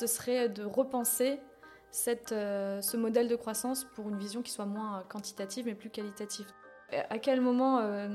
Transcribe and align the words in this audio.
ce 0.00 0.06
serait 0.06 0.48
de 0.48 0.64
repenser 0.64 1.38
cette, 1.90 2.32
euh, 2.32 2.80
ce 2.80 2.96
modèle 2.96 3.28
de 3.28 3.36
croissance 3.36 3.84
pour 3.84 4.08
une 4.08 4.16
vision 4.16 4.40
qui 4.40 4.50
soit 4.50 4.64
moins 4.64 5.04
quantitative 5.08 5.66
mais 5.66 5.74
plus 5.74 5.90
qualitative. 5.90 6.46
À 7.10 7.18
quel 7.18 7.40
moment, 7.40 7.78
euh, 7.78 8.08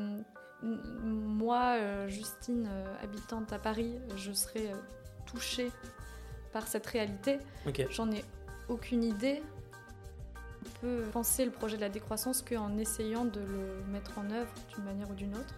moi, 0.61 1.75
euh, 1.77 2.09
Justine, 2.09 2.67
habitante 3.01 3.53
à 3.53 3.59
Paris, 3.59 3.93
je 4.17 4.33
serais 4.33 4.71
touchée 5.25 5.71
par 6.51 6.67
cette 6.67 6.85
réalité? 6.87 7.37
J'en 7.91 8.11
ai 8.11 8.25
aucune 8.67 9.03
idée. 9.03 9.41
On 10.65 10.79
peut 10.81 11.03
penser 11.13 11.45
le 11.45 11.51
projet 11.51 11.77
de 11.77 11.81
la 11.81 11.89
décroissance 11.89 12.41
qu'en 12.41 12.77
essayant 12.77 13.23
de 13.23 13.39
le 13.39 13.83
mettre 13.93 14.17
en 14.17 14.29
œuvre 14.31 14.51
d'une 14.73 14.83
manière 14.83 15.09
ou 15.09 15.13
d'une 15.13 15.35
autre. 15.35 15.53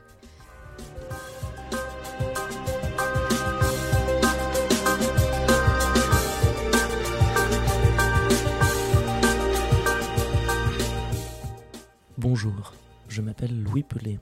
Bonjour, 12.20 12.74
je 13.10 13.22
m'appelle 13.22 13.62
Louis 13.62 13.84
Pelé. 13.84 14.18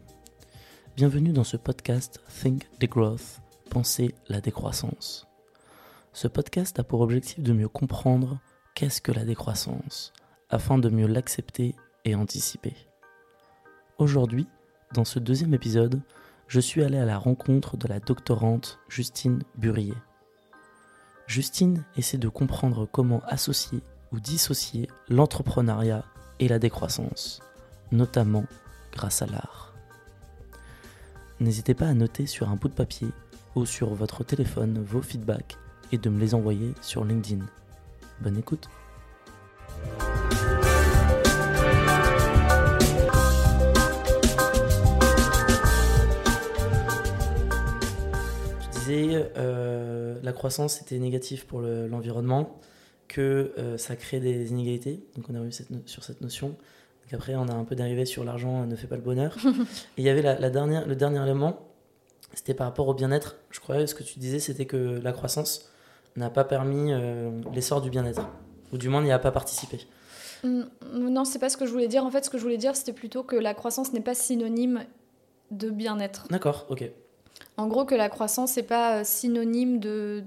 Bienvenue 0.98 1.32
dans 1.32 1.46
ce 1.46 1.56
podcast 1.56 2.20
Think 2.28 2.68
the 2.78 2.90
Growth, 2.90 3.40
Penser 3.70 4.14
la 4.28 4.42
décroissance. 4.42 5.28
Ce 6.12 6.28
podcast 6.28 6.78
a 6.78 6.84
pour 6.84 7.00
objectif 7.00 7.42
de 7.42 7.54
mieux 7.54 7.70
comprendre 7.70 8.42
qu'est-ce 8.74 9.00
que 9.00 9.14
la 9.14 9.24
décroissance, 9.24 10.12
afin 10.50 10.78
de 10.78 10.90
mieux 10.90 11.08
l'accepter 11.08 11.74
et 12.04 12.16
anticiper. 12.16 12.76
Aujourd'hui, 13.98 14.46
dans 14.94 15.06
ce 15.06 15.20
deuxième 15.20 15.54
épisode, 15.54 16.02
je 16.50 16.60
suis 16.60 16.84
allé 16.84 16.98
à 16.98 17.06
la 17.06 17.18
rencontre 17.18 17.78
de 17.78 17.88
la 17.88 18.02
doctorante 18.02 18.78
Justine 18.90 19.42
Burier. 19.58 19.96
Justine 21.28 21.86
essaie 21.96 22.18
de 22.18 22.28
comprendre 22.28 22.90
comment 22.92 23.22
associer 23.26 23.80
ou 24.12 24.20
dissocier 24.20 24.90
l'entrepreneuriat 25.08 26.04
et 26.40 26.50
la 26.50 26.60
décroissance 26.60 27.40
notamment 27.92 28.46
grâce 28.92 29.22
à 29.22 29.26
l'art. 29.26 29.74
N'hésitez 31.40 31.74
pas 31.74 31.88
à 31.88 31.94
noter 31.94 32.28
sur 32.28 32.50
un 32.50 32.56
bout 32.56 32.70
de 32.70 32.74
papier 32.74 33.10
ou 33.56 33.66
sur 33.66 33.94
votre 33.94 34.24
téléphone 34.24 34.84
vos 34.84 35.02
feedbacks 35.02 35.58
et 35.92 35.98
de 35.98 36.10
me 36.10 36.20
les 36.20 36.34
envoyer 36.34 36.74
sur 36.82 37.04
LinkedIn. 37.04 37.46
Bonne 38.22 38.38
écoute 38.38 38.70
Tu 48.62 48.80
disais 48.80 49.32
euh, 49.38 50.20
la 50.24 50.34
croissance 50.34 50.82
était 50.82 50.98
négative 50.98 51.46
pour 51.46 51.62
l'environnement, 51.62 52.60
que 53.08 53.54
euh, 53.58 53.78
ça 53.78 53.96
crée 53.96 54.20
des 54.20 54.50
inégalités, 54.50 55.04
donc 55.16 55.30
on 55.30 55.36
a 55.36 55.40
revu 55.40 55.52
sur 55.86 56.04
cette 56.04 56.22
notion, 56.22 56.56
après, 57.14 57.36
on 57.36 57.48
a 57.48 57.54
un 57.54 57.64
peu 57.64 57.76
dérivé 57.76 58.06
sur 58.06 58.24
l'argent 58.24 58.66
ne 58.66 58.76
fait 58.76 58.88
pas 58.88 58.96
le 58.96 59.02
bonheur. 59.02 59.36
et 59.46 60.02
il 60.02 60.04
y 60.04 60.10
avait 60.10 60.22
la, 60.22 60.50
dernière, 60.50 60.88
le 60.88 60.96
dernier 60.96 61.22
élément, 61.22 61.60
c'était 62.34 62.54
par 62.54 62.68
rapport 62.68 62.88
au 62.88 62.94
bien-être. 62.94 63.36
Je 63.52 63.60
croyais, 63.60 63.86
ce 63.86 63.94
que 63.94 64.04
tu 64.04 64.20
disais, 64.20 64.40
c'était 64.40 64.66
que 64.66 65.00
la 65.02 65.12
croissance 65.12 65.70
n'a 66.16 66.30
pas 66.30 66.44
permis 66.44 66.92
euh, 66.92 67.32
l'essor 67.54 67.82
du 67.82 67.90
bien-être. 67.90 68.28
Ou 68.74 68.78
du 68.78 68.90
moins 68.90 69.04
n'y 69.04 69.12
a 69.12 69.20
pas 69.20 69.32
participé. 69.32 69.80
Mm, 70.44 70.64
non, 70.94 71.26
c'est 71.26 71.40
pas 71.40 71.50
ce 71.50 71.58
que 71.58 71.66
je 71.66 71.72
voulais 71.72 71.88
dire. 71.88 72.04
En 72.04 72.12
fait, 72.12 72.26
ce 72.26 72.30
que 72.30 72.38
je 72.38 72.44
voulais 72.44 72.58
dire, 72.58 72.76
c'était 72.76 72.94
plutôt 72.94 73.24
que 73.24 73.36
la 73.36 73.54
croissance 73.54 73.94
n'est 73.94 74.02
pas 74.02 74.16
synonyme 74.16 74.84
de 75.52 75.70
bien-être. 75.70 76.28
D'accord, 76.30 76.66
ok. 76.70 76.90
En 77.58 77.68
gros, 77.68 77.86
que 77.86 77.96
la 77.96 78.10
croissance 78.10 78.58
n'est 78.58 78.64
pas 78.64 79.00
euh, 79.00 79.04
synonyme 79.04 79.80
de 79.80 80.24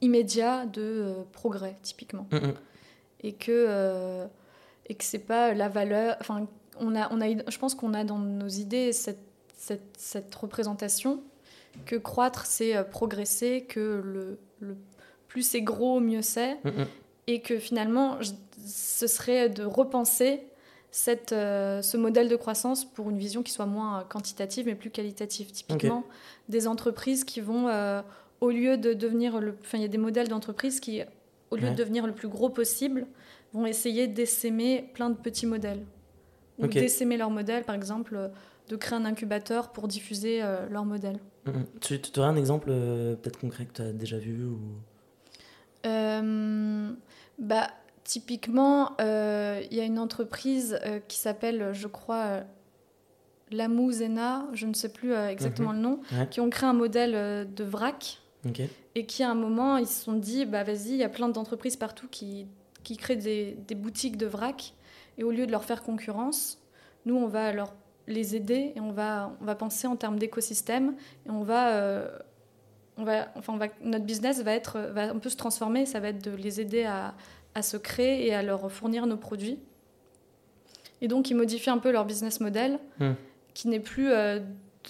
immédiat 0.00 0.66
de 0.66 0.82
euh, 0.82 1.12
progrès, 1.32 1.76
typiquement. 1.82 2.26
Mm, 2.30 2.36
mm. 2.36 2.54
Et 3.24 3.32
que 3.32 4.26
et 4.92 4.94
que 4.94 5.04
c'est 5.04 5.18
pas 5.18 5.54
la 5.54 5.70
valeur. 5.70 6.16
Enfin, 6.20 6.46
on 6.78 6.94
a, 6.94 7.10
on 7.10 7.22
a, 7.22 7.28
je 7.28 7.58
pense 7.58 7.74
qu'on 7.74 7.94
a 7.94 8.04
dans 8.04 8.18
nos 8.18 8.48
idées 8.48 8.92
cette, 8.92 9.24
cette, 9.56 9.96
cette 9.96 10.34
représentation 10.34 11.22
que 11.86 11.96
croître, 11.96 12.44
c'est 12.44 12.76
euh, 12.76 12.84
progresser, 12.84 13.64
que 13.66 14.02
le, 14.04 14.38
le 14.60 14.76
plus 15.28 15.40
c'est 15.40 15.62
gros, 15.62 15.98
mieux 15.98 16.20
c'est, 16.20 16.56
mm, 16.62 16.68
mm. 16.68 16.86
et 17.28 17.40
que 17.40 17.58
finalement, 17.58 18.18
ce 18.66 19.06
serait 19.06 19.48
de 19.48 19.64
repenser 19.64 20.42
cette, 20.90 21.32
euh, 21.32 21.80
ce 21.80 21.96
modèle 21.96 22.28
de 22.28 22.36
croissance 22.36 22.84
pour 22.84 23.08
une 23.08 23.16
vision 23.16 23.42
qui 23.42 23.50
soit 23.50 23.64
moins 23.64 24.04
quantitative 24.10 24.66
mais 24.66 24.74
plus 24.74 24.90
qualitative. 24.90 25.50
Typiquement, 25.52 26.04
des 26.50 26.68
entreprises 26.68 27.24
qui 27.24 27.40
vont, 27.40 27.68
euh, 27.68 28.02
au 28.42 28.50
lieu 28.50 28.76
de 28.76 28.92
devenir 28.92 29.40
le. 29.40 29.56
Enfin, 29.62 29.78
il 29.78 29.80
y 29.80 29.86
a 29.86 29.88
des 29.88 29.96
modèles 29.96 30.28
d'entreprises 30.28 30.80
qui, 30.80 31.00
au 31.50 31.56
lieu 31.56 31.70
de 31.70 31.74
devenir 31.74 32.06
le 32.06 32.12
plus 32.12 32.28
gros 32.28 32.50
possible, 32.50 33.06
vont 33.52 33.66
essayer 33.66 34.08
d'essaimer 34.08 34.90
plein 34.94 35.10
de 35.10 35.16
petits 35.16 35.46
modèles. 35.46 35.84
Ou 36.58 36.66
d'essaimer 36.66 37.16
leur 37.16 37.30
modèle, 37.30 37.64
par 37.64 37.74
exemple, 37.74 38.14
euh, 38.14 38.28
de 38.68 38.76
créer 38.76 38.96
un 38.96 39.04
incubateur 39.04 39.72
pour 39.72 39.88
diffuser 39.88 40.42
euh, 40.42 40.68
leur 40.68 40.84
modèle. 40.84 41.18
Mm, 41.46 41.50
mm. 41.50 41.66
Tu, 41.80 42.00
tu 42.00 42.20
aurais 42.20 42.28
un 42.28 42.36
exemple 42.36 42.68
euh, 42.70 43.16
peut-être 43.16 43.38
concret 43.38 43.64
que 43.66 43.72
tu 43.72 43.82
as 43.82 43.92
déjà 43.92 44.18
vu 44.18 44.44
ou... 44.44 44.60
bah, 47.38 47.68
Typiquement, 48.04 48.96
il 48.98 49.74
y 49.76 49.80
a 49.80 49.84
une 49.84 50.00
entreprise 50.00 50.78
qui 51.06 51.18
s'appelle, 51.18 51.72
je 51.72 51.86
crois, 51.86 52.40
Lamouzena, 53.52 54.48
je 54.54 54.66
ne 54.66 54.74
sais 54.74 54.88
plus 54.88 55.14
exactement 55.14 55.70
mhm. 55.70 55.76
le 55.76 55.82
nom, 55.82 56.00
qui 56.28 56.40
ont 56.40 56.50
créé 56.50 56.68
un 56.68 56.72
modèle 56.72 57.48
de 57.54 57.64
vrac. 57.64 58.20
Et 58.96 59.06
qui, 59.06 59.22
à 59.22 59.30
un 59.30 59.36
moment, 59.36 59.76
ils 59.76 59.86
se 59.86 60.02
sont 60.02 60.14
dit, 60.14 60.46
bah 60.46 60.64
vas-y, 60.64 60.88
il 60.88 60.96
y 60.96 61.04
a 61.04 61.08
plein 61.08 61.28
d'entreprises 61.28 61.76
partout 61.76 62.08
qui 62.10 62.48
qui 62.82 62.96
créent 62.96 63.16
des, 63.16 63.74
boutiques 63.74 64.16
de 64.16 64.26
vrac. 64.26 64.74
Et 65.18 65.24
au 65.24 65.30
lieu 65.30 65.46
de 65.46 65.52
leur 65.52 65.64
faire 65.64 65.82
concurrence, 65.82 66.62
nous, 67.06 67.16
on 67.16 67.26
va 67.26 67.52
leur 67.52 67.74
les 68.08 68.34
aider 68.34 68.72
et 68.74 68.80
on 68.80 68.90
va, 68.90 69.36
on 69.40 69.44
va 69.44 69.54
penser 69.54 69.86
en 69.86 69.94
termes 69.94 70.18
d'écosystème 70.18 70.96
et 71.26 71.30
on 71.30 71.42
va, 71.42 71.76
euh, 71.76 72.08
on 72.96 73.04
va, 73.04 73.28
enfin, 73.36 73.58
notre 73.82 74.04
business 74.04 74.42
va, 74.42 74.52
être, 74.52 74.78
va 74.92 75.10
un 75.10 75.18
peu 75.18 75.28
se 75.28 75.36
transformer. 75.36 75.86
Ça 75.86 76.00
va 76.00 76.08
être 76.08 76.24
de 76.24 76.34
les 76.34 76.60
aider 76.60 76.84
à, 76.84 77.14
à 77.54 77.62
se 77.62 77.76
créer 77.76 78.26
et 78.26 78.34
à 78.34 78.42
leur 78.42 78.70
fournir 78.70 79.06
nos 79.06 79.16
produits. 79.16 79.58
Et 81.02 81.08
donc, 81.08 81.30
ils 81.30 81.34
modifient 81.34 81.70
un 81.70 81.78
peu 81.78 81.90
leur 81.90 82.04
business 82.04 82.40
model, 82.40 82.78
hmm. 83.00 83.12
qui 83.54 83.68
n'est 83.68 83.80
plus. 83.80 84.10
Euh, 84.10 84.40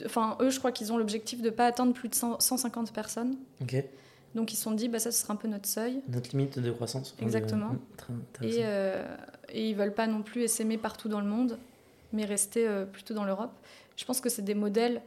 enfin, 0.05 0.37
eux, 0.41 0.51
je 0.51 0.59
crois 0.59 0.71
qu'ils 0.71 0.93
ont 0.93 0.99
l'objectif 0.99 1.41
de 1.41 1.47
ne 1.47 1.51
pas 1.51 1.67
atteindre 1.67 1.95
plus 1.95 2.09
de 2.09 2.15
150 2.15 2.93
personnes. 2.93 3.37
Ok. 3.63 3.83
Donc 4.35 4.53
ils 4.53 4.57
se 4.57 4.63
sont 4.63 4.73
dit, 4.73 4.89
bah, 4.89 4.99
ça, 4.99 5.13
ce 5.13 5.21
sera 5.21 5.35
un 5.35 5.37
peu 5.37 5.49
notre 5.49 5.69
seuil. 5.69 6.01
Notre 6.09 6.31
limite 6.31 6.59
de 6.59 6.71
croissance. 6.71 7.15
Exactement. 7.21 7.77
et, 8.43 8.61
euh, 8.61 9.05
et 9.51 9.69
ils 9.69 9.77
veulent 9.77 9.95
pas 9.95 10.07
non 10.07 10.23
plus 10.23 10.49
s'aimer 10.49 10.79
partout 10.79 11.09
dans 11.09 11.21
le 11.21 11.27
monde, 11.27 11.59
mais 12.13 12.25
rester 12.25 12.67
euh, 12.67 12.85
plutôt 12.85 13.15
dans 13.15 13.25
l'Europe. 13.25 13.53
Je 13.97 14.05
pense 14.05 14.21
que 14.21 14.29
c'est 14.29 14.43
des 14.43 14.55
modèles 14.55 15.03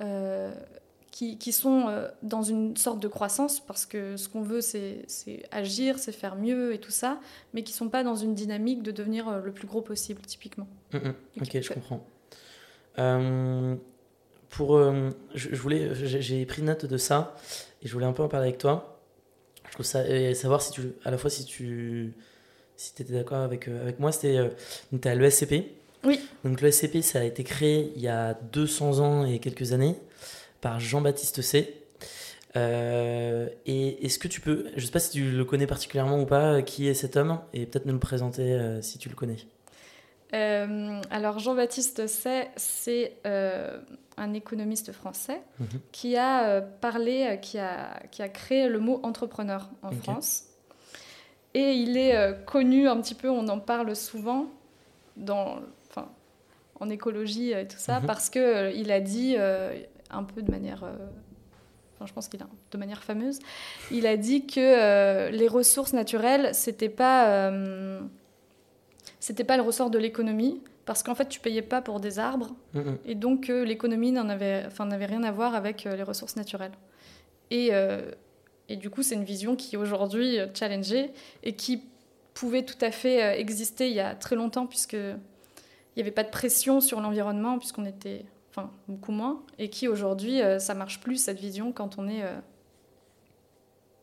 euh, 0.00 0.52
qui, 1.10 1.38
qui, 1.38 1.52
sont 1.52 1.88
euh, 1.88 2.08
dans 2.22 2.42
une 2.42 2.76
sorte 2.76 3.00
de 3.00 3.08
croissance, 3.08 3.60
parce 3.60 3.86
que 3.86 4.16
ce 4.16 4.28
qu'on 4.28 4.42
veut, 4.42 4.60
c'est 4.60 5.06
agir, 5.50 5.98
c'est 5.98 6.12
faire 6.12 6.36
mieux 6.36 6.74
et 6.74 6.78
tout 6.78 6.90
ça, 6.90 7.18
mais 7.54 7.62
qui 7.62 7.72
sont 7.72 7.88
pas 7.88 8.04
dans 8.04 8.16
une 8.16 8.34
dynamique 8.34 8.82
de 8.82 8.90
devenir 8.90 9.40
le 9.40 9.52
plus 9.52 9.66
gros 9.66 9.80
possible, 9.80 10.20
typiquement. 10.22 10.68
Hum, 10.92 11.00
hum. 11.04 11.14
Ok, 11.40 11.60
je 11.60 11.72
comprends. 11.72 12.04
Pour, 14.50 14.80
je, 15.34 15.48
je 15.50 15.56
voulais, 15.56 15.90
j'ai 15.94 16.44
pris 16.46 16.62
note 16.62 16.86
de 16.86 16.96
ça. 16.96 17.36
Et 17.82 17.88
je 17.88 17.92
voulais 17.92 18.06
un 18.06 18.12
peu 18.12 18.22
en 18.22 18.28
parler 18.28 18.48
avec 18.48 18.58
toi. 18.58 19.00
Je 19.68 19.72
trouve 19.74 19.86
ça, 19.86 20.08
et 20.08 20.34
savoir 20.34 20.62
si 20.62 20.72
tu, 20.72 20.82
à 21.04 21.10
la 21.10 21.18
fois 21.18 21.30
si 21.30 21.44
tu 21.44 22.14
si 22.78 22.92
étais 23.02 23.12
d'accord 23.12 23.38
avec, 23.38 23.68
euh, 23.68 23.82
avec 23.82 23.98
moi, 23.98 24.12
c'était 24.12 24.38
euh, 24.38 24.48
à 25.04 25.14
l'ESCP. 25.14 25.64
Oui. 26.04 26.20
Donc 26.44 26.60
l'ESCP, 26.60 27.02
ça 27.02 27.20
a 27.20 27.24
été 27.24 27.42
créé 27.42 27.92
il 27.96 28.00
y 28.00 28.08
a 28.08 28.34
200 28.52 29.00
ans 29.00 29.26
et 29.26 29.40
quelques 29.40 29.72
années 29.72 29.96
par 30.60 30.78
Jean-Baptiste 30.80 31.42
C. 31.42 31.74
Euh, 32.56 33.48
et 33.66 34.06
est-ce 34.06 34.18
que 34.18 34.28
tu 34.28 34.40
peux, 34.40 34.66
je 34.76 34.80
ne 34.80 34.86
sais 34.86 34.92
pas 34.92 35.00
si 35.00 35.10
tu 35.10 35.30
le 35.30 35.44
connais 35.44 35.66
particulièrement 35.66 36.20
ou 36.20 36.24
pas, 36.24 36.62
qui 36.62 36.86
est 36.86 36.94
cet 36.94 37.16
homme, 37.16 37.40
et 37.52 37.66
peut-être 37.66 37.84
nous 37.84 37.92
le 37.92 37.98
présenter 37.98 38.78
si 38.80 38.98
tu 38.98 39.08
le 39.08 39.14
connais. 39.14 39.36
Alors 40.32 41.38
Jean-Baptiste 41.38 42.06
C, 42.06 42.48
c'est 42.56 43.14
un 44.18 44.34
économiste 44.34 44.92
français, 44.92 45.40
mhm. 45.60 45.66
qui 45.92 46.16
a 46.16 46.48
euh, 46.48 46.60
parlé, 46.60 47.26
euh, 47.26 47.36
qui 47.36 47.58
a, 47.58 48.00
qui 48.10 48.22
a 48.22 48.28
créé 48.28 48.68
le 48.68 48.78
mot 48.78 49.00
entrepreneur 49.02 49.70
en 49.82 49.92
France. 49.92 50.44
Et 51.54 51.72
il 51.72 51.96
est 51.96 52.14
euh, 52.14 52.32
connu 52.32 52.88
un 52.88 53.00
petit 53.00 53.14
peu, 53.14 53.30
on 53.30 53.48
en 53.48 53.58
parle 53.58 53.94
souvent 53.96 54.46
dans, 55.16 55.60
enfin, 55.88 56.08
en 56.80 56.90
écologie 56.90 57.52
et 57.52 57.66
tout 57.66 57.78
ça, 57.78 58.00
mhm. 58.00 58.06
parce 58.06 58.28
qu'il 58.28 58.72
il 58.74 58.92
a 58.92 59.00
dit 59.00 59.36
un 60.10 60.24
peu 60.24 60.42
de 60.42 60.50
manière 60.50 60.84
Enfin, 61.94 62.06
je 62.06 62.12
pense 62.12 62.28
qu'il 62.28 62.40
a 62.40 62.46
de 62.70 62.78
manière 62.78 63.02
fameuse, 63.02 63.40
il 63.90 64.06
a 64.06 64.16
dit 64.16 64.46
que 64.46 65.30
les 65.30 65.48
ressources 65.48 65.92
naturelles, 65.92 66.50
c'était 66.54 66.88
pas, 66.88 67.50
c'était 69.20 69.44
pas 69.44 69.56
le 69.56 69.62
ressort 69.62 69.90
de 69.90 69.98
l'économie, 69.98 70.62
parce 70.84 71.02
qu'en 71.02 71.14
fait, 71.14 71.28
tu 71.28 71.40
payais 71.40 71.62
pas 71.62 71.82
pour 71.82 72.00
des 72.00 72.18
arbres, 72.18 72.54
et 73.04 73.14
donc 73.14 73.50
euh, 73.50 73.64
l'économie 73.64 74.12
n'en 74.12 74.28
avait, 74.28 74.64
enfin, 74.66 74.86
n'avait 74.86 75.06
rien 75.06 75.22
à 75.22 75.30
voir 75.30 75.54
avec 75.54 75.86
euh, 75.86 75.96
les 75.96 76.02
ressources 76.02 76.36
naturelles. 76.36 76.72
Et 77.50 77.68
euh, 77.72 78.10
et 78.70 78.76
du 78.76 78.90
coup, 78.90 79.02
c'est 79.02 79.14
une 79.14 79.24
vision 79.24 79.56
qui 79.56 79.76
aujourd'hui 79.78 80.38
challengée 80.54 81.10
et 81.42 81.54
qui 81.54 81.82
pouvait 82.34 82.64
tout 82.64 82.76
à 82.82 82.90
fait 82.90 83.40
exister 83.40 83.88
il 83.88 83.94
y 83.94 84.00
a 84.00 84.14
très 84.14 84.36
longtemps, 84.36 84.66
puisque 84.66 84.92
il 84.92 85.96
n'y 85.96 86.02
avait 86.02 86.10
pas 86.10 86.24
de 86.24 86.28
pression 86.28 86.82
sur 86.82 87.00
l'environnement, 87.00 87.58
puisqu'on 87.58 87.86
était 87.86 88.26
enfin, 88.50 88.70
beaucoup 88.86 89.12
moins, 89.12 89.42
et 89.58 89.70
qui 89.70 89.88
aujourd'hui, 89.88 90.40
ça 90.58 90.74
marche 90.74 91.00
plus, 91.00 91.16
cette 91.16 91.38
vision, 91.38 91.72
quand 91.72 91.98
on 91.98 92.08
est 92.08 92.22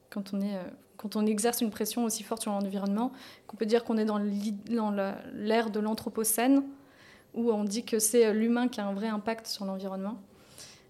quand 0.09 0.33
on, 0.33 0.41
est, 0.41 0.57
quand 0.97 1.15
on 1.15 1.25
exerce 1.25 1.61
une 1.61 1.69
pression 1.69 2.03
aussi 2.05 2.23
forte 2.23 2.41
sur 2.41 2.51
l'environnement, 2.51 3.11
qu'on 3.47 3.57
peut 3.57 3.65
dire 3.65 3.83
qu'on 3.83 3.97
est 3.97 4.05
dans 4.05 4.19
l'ère 4.19 5.69
de 5.69 5.79
l'anthropocène, 5.79 6.63
où 7.33 7.51
on 7.51 7.63
dit 7.63 7.83
que 7.83 7.99
c'est 7.99 8.33
l'humain 8.33 8.67
qui 8.67 8.79
a 8.79 8.87
un 8.87 8.93
vrai 8.93 9.07
impact 9.07 9.47
sur 9.47 9.65
l'environnement, 9.65 10.21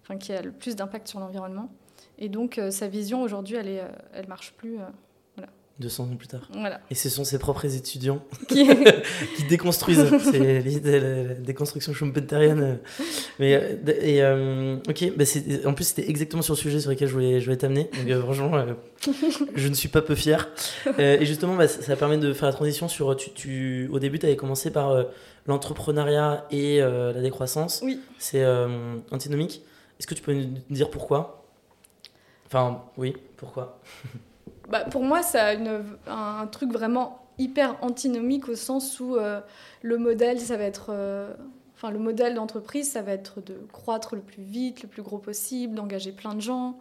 enfin 0.02 0.16
qui 0.16 0.32
a 0.32 0.42
le 0.42 0.52
plus 0.52 0.76
d'impact 0.76 1.08
sur 1.08 1.20
l'environnement. 1.20 1.70
Et 2.18 2.28
donc 2.28 2.58
euh, 2.58 2.70
sa 2.70 2.88
vision 2.88 3.22
aujourd'hui, 3.22 3.56
elle, 3.56 3.68
est, 3.68 3.82
euh, 3.82 4.22
marche 4.28 4.52
plus. 4.54 4.78
200 5.78 6.04
ans 6.04 6.16
plus 6.16 6.28
tard. 6.28 6.48
Voilà. 6.52 6.80
Et 6.90 6.94
ce 6.94 7.10
sont 7.10 7.24
ses 7.24 7.38
propres 7.38 7.66
étudiants 7.76 8.22
qui, 8.48 9.44
déconstruisent. 9.48 10.06
C'est 10.22 10.62
la 10.84 11.34
déconstruction 11.34 11.92
schumpeterienne. 11.92 12.78
Mais, 13.38 13.54
euh, 13.54 13.76
et, 14.00 14.22
euh, 14.22 14.76
ok, 14.88 15.12
bah 15.16 15.24
en 15.66 15.74
plus, 15.74 15.84
c'était 15.84 16.08
exactement 16.08 16.42
sur 16.42 16.54
le 16.54 16.58
sujet 16.58 16.80
sur 16.80 16.90
lequel 16.90 17.08
je 17.08 17.12
voulais, 17.12 17.40
je 17.40 17.44
voulais 17.44 17.58
t'amener. 17.58 17.90
Donc, 17.92 18.08
euh, 18.08 18.22
franchement, 18.22 18.64
je 19.54 19.68
ne 19.68 19.74
suis 19.74 19.88
pas 19.88 20.00
peu 20.00 20.14
fier. 20.14 20.48
et 20.98 21.26
justement, 21.26 21.56
bah, 21.56 21.68
ça, 21.68 21.94
permet 21.96 22.16
de 22.16 22.32
faire 22.32 22.46
la 22.46 22.54
transition 22.54 22.88
sur. 22.88 23.14
Tu, 23.16 23.30
tu 23.32 23.88
au 23.92 23.98
début, 23.98 24.18
tu 24.18 24.26
avais 24.26 24.36
commencé 24.36 24.70
par 24.70 25.04
l'entrepreneuriat 25.46 26.46
et 26.50 26.78
la 26.80 27.20
décroissance. 27.20 27.82
Oui. 27.84 28.00
C'est 28.18 28.44
antinomique. 29.10 29.62
Est-ce 29.98 30.06
que 30.06 30.14
tu 30.14 30.22
peux 30.22 30.34
nous 30.34 30.60
dire 30.70 30.90
pourquoi? 30.90 31.44
Enfin, 32.46 32.82
oui, 32.96 33.14
pourquoi? 33.36 33.80
Bah, 34.68 34.84
Pour 34.84 35.02
moi, 35.02 35.22
c'est 35.22 35.58
un 36.06 36.46
truc 36.46 36.72
vraiment 36.72 37.26
hyper 37.38 37.76
antinomique 37.82 38.48
au 38.48 38.54
sens 38.54 39.00
où 39.00 39.16
euh, 39.16 39.40
le 39.82 39.98
modèle, 39.98 40.40
ça 40.40 40.56
va 40.56 40.64
être... 40.64 40.90
Euh, 40.90 41.34
enfin, 41.74 41.90
le 41.90 41.98
modèle 41.98 42.34
d'entreprise, 42.34 42.90
ça 42.90 43.02
va 43.02 43.12
être 43.12 43.40
de 43.42 43.54
croître 43.72 44.14
le 44.14 44.22
plus 44.22 44.42
vite, 44.42 44.82
le 44.82 44.88
plus 44.88 45.02
gros 45.02 45.18
possible, 45.18 45.74
d'engager 45.74 46.12
plein 46.12 46.34
de 46.34 46.40
gens, 46.40 46.78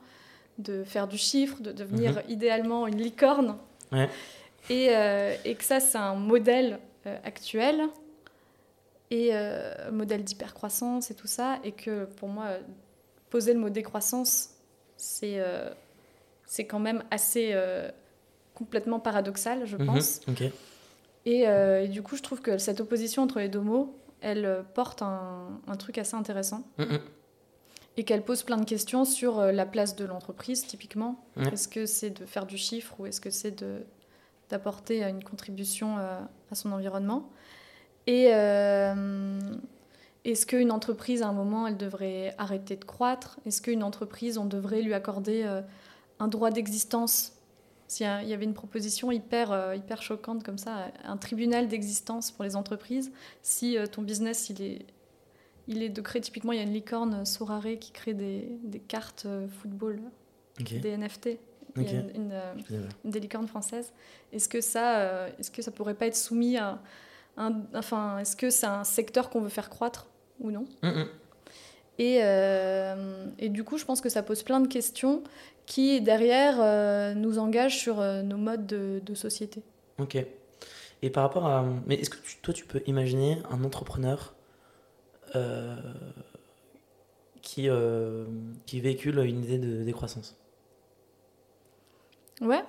de 0.57 0.83
faire 0.83 1.07
du 1.07 1.17
chiffre, 1.17 1.61
de 1.61 1.71
devenir 1.71 2.13
mhm. 2.13 2.21
idéalement 2.29 2.87
une 2.87 2.97
licorne. 2.97 3.57
Et, 4.69 4.89
euh, 4.95 5.35
et, 5.45 5.55
que 5.55 5.63
ça, 5.63 5.79
c'est 5.79 5.97
un 5.97 6.15
modèle 6.15 6.79
actuel 7.23 7.81
et 9.11 9.31
modèle 9.91 10.23
d'hypercroissance 10.23 11.11
et 11.11 11.13
tout 11.13 11.27
ça. 11.27 11.59
Et 11.63 11.71
que 11.71 12.05
pour 12.05 12.29
moi, 12.29 12.45
poser 13.29 13.53
le 13.53 13.59
mot 13.59 13.69
décroissance, 13.69 14.49
c'est 14.97 15.39
c'est 16.45 16.65
quand 16.65 16.79
même 16.79 17.03
assez 17.11 17.51
euh, 17.53 17.89
complètement 18.53 18.99
paradoxal, 18.99 19.65
je 19.65 19.77
mhm, 19.77 19.85
pense. 19.85 20.21
Euh, 21.27 21.83
et, 21.83 21.87
du 21.87 22.01
coup, 22.03 22.15
je 22.15 22.21
trouve 22.21 22.41
que 22.41 22.57
cette 22.57 22.79
opposition 22.81 23.23
entre 23.23 23.39
les 23.39 23.49
deux 23.49 23.59
mots, 23.59 23.95
elle 24.21 24.45
euh, 24.45 24.61
porte 24.73 25.01
un, 25.01 25.59
truc 25.77 25.97
assez 25.97 26.15
intéressant. 26.15 26.63
Mhm. 26.77 26.99
Et 27.97 28.03
qu'elle 28.03 28.23
pose 28.23 28.43
plein 28.43 28.57
de 28.57 28.65
questions 28.65 29.05
sur 29.05 29.41
la 29.41 29.65
place 29.65 29.95
de 29.95 30.03
l'entreprise, 30.03 30.67
typiquement. 30.67 31.23
Est-ce 31.37 31.69
que 31.69 31.85
c'est 31.85 32.09
de 32.09 32.25
faire 32.25 32.45
du 32.45 32.57
chiffre 32.57 32.93
ou 32.99 33.05
est-ce 33.05 33.21
que 33.21 33.29
c'est 33.29 33.63
d'apporter 34.49 35.01
une 35.01 35.23
contribution 35.23 35.95
à 35.95 36.55
son 36.55 36.73
environnement? 36.73 37.29
Et 38.05 38.25
est-ce 40.25 40.45
qu'une 40.45 40.71
entreprise, 40.73 41.21
à 41.21 41.29
un 41.29 41.31
moment, 41.31 41.67
elle 41.67 41.77
devrait 41.77 42.35
arrêter 42.37 42.75
de 42.75 42.83
croître? 42.83 43.39
Est-ce 43.45 43.61
qu'une 43.61 43.81
entreprise, 43.81 44.37
on 44.37 44.45
devrait 44.45 44.81
lui 44.81 44.93
accorder 44.93 45.47
un 46.19 46.27
droit 46.27 46.51
d'existence. 46.51 47.33
S'il 47.87 48.05
y 48.05 48.33
avait 48.33 48.45
une 48.45 48.55
proposition 48.55 49.11
hyper, 49.11 49.51
euh, 49.51 49.75
hyper 49.75 50.01
choquante 50.01 50.43
comme 50.43 50.57
ça, 50.57 50.91
un 51.03 51.17
tribunal 51.17 51.67
d'existence 51.67 52.31
pour 52.31 52.43
les 52.43 52.55
entreprises, 52.55 53.11
si 53.43 53.77
euh, 53.77 53.85
ton 53.85 54.01
business 54.01 54.49
il 54.49 54.61
est, 54.63 54.85
il 55.67 55.83
est 55.83 55.89
de 55.89 56.01
créer, 56.01 56.21
typiquement 56.21 56.51
il 56.51 56.57
y 56.57 56.59
a 56.59 56.63
une 56.63 56.73
licorne 56.73 57.13
euh, 57.13 57.25
Sorare 57.25 57.77
qui 57.79 57.91
crée 57.91 58.15
des, 58.15 58.57
des 58.63 58.79
cartes 58.79 59.27
football, 59.61 60.01
des 60.59 60.97
NFT. 60.97 61.37
Il 61.77 61.83
y 61.83 61.95
a 61.95 61.99
une, 61.99 62.33
des 63.03 63.19
licornes 63.19 63.47
françaises. 63.47 63.91
Est-ce 64.31 64.47
que 64.47 64.61
ça, 64.61 65.27
est-ce 65.37 65.51
que 65.51 65.61
ça 65.61 65.71
pourrait 65.71 65.93
pas 65.93 66.07
être 66.07 66.15
soumis 66.15 66.55
à 66.55 66.79
un, 67.35 67.63
enfin, 67.73 68.19
est-ce 68.19 68.37
que 68.37 68.49
c'est 68.49 68.65
un 68.65 68.85
secteur 68.85 69.29
qu'on 69.29 69.41
veut 69.41 69.49
faire 69.49 69.69
croître 69.69 70.07
ou 70.39 70.51
non? 70.51 70.65
Et, 71.97 72.17
et, 73.39 73.49
du 73.49 73.63
coup, 73.63 73.77
je 73.77 73.85
pense 73.85 74.01
que 74.01 74.09
ça 74.09 74.21
pose 74.21 74.43
plein 74.43 74.59
de 74.59 74.67
questions 74.67 75.23
qui 75.65 76.01
derrière 76.01 76.57
euh, 76.59 77.13
nous 77.13 77.39
engage 77.39 77.77
sur 77.77 77.99
euh, 77.99 78.21
nos 78.21 78.37
modes 78.37 78.65
de, 78.65 79.15
société. 79.15 79.63
Ok. 79.99 80.17
Et 81.01 81.09
par 81.09 81.23
rapport 81.23 81.45
à... 81.45 81.65
Mais 81.85 81.95
est-ce 81.95 82.09
que 82.09 82.17
toi 82.41 82.53
tu 82.53 82.65
peux 82.65 82.81
imaginer 82.87 83.37
un 83.49 83.63
entrepreneur 83.63 84.33
euh, 85.35 85.75
qui, 87.41 87.67
qui 88.65 88.81
véhicule 88.81 89.19
une 89.19 89.43
idée 89.43 89.59
de 89.59 89.83
décroissance? 89.83 90.35
Ouais. 92.41 92.63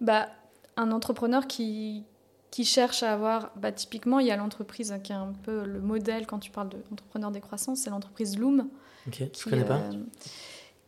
Bah, 0.00 0.28
un 0.76 0.90
entrepreneur 0.90 1.46
qui, 1.46 2.04
qui 2.52 2.64
cherche 2.64 3.02
à 3.02 3.12
avoir... 3.12 3.50
Bah, 3.56 3.72
typiquement, 3.72 4.20
il 4.20 4.28
y 4.28 4.30
a 4.30 4.36
l'entreprise 4.36 4.94
qui 5.02 5.10
est 5.10 5.16
un 5.16 5.32
peu 5.42 5.64
le 5.64 5.80
modèle 5.80 6.28
quand 6.28 6.38
tu 6.38 6.52
parles 6.52 6.68
d'entrepreneur 6.68 7.32
décroissance, 7.32 7.80
c'est 7.80 7.90
l'entreprise 7.90 8.38
Loom. 8.38 8.68
Ok, 9.08 9.24
je 9.36 9.50
connais 9.50 9.64
pas 9.64 9.80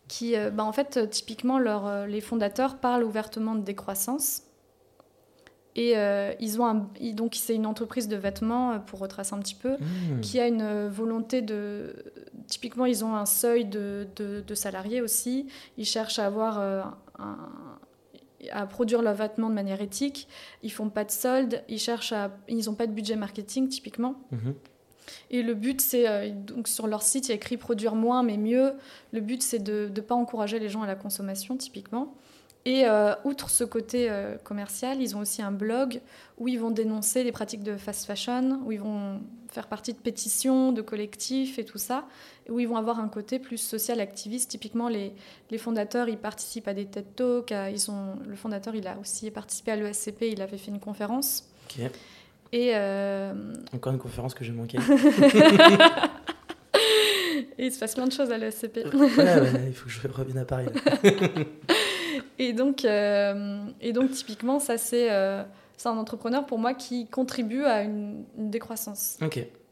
qui, 0.09 0.37
euh, 0.37 0.51
bah, 0.51 0.65
en 0.65 0.73
fait, 0.73 0.97
euh, 0.97 1.07
typiquement, 1.07 1.59
leur, 1.59 1.87
euh, 1.87 2.07
les 2.07 2.21
fondateurs 2.21 2.77
parlent 2.77 3.05
ouvertement 3.05 3.55
de 3.55 3.63
décroissance. 3.63 4.43
Et 5.77 5.95
ils 6.39 6.61
ont 6.61 6.67
un, 6.67 6.89
donc 7.15 7.35
c'est 7.35 7.57
une 7.57 7.67
entreprise 7.67 8.07
de 8.07 8.15
vêtements, 8.15 8.79
pour 8.79 9.01
retracer 9.01 9.35
un 9.35 9.41
petit 9.41 9.57
peu, 9.57 9.73
mmh. 9.73 10.21
qui 10.21 10.39
a 10.39 10.47
une 10.47 10.87
volonté 10.87 11.43
de... 11.43 11.97
Typiquement, 12.47 12.87
ils 12.87 13.05
ont 13.05 13.17
un 13.17 13.27
seuil 13.27 13.65
de, 13.65 14.07
de, 14.15 14.55
salariés 14.55 15.01
aussi. 15.01 15.49
Ils 15.77 15.85
cherchent 15.85 16.21
à 16.21 16.27
avoir 16.27 16.61
un, 17.19 17.39
à 18.53 18.67
produire 18.67 19.03
leurs 19.03 19.15
vêtements 19.15 19.49
de 19.49 19.55
manière 19.55 19.81
éthique. 19.81 20.29
Ils 20.63 20.73
font 20.73 20.91
pas 20.91 21.05
de 21.05 21.11
soldes. 21.11 21.63
Ils 21.69 21.79
cherchent 21.79 22.13
à... 22.13 22.37
Ils 22.49 22.67
n'ont 22.67 22.75
pas 22.75 22.87
de 22.87 22.93
budget 22.93 23.17
marketing, 23.17 23.69
typiquement. 23.69 24.17
Mmh. 24.31 24.51
Et 25.31 25.43
le 25.43 25.55
but, 25.55 25.81
c'est, 25.81 26.09
euh, 26.09 26.31
donc 26.31 26.69
sur 26.69 26.87
leur 26.87 27.03
site, 27.03 27.27
il 27.27 27.31
y 27.31 27.33
a 27.33 27.35
écrit 27.35 27.57
produire 27.57 27.95
moins 27.95 28.23
mais 28.23 28.37
mieux. 28.37 28.73
Le 29.13 29.21
but, 29.21 29.43
c'est 29.43 29.59
de 29.59 29.91
ne 29.95 30.01
pas 30.01 30.15
encourager 30.15 30.59
les 30.59 30.69
gens 30.69 30.83
à 30.83 30.87
la 30.87 30.95
consommation, 30.95 31.57
typiquement. 31.57 32.15
Et 32.67 32.87
euh, 32.87 33.15
outre 33.25 33.51
ce 33.51 33.63
côté 33.63 34.11
euh, 34.11 34.37
commercial, 34.39 35.03
ils 35.03 35.15
ont 35.17 35.21
aussi 35.21 35.43
un 35.43 35.53
blog 35.53 36.01
où 36.39 36.49
ils 36.49 36.59
vont 36.59 36.71
dénoncer 36.71 37.23
les 37.23 37.31
pratiques 37.31 37.63
de 37.63 37.77
fast 37.77 38.07
fashion, 38.07 38.61
où 38.65 38.73
ils 38.73 38.81
vont 38.81 39.21
faire 39.51 39.67
partie 39.67 39.93
de 39.93 39.99
pétitions, 39.99 40.73
de 40.73 40.81
collectifs 40.81 41.59
et 41.59 41.65
tout 41.65 41.77
ça, 41.77 42.07
et 42.47 42.51
où 42.51 42.59
ils 42.61 42.67
vont 42.67 42.77
avoir 42.77 43.01
un 43.01 43.09
côté 43.09 43.39
plus 43.39 43.59
social 43.59 44.01
activiste. 44.01 44.51
Typiquement, 44.51 44.89
les, 44.89 45.13
les 45.51 45.59
fondateurs, 45.59 46.09
ils 46.09 46.17
participent 46.17 46.67
à 46.69 46.75
des 46.75 46.87
TED 46.87 47.15
Talks. 47.15 47.53
ils 47.73 47.91
ont, 47.91 48.17
le 48.27 48.35
fondateur, 48.35 48.75
il 48.75 48.87
a 48.87 48.99
aussi 48.99 49.31
participé 49.31 49.73
à 49.73 49.77
l'ESCP, 49.77 50.23
il 50.33 50.41
avait 50.41 50.59
fait 50.59 50.71
une 50.71 50.81
conférence. 50.81 51.47
Et 52.53 52.71
euh, 52.75 53.33
Encore 53.75 53.93
une 53.93 53.99
conférence 53.99 54.33
que 54.33 54.45
j'ai 54.45 54.53
manquée. 54.53 54.79
Et 57.57 57.67
il 57.67 57.73
se 57.73 57.79
passe 57.79 57.95
plein 57.95 58.07
de 58.07 58.13
choses 58.13 58.31
à 58.33 58.39
l'ESCP. 58.39 58.79
ouais, 58.93 59.69
il 59.69 59.75
faut 59.75 59.87
que 59.87 59.91
je 59.91 60.09
revienne 60.09 60.39
à 60.39 60.45
Paris. 60.45 60.67
et, 62.45 62.53
donc, 62.53 62.85
euh, 62.85 63.65
et 63.81 63.93
donc, 63.93 64.11
typiquement, 64.13 64.59
ça, 64.59 64.79
c'est 64.79 65.11
euh, 65.11 65.43
c'est 65.77 65.89
un 65.89 65.97
entrepreneur 65.99 66.47
pour 66.47 66.59
moi 66.59 66.75
qui 66.75 67.07
contribue 67.09 67.65
à 67.65 67.83
une, 67.83 68.25
décroissance. 68.37 69.19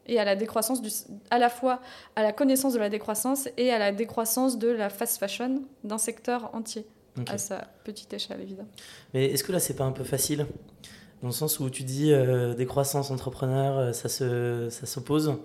Et 0.07 0.19
à 0.19 0.25
la 0.25 0.35
décroissance, 0.35 0.83
du, 0.83 0.91
à 1.31 1.39
la 1.39 1.49
fois 1.49 1.81
à 2.17 2.23
la 2.23 2.33
connaissance 2.33 2.75
de 2.75 2.81
la 2.81 2.89
décroissance 2.89 3.49
et 3.57 3.71
à 3.71 3.79
la 3.79 3.93
décroissance 3.93 4.59
de 4.59 4.69
la 4.69 4.91
fast 4.91 5.19
fashion 5.19 5.63
d'un 5.85 5.99
secteur 5.99 6.51
entier, 6.55 6.87
à 7.29 7.39
sa 7.39 7.69
petite 7.85 8.13
échelle, 8.13 8.41
évidemment. 8.41 8.69
Mais 9.15 9.27
est-ce 9.27 9.45
que 9.45 9.53
là, 9.53 9.61
c'est 9.61 9.77
pas 9.77 9.85
un 9.85 9.93
peu 9.93 10.05
facile 10.05 10.47
dans 11.23 11.29
le 11.29 11.33
sens 11.33 11.61
où 11.61 11.71
tu 11.71 11.85
dis 11.85 12.13
euh, 12.13 12.55
entrepreneurs, 13.11 13.79
euh, 13.79 13.93
ça 13.93 14.09
se 14.09 14.69
ça 14.71 14.87
s'oppose. 14.87 15.39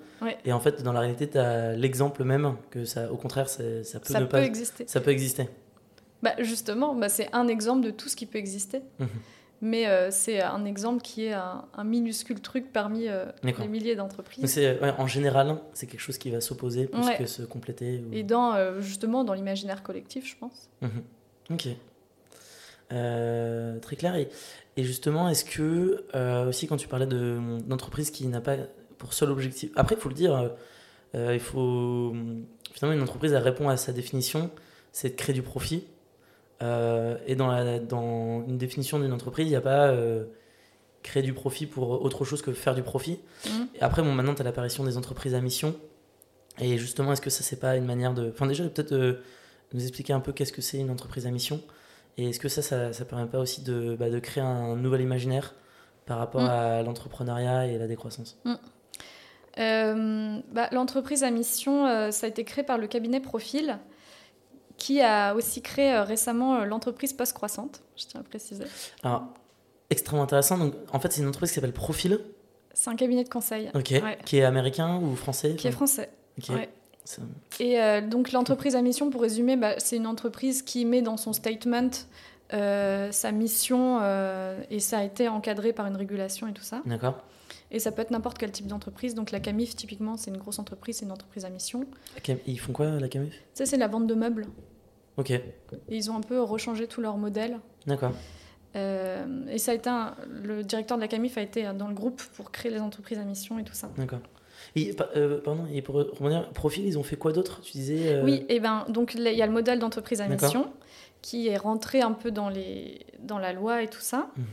Et 0.43 0.51
en 0.51 0.59
fait, 0.59 0.81
dans 0.81 0.91
la 0.91 1.01
réalité, 1.01 1.29
tu 1.29 1.37
as 1.37 1.75
l'exemple 1.75 2.23
même 2.23 2.55
que 2.71 2.83
ça, 2.83 3.11
au 3.11 3.15
contraire, 3.15 3.47
ça, 3.47 3.63
peut, 3.63 4.13
ça 4.13 4.21
peut 4.21 4.37
exister. 4.37 4.85
Ça 4.87 4.99
peut 5.01 5.11
exister. 5.11 5.47
Bah 6.23 6.33
justement, 6.39 6.95
bah 6.95 7.09
c'est 7.09 7.29
un 7.33 7.47
exemple 7.47 7.85
de 7.85 7.91
tout 7.91 8.09
ce 8.09 8.15
qui 8.15 8.25
peut 8.25 8.37
exister. 8.37 8.81
Mhm. 8.99 9.07
Mais 9.59 9.87
euh, 9.87 10.09
c'est 10.11 10.39
un 10.39 10.65
exemple 10.65 11.01
qui 11.01 11.25
est 11.25 11.33
un, 11.33 11.65
minuscule 11.83 12.41
truc 12.41 12.71
parmi 12.71 13.07
les 13.43 13.67
milliers 13.67 13.95
d'entreprises. 13.95 14.59
en 14.97 15.07
général, 15.07 15.59
c'est 15.73 15.87
quelque 15.87 15.99
chose 15.99 16.19
qui 16.19 16.29
va 16.29 16.41
s'opposer 16.41 16.85
plus 16.85 17.09
que 17.17 17.25
se 17.25 17.41
compléter. 17.41 18.03
Et 18.11 18.23
dans, 18.23 18.79
justement 18.81 19.23
dans 19.23 19.33
l'imaginaire 19.33 19.81
collectif, 19.81 20.27
je 20.27 20.35
pense. 20.37 20.69
Mhm. 20.81 21.03
Ok. 21.49 21.67
très 23.81 23.95
clair. 23.95 24.15
Et, 24.15 24.29
et 24.77 24.83
justement, 24.83 25.27
est-ce 25.27 25.43
que, 25.43 26.05
euh, 26.13 26.47
aussi, 26.47 26.67
quand 26.67 26.77
tu 26.77 26.87
parlais 26.87 27.07
d'entreprise 27.07 28.11
qui 28.11 28.27
n'a 28.27 28.41
pas 28.41 28.57
pour 28.99 29.13
seul 29.13 29.31
objectif. 29.31 29.71
Après, 29.75 29.95
il 29.95 30.01
faut 30.01 30.09
le 30.09 30.15
dire, 30.15 30.35
euh, 30.35 30.49
euh, 31.15 31.33
il 31.33 31.39
faut. 31.39 32.15
Finalement, 32.73 32.95
une 32.95 33.03
entreprise, 33.03 33.33
elle 33.33 33.43
répond 33.43 33.69
à 33.69 33.77
sa 33.77 33.91
définition 33.91 34.51
c'est 34.91 35.09
de 35.09 35.15
créer 35.15 35.33
du 35.33 35.43
profit. 35.43 35.85
Et 36.61 37.35
dans, 37.35 37.47
la, 37.47 37.79
dans 37.79 38.43
une 38.47 38.57
définition 38.57 38.99
d'une 38.99 39.13
entreprise, 39.13 39.47
il 39.47 39.51
n'y 39.51 39.55
a 39.55 39.61
pas 39.61 39.93
créer 41.03 41.23
du 41.23 41.33
profit 41.33 41.65
pour 41.65 42.01
autre 42.01 42.25
chose 42.25 42.41
que 42.41 42.51
faire 42.51 42.75
du 42.75 42.83
profit. 42.83 43.19
Mmh. 43.45 43.49
Et 43.75 43.81
après, 43.81 44.01
bon, 44.01 44.11
maintenant, 44.13 44.33
tu 44.33 44.41
as 44.41 44.45
l'apparition 44.45 44.83
des 44.83 44.97
entreprises 44.97 45.35
à 45.35 45.41
mission. 45.41 45.75
Et 46.59 46.77
justement, 46.77 47.13
est-ce 47.13 47.21
que 47.21 47.29
ça, 47.29 47.43
c'est 47.43 47.59
pas 47.59 47.75
une 47.77 47.85
manière 47.85 48.13
de. 48.13 48.31
Enfin, 48.33 48.47
déjà, 48.47 48.63
peut-être 48.67 49.19
nous 49.73 49.81
expliquer 49.81 50.13
un 50.13 50.19
peu 50.19 50.31
qu'est-ce 50.31 50.53
que 50.53 50.61
c'est 50.61 50.79
une 50.79 50.89
entreprise 50.89 51.27
à 51.27 51.31
mission 51.31 51.61
et 52.17 52.29
est-ce 52.29 52.39
que 52.39 52.49
ça, 52.49 52.61
ça, 52.61 52.93
ça 52.93 53.05
permet 53.05 53.27
pas 53.27 53.39
aussi 53.39 53.61
de, 53.61 53.95
bah, 53.95 54.09
de 54.09 54.19
créer 54.19 54.43
un 54.43 54.75
nouvel 54.75 55.01
imaginaire 55.01 55.53
par 56.05 56.17
rapport 56.17 56.41
mm. 56.41 56.49
à 56.49 56.83
l'entrepreneuriat 56.83 57.67
et 57.67 57.77
la 57.77 57.87
décroissance? 57.87 58.37
Mm. 58.43 58.53
euh, 59.59 60.39
bah, 60.51 60.69
L'entreprise 60.71 61.23
à 61.23 61.29
mission, 61.29 61.85
euh, 61.85 62.11
ça 62.11 62.25
a 62.25 62.29
été 62.29 62.43
créé 62.43 62.63
par 62.63 62.77
le 62.77 62.87
cabinet 62.87 63.19
Profil, 63.19 63.77
qui 64.77 65.01
a 65.01 65.33
aussi 65.35 65.61
créé 65.61 65.93
euh, 65.93 66.03
récemment 66.03 66.63
l'entreprise 66.65 67.13
post-croissante, 67.13 67.81
je 67.95 68.05
tiens 68.05 68.21
à 68.21 68.23
préciser. 68.23 68.65
Alors, 69.03 69.27
extrêmement 69.89 70.23
intéressant. 70.23 70.57
Donc, 70.57 70.73
en 70.91 70.99
fait, 70.99 71.11
c'est 71.11 71.21
une 71.21 71.27
entreprise 71.27 71.51
qui 71.51 71.55
s'appelle 71.55 71.73
Profil. 71.73 72.19
C'est 72.73 72.89
un 72.89 72.95
cabinet 72.95 73.23
de 73.23 73.29
conseil. 73.29 73.71
Ok. 73.73 73.93
Qui 74.25 74.37
est 74.37 74.43
américain 74.43 74.97
ou 74.97 75.15
français 75.15 75.55
Qui 75.55 75.67
est 75.67 75.71
français. 75.71 76.09
Ok. 76.37 76.55
Et 77.59 77.79
euh, 77.81 78.01
donc 78.01 78.31
l'entreprise 78.31 78.75
à 78.75 78.81
mission, 78.81 79.09
pour 79.09 79.21
résumer, 79.21 79.55
bah, 79.55 79.75
c'est 79.77 79.95
une 79.95 80.07
entreprise 80.07 80.61
qui 80.61 80.85
met 80.85 81.01
dans 81.01 81.17
son 81.17 81.33
statement 81.33 81.89
euh, 82.53 83.11
sa 83.11 83.31
mission 83.31 83.99
euh, 84.01 84.61
et 84.69 84.79
ça 84.79 84.99
a 84.99 85.03
été 85.03 85.27
encadré 85.27 85.73
par 85.73 85.85
une 85.87 85.95
régulation 85.95 86.47
et 86.47 86.53
tout 86.53 86.63
ça. 86.63 86.81
D'accord. 86.85 87.23
Et 87.69 87.79
ça 87.79 87.91
peut 87.91 88.01
être 88.01 88.11
n'importe 88.11 88.37
quel 88.37 88.51
type 88.51 88.67
d'entreprise. 88.67 89.13
Donc 89.13 89.31
la 89.31 89.39
CAMIF, 89.39 89.75
typiquement, 89.75 90.15
c'est 90.17 90.31
une 90.31 90.37
grosse 90.37 90.59
entreprise, 90.59 90.97
c'est 90.97 91.05
une 91.05 91.11
entreprise 91.11 91.45
à 91.45 91.49
mission. 91.49 91.85
Ils 92.45 92.59
font 92.59 92.73
quoi, 92.73 92.91
la 92.99 93.07
CAMIF? 93.09 93.33
Ça, 93.53 93.65
c'est 93.65 93.77
la 93.77 93.87
vente 93.87 94.07
de 94.07 94.15
meubles. 94.15 94.45
Ok. 95.17 95.31
Et 95.31 95.43
ils 95.89 96.09
ont 96.11 96.15
un 96.15 96.21
peu 96.21 96.41
rechangé 96.41 96.87
tout 96.87 97.01
leur 97.01 97.17
modèle. 97.17 97.59
D'accord. 97.85 98.13
et 98.75 99.57
ça 99.57 99.71
a 99.71 99.75
été 99.75 99.89
le 100.29 100.63
directeur 100.63 100.97
de 100.97 101.01
la 101.01 101.07
CAMIF 101.07 101.37
a 101.37 101.41
été 101.41 101.63
dans 101.73 101.87
le 101.87 101.95
groupe 101.95 102.21
pour 102.35 102.51
créer 102.51 102.71
les 102.71 102.79
entreprises 102.79 103.17
à 103.17 103.23
mission 103.23 103.59
et 103.59 103.63
tout 103.63 103.73
ça. 103.73 103.89
D'accord. 103.97 104.19
Et, 104.75 104.95
euh, 105.15 105.39
pardon, 105.39 105.65
et 105.71 105.81
pour 105.81 105.95
revenir, 105.95 106.49
Profil, 106.51 106.85
ils 106.85 106.97
ont 106.97 107.03
fait 107.03 107.15
quoi 107.15 107.31
d'autre? 107.31 107.61
Tu 107.61 107.73
disais. 107.73 108.15
Euh, 108.15 108.23
oui, 108.23 108.45
et 108.49 108.59
ben 108.59 108.85
donc 108.89 109.13
il 109.13 109.21
y 109.21 109.41
a 109.41 109.45
le 109.45 109.51
modèle 109.51 109.79
d'entreprise 109.79 110.21
à 110.21 110.27
mission 110.27 110.71
qui 111.21 111.47
est 111.47 111.57
rentré 111.57 112.01
un 112.01 112.11
peu 112.11 112.31
dans, 112.31 112.49
les, 112.49 113.05
dans 113.19 113.39
la 113.39 113.51
loi 113.53 113.83
et 113.83 113.87
tout 113.87 114.01
ça. 114.01 114.29
Mhm. 114.37 114.45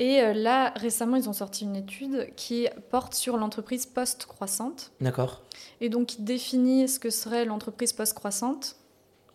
Et 0.00 0.20
euh, 0.20 0.32
là, 0.32 0.72
récemment, 0.76 1.16
ils 1.16 1.28
ont 1.28 1.32
sorti 1.32 1.64
une 1.64 1.76
étude 1.76 2.32
qui 2.36 2.68
porte 2.90 3.14
sur 3.14 3.36
l'entreprise 3.36 3.86
post-croissante. 3.86 4.92
D'accord. 5.00 5.42
Et 5.80 5.88
donc, 5.88 6.06
qui 6.06 6.22
définit 6.22 6.88
ce 6.88 6.98
que 6.98 7.10
serait 7.10 7.44
l'entreprise 7.44 7.92
post-croissante. 7.92 8.76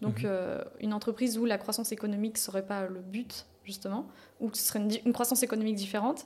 Donc, 0.02 0.24
mhm. 0.24 0.64
une 0.82 0.94
entreprise 0.94 1.38
où 1.38 1.46
la 1.46 1.58
croissance 1.58 1.94
économique 1.94 2.34
ne 2.34 2.40
serait 2.40 2.66
pas 2.66 2.88
le 2.88 3.00
but, 3.00 3.46
justement, 3.64 4.06
ou 4.42 4.50
ce 4.54 4.62
serait 4.62 4.80
une, 4.80 4.92
une 5.06 5.14
croissance 5.14 5.44
économique 5.44 5.76
différente. 5.76 6.26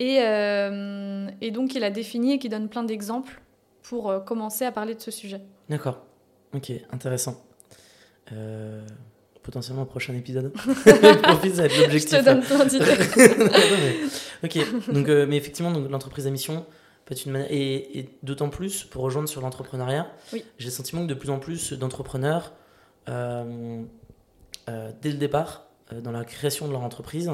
Et, 0.00 0.18
euh, 0.20 1.28
et, 1.40 1.50
donc, 1.50 1.74
il 1.74 1.84
a 1.84 1.90
défini 1.90 2.32
et 2.32 2.38
qui 2.38 2.48
donne 2.48 2.68
plein 2.68 2.82
d'exemples 2.82 3.40
pour 3.82 4.10
euh, 4.10 4.20
commencer 4.20 4.64
à 4.64 4.72
parler 4.72 4.94
de 4.94 5.00
ce 5.00 5.10
sujet. 5.10 5.40
D'accord. 5.68 6.02
Ok, 6.52 6.72
intéressant. 6.90 7.42
Euh, 8.32 8.84
potentiellement, 9.44 9.86
prochain 9.86 10.14
épisode. 10.14 10.52
Profite, 11.22 11.54
ça 11.54 11.62
va 11.62 11.66
être 11.66 11.80
l'objectif. 11.80 12.18
Je 12.18 12.18
te 12.18 12.24
donne 12.24 12.42
plein 12.42 12.64
d'idées. 12.64 12.84
ok, 14.44 14.92
donc, 14.92 15.08
mais 15.28 15.36
effectivement, 15.36 15.70
l'entreprise 15.70 16.26
à 16.26 16.30
mission 16.30 16.66
peut 17.04 17.14
être 17.14 17.24
une 17.26 17.32
manière. 17.32 17.52
Et, 17.52 18.00
et 18.00 18.18
d'autant 18.24 18.48
plus, 18.48 18.82
pour 18.82 19.02
rejoindre 19.02 19.28
sur 19.28 19.40
l'entrepreneuriat, 19.40 20.10
oui. 20.32 20.44
j'ai 20.58 20.66
le 20.66 20.72
sentiment 20.72 21.02
que 21.02 21.08
de 21.08 21.14
plus 21.14 21.30
en 21.30 21.38
plus 21.38 21.74
d'entrepreneurs, 21.74 22.52
dès 23.06 23.12
le 24.66 25.18
départ, 25.18 25.68
dans 26.02 26.10
la 26.12 26.24
création 26.24 26.66
de 26.66 26.72
leur 26.72 26.82
entreprise, 26.82 27.30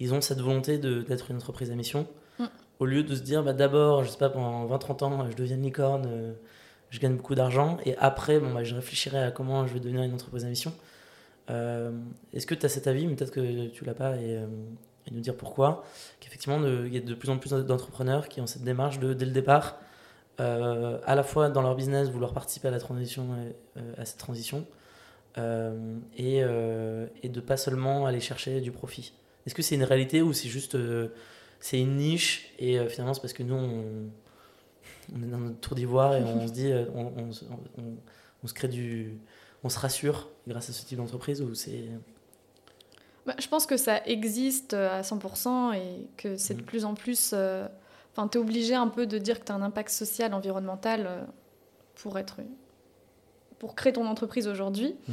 ils 0.00 0.14
ont 0.14 0.20
cette 0.20 0.40
volonté 0.40 0.78
d'être 0.78 1.30
une 1.30 1.36
entreprise 1.36 1.70
à 1.70 1.74
mission. 1.74 2.06
Mm. 2.38 2.46
Au 2.80 2.86
lieu 2.86 3.02
de 3.02 3.14
se 3.14 3.20
dire, 3.20 3.44
bah, 3.44 3.52
d'abord, 3.52 4.02
je 4.02 4.10
sais 4.10 4.18
pas, 4.18 4.30
pendant 4.30 4.66
20-30 4.66 5.04
ans, 5.04 5.30
je 5.30 5.36
deviens 5.36 5.56
une 5.56 5.62
licorne, 5.62 6.06
euh, 6.08 6.32
je 6.88 6.98
gagne 6.98 7.16
beaucoup 7.16 7.34
d'argent, 7.34 7.76
et 7.84 7.94
après, 7.98 8.40
bon, 8.40 8.52
bah, 8.52 8.64
je 8.64 8.74
réfléchirai 8.74 9.22
à 9.22 9.30
comment 9.30 9.66
je 9.66 9.74
vais 9.74 9.80
devenir 9.80 10.02
une 10.02 10.14
entreprise 10.14 10.44
à 10.44 10.48
mission. 10.48 10.72
Euh, 11.50 11.92
est-ce 12.32 12.46
que 12.46 12.54
tu 12.54 12.64
as 12.64 12.68
cet 12.68 12.86
avis, 12.86 13.06
mais 13.06 13.16
peut-être 13.16 13.32
que 13.32 13.68
tu 13.68 13.84
l'as 13.84 13.94
pas, 13.94 14.16
et, 14.16 14.36
euh, 14.36 14.46
nous 15.10 15.20
dire 15.20 15.36
pourquoi? 15.36 15.84
Qu'effectivement, 16.20 16.64
il 16.64 16.94
y 16.94 16.96
a 16.96 17.00
de 17.00 17.14
plus 17.14 17.30
en 17.30 17.38
plus 17.38 17.50
d'entrepreneurs 17.50 18.28
qui 18.28 18.40
ont 18.40 18.46
cette 18.46 18.62
démarche 18.62 19.00
de, 19.00 19.12
dès 19.12 19.24
le 19.26 19.32
départ, 19.32 19.78
à 20.38 21.14
la 21.14 21.22
fois 21.22 21.50
dans 21.50 21.60
leur 21.60 21.74
business, 21.74 22.08
vouloir 22.08 22.32
participer 22.32 22.68
à 22.68 22.70
la 22.70 22.78
transition, 22.78 23.26
à 23.98 24.04
cette 24.04 24.18
transition, 24.18 24.66
et, 25.36 26.38
et 26.38 27.28
de 27.28 27.40
pas 27.40 27.56
seulement 27.56 28.06
aller 28.06 28.20
chercher 28.20 28.60
du 28.60 28.70
profit. 28.70 29.12
Est-ce 29.46 29.54
que 29.54 29.62
c'est 29.62 29.74
une 29.74 29.84
réalité 29.84 30.22
ou 30.22 30.32
c'est 30.32 30.48
juste 30.48 30.74
euh, 30.74 31.08
c'est 31.60 31.80
une 31.80 31.96
niche? 31.96 32.52
Et 32.58 32.78
euh, 32.78 32.88
finalement 32.88 33.14
c'est 33.14 33.20
parce 33.20 33.32
que 33.32 33.42
nous 33.42 33.54
on, 33.54 35.22
est 35.22 35.26
dans 35.26 35.38
notre 35.38 35.58
tour 35.60 35.74
d'ivoire 35.74 36.14
et 36.14 36.22
on 36.22 36.46
se 36.46 36.52
dit 36.52 36.70
euh, 36.70 36.84
on, 36.94 37.32
se 38.46 38.54
crée 38.54 38.68
du 38.68 39.18
on 39.62 39.68
se 39.68 39.78
rassure 39.78 40.28
grâce 40.46 40.70
à 40.70 40.72
ce 40.72 40.84
type 40.84 40.98
d'entreprise 40.98 41.42
ou 41.42 41.54
c'est 41.54 41.84
bah, 43.26 43.34
je 43.38 43.48
pense 43.48 43.66
que 43.66 43.76
ça 43.76 44.02
existe 44.06 44.72
à 44.72 45.02
100% 45.02 45.74
et 45.74 46.08
que 46.16 46.36
c'est 46.36 46.54
de 46.54 46.62
mmh. 46.62 46.64
plus 46.64 46.84
en 46.84 46.94
plus 46.94 47.34
enfin 48.12 48.28
tu 48.28 48.38
es 48.38 48.40
obligé 48.40 48.74
un 48.74 48.88
peu 48.88 49.06
de 49.06 49.18
dire 49.18 49.40
que 49.40 49.44
tu 49.44 49.52
as 49.52 49.54
un 49.54 49.62
impact 49.62 49.90
social 49.90 50.32
environnemental 50.34 51.26
pour 51.94 52.18
être 52.18 52.38
pour 53.58 53.74
créer 53.74 53.92
ton 53.92 54.06
entreprise 54.06 54.48
aujourd'hui. 54.48 54.96
Mmh. 55.06 55.12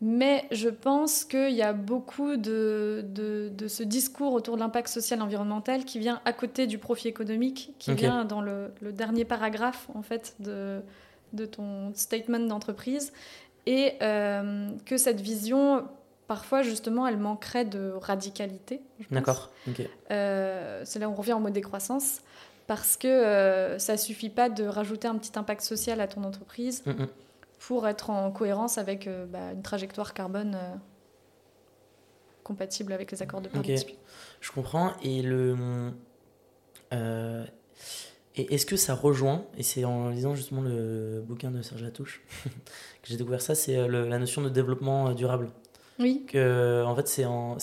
Mais 0.00 0.44
je 0.50 0.68
pense 0.68 1.24
qu'il 1.24 1.54
y 1.54 1.62
a 1.62 1.72
beaucoup 1.72 2.36
de, 2.36 3.04
de, 3.06 3.68
ce 3.68 3.82
discours 3.82 4.32
autour 4.32 4.56
de 4.56 4.60
l'impact 4.60 4.88
social 4.88 5.22
environnemental 5.22 5.84
qui 5.84 5.98
vient 5.98 6.20
à 6.24 6.32
côté 6.32 6.66
du 6.66 6.78
profit 6.78 7.08
économique, 7.08 7.72
qui 7.78 7.94
vient 7.94 8.24
dans 8.24 8.40
le, 8.40 8.70
dernier 8.82 9.24
paragraphe 9.24 9.88
en 9.94 10.02
fait 10.02 10.34
de, 10.40 10.80
de 11.32 11.46
ton 11.46 11.94
statement 11.94 12.40
d'entreprise, 12.40 13.12
et 13.66 13.94
euh, 14.02 14.70
que 14.84 14.96
cette 14.96 15.20
vision, 15.20 15.88
parfois 16.26 16.62
justement, 16.62 17.06
elle 17.06 17.16
manquerait 17.16 17.64
de 17.64 17.92
radicalité. 18.00 18.80
D'accord. 19.10 19.50
Euh, 20.10 20.82
c'est 20.84 20.98
là 20.98 21.08
où 21.08 21.12
on 21.12 21.16
revient 21.16 21.32
en 21.32 21.40
mode 21.40 21.52
décroissance, 21.52 22.20
parce 22.66 22.96
que 22.96 23.08
euh, 23.08 23.78
ça 23.78 23.96
suffit 23.96 24.30
pas 24.30 24.48
de 24.48 24.64
rajouter 24.64 25.08
un 25.08 25.16
petit 25.16 25.38
impact 25.38 25.62
social 25.62 26.00
à 26.00 26.08
ton 26.08 26.24
entreprise. 26.24 26.82
Mm, 26.86 26.90
mm 26.90 27.08
pour 27.68 27.88
être 27.88 28.10
en 28.10 28.30
cohérence 28.30 28.76
avec 28.76 29.06
euh, 29.06 29.24
bah, 29.24 29.52
une 29.54 29.62
trajectoire 29.62 30.12
carbone 30.12 30.58
compatible 32.42 32.92
avec 32.92 33.10
les 33.10 33.22
accords 33.22 33.40
de 33.40 33.48
Paris. 33.48 33.86
Je 34.42 34.52
comprends. 34.52 34.92
Et 35.02 35.22
le. 35.22 35.56
Euh, 38.38 38.42
et 38.42 38.54
est-ce 38.54 38.66
que 38.66 38.76
ça 38.76 38.94
rejoint, 38.94 39.46
et 39.56 39.62
c'est 39.62 39.84
en 39.84 40.10
lisant 40.10 40.34
justement 40.34 40.62
le 40.62 41.22
bouquin 41.26 41.50
de 41.50 41.62
Serge 41.62 41.82
Latouche 41.82 42.22
que 42.44 43.08
j'ai 43.08 43.16
découvert 43.16 43.40
ça, 43.40 43.54
c'est 43.54 43.88
la 43.88 44.18
notion 44.18 44.42
de 44.42 44.48
développement 44.48 45.12
durable. 45.12 45.50
Oui. 46.00 46.24
Que, 46.26 46.82
en 46.84 46.96
fait, 46.96 47.06
c'est 47.06 47.24
en, 47.24 47.56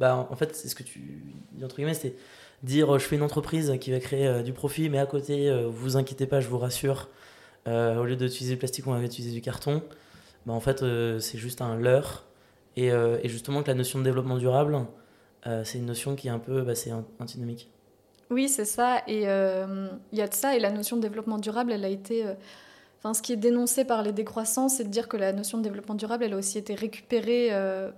bah, 0.00 0.28
en 0.28 0.36
fait, 0.36 0.56
c'est 0.56 0.68
ce 0.68 0.74
que 0.74 0.82
tu 0.82 1.22
dis 1.52 1.64
entre 1.64 1.76
guillemets, 1.76 1.94
c'est 1.94 2.16
dire 2.64 2.98
je 2.98 3.04
fais 3.04 3.16
une 3.16 3.22
entreprise 3.22 3.72
qui 3.80 3.92
va 3.92 4.00
créer 4.00 4.42
du 4.42 4.52
profit, 4.52 4.88
mais 4.88 4.98
à 4.98 5.06
côté, 5.06 5.52
vous 5.70 5.96
inquiétez 5.96 6.26
pas, 6.26 6.40
je 6.40 6.48
vous 6.48 6.58
rassure, 6.58 7.08
euh, 7.68 7.96
au 7.96 8.04
lieu 8.04 8.16
d'utiliser 8.16 8.54
le 8.54 8.58
plastique, 8.58 8.86
on 8.86 8.92
va 8.92 9.02
utiliser 9.02 9.32
du 9.32 9.40
carton. 9.40 9.82
Bah, 10.46 10.52
en 10.52 10.60
fait, 10.60 10.82
euh, 10.82 11.18
c'est 11.18 11.38
juste 11.38 11.60
un 11.60 11.76
leurre. 11.76 12.24
Et, 12.76 12.90
euh, 12.90 13.18
et, 13.22 13.28
justement, 13.28 13.62
que 13.62 13.68
la 13.68 13.74
notion 13.74 13.98
de 13.98 14.04
développement 14.04 14.38
durable, 14.38 14.86
c'est 15.64 15.78
une 15.78 15.86
notion 15.86 16.14
qui 16.14 16.28
est 16.28 16.30
un 16.30 16.38
peu 16.38 16.62
bah, 16.62 16.76
c'est 16.76 16.92
antinomique. 17.18 17.68
Oui, 18.32 18.48
c'est 18.48 18.64
ça. 18.64 19.02
Et 19.06 19.22
il 19.22 20.18
y 20.18 20.22
a 20.22 20.28
de 20.28 20.34
ça. 20.34 20.56
Et 20.56 20.60
la 20.60 20.70
notion 20.70 20.96
de 20.96 21.02
développement 21.02 21.38
durable, 21.38 21.72
elle 21.72 21.84
a 21.84 21.88
été. 21.88 22.24
Enfin, 22.98 23.14
ce 23.14 23.22
qui 23.22 23.32
est 23.32 23.36
dénoncé 23.36 23.84
par 23.84 24.02
les 24.02 24.12
décroissants, 24.12 24.68
c'est 24.68 24.84
de 24.84 24.88
dire 24.88 25.08
que 25.08 25.16
la 25.16 25.32
notion 25.32 25.58
de 25.58 25.64
développement 25.64 25.96
durable, 25.96 26.24
elle 26.24 26.34
a 26.34 26.36
aussi 26.36 26.58
été 26.58 26.74
récupérée 26.74 27.50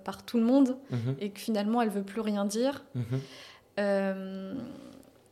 par 0.05 0.23
tout 0.23 0.39
le 0.39 0.45
monde 0.45 0.77
mhm. 0.91 1.17
et 1.21 1.31
que 1.31 1.41
finalement, 1.41 1.83
elle 1.83 1.91
veut 1.91 2.03
plus 2.03 2.21
rien 2.21 2.45
dire. 2.45 2.85
Mhm 2.95 3.21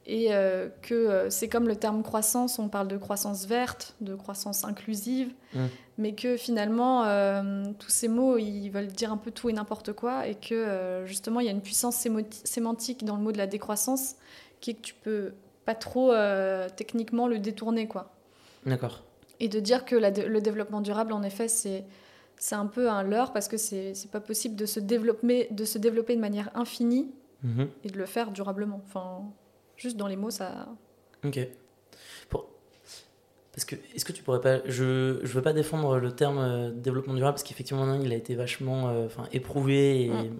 et 0.07 0.29
euh, 0.31 0.69
que 0.83 0.95
euh, 0.95 1.31
c'est 1.31 1.49
comme 1.49 1.69
le 1.69 1.77
terme 1.77 2.03
croissance, 2.03 2.59
on 2.59 2.69
parle 2.69 2.89
de 2.89 2.97
croissance 2.97 3.47
verte, 3.47 3.95
de 4.01 4.15
croissance 4.15 4.65
inclusive, 4.65 5.33
mmh. 5.55 5.61
mais 5.99 6.15
que 6.15 6.37
finalement, 6.37 7.05
euh, 7.05 7.65
tous 7.79 7.91
ces 7.91 8.09
mots, 8.09 8.37
ils 8.37 8.71
veulent 8.71 8.89
dire 8.89 9.13
un 9.13 9.17
peu 9.17 9.31
tout 9.31 9.49
et 9.49 9.53
n'importe 9.53 9.93
quoi, 9.93 10.27
et 10.27 10.35
que 10.35 11.03
justement, 11.07 11.41
il 11.41 11.47
y 11.47 11.49
a 11.49 11.53
une 11.53 11.63
puissance 11.63 12.07
sémantique 12.45 13.05
dans 13.05 13.17
le 13.17 13.23
mot 13.23 13.33
de 13.33 13.39
la 13.39 13.47
décroissance 13.47 14.17
qui 14.63 14.71
est 14.71 14.75
que 14.75 14.81
tu 14.81 14.95
peux 14.95 15.35
pas 15.67 15.75
trop 15.75 16.15
techniquement 16.77 17.29
le 17.29 17.39
détourner. 17.39 17.87
quoi. 17.87 18.11
D'accord. 18.65 19.03
Et 19.41 19.49
de 19.49 19.61
dire 19.61 19.85
que 19.85 19.97
le 19.97 20.41
développement 20.41 20.81
durable, 20.81 21.13
en 21.13 21.23
effet, 21.23 21.49
c'est 21.49 21.85
c'est 22.39 22.55
un 22.57 22.67
peu 22.67 22.91
un 22.91 23.05
leurre 23.05 23.33
parce 23.33 23.47
que 23.47 23.57
c'est 23.57 23.95
pas 24.11 24.21
possible 24.21 24.57
de 24.57 24.67
se 24.67 24.81
développer 24.81 25.49
de 25.51 25.65
se 25.65 25.79
développer 25.79 26.17
de 26.17 26.21
manière 26.21 26.51
infinie 26.55 27.13
mmh. 27.43 27.65
et 27.85 27.89
de 27.89 27.99
le 27.99 28.07
faire 28.07 28.31
durablement. 28.31 28.81
Enfin, 28.87 29.23
Juste 29.77 29.97
dans 29.97 30.07
les 30.07 30.17
mots, 30.17 30.31
ça. 30.31 30.69
Ok. 31.25 31.41
parce 33.53 33.65
que 33.67 33.77
est-ce 33.95 34.05
que 34.05 34.13
tu 34.13 34.23
pourrais 34.23 34.41
pas 34.41 34.61
je 34.65 35.21
je 35.23 35.33
veux 35.33 35.43
pas 35.43 35.53
défendre 35.53 35.99
le 35.99 36.13
terme 36.13 36.73
développement 36.75 37.15
durable 37.15 37.35
parce 37.35 37.43
qu'effectivement 37.43 38.01
il 38.01 38.13
a 38.13 38.17
été 38.17 38.35
vachement 38.35 38.85
enfin 39.05 39.29
éprouvé 39.33 40.07
et 40.07 40.09
mm. 40.09 40.39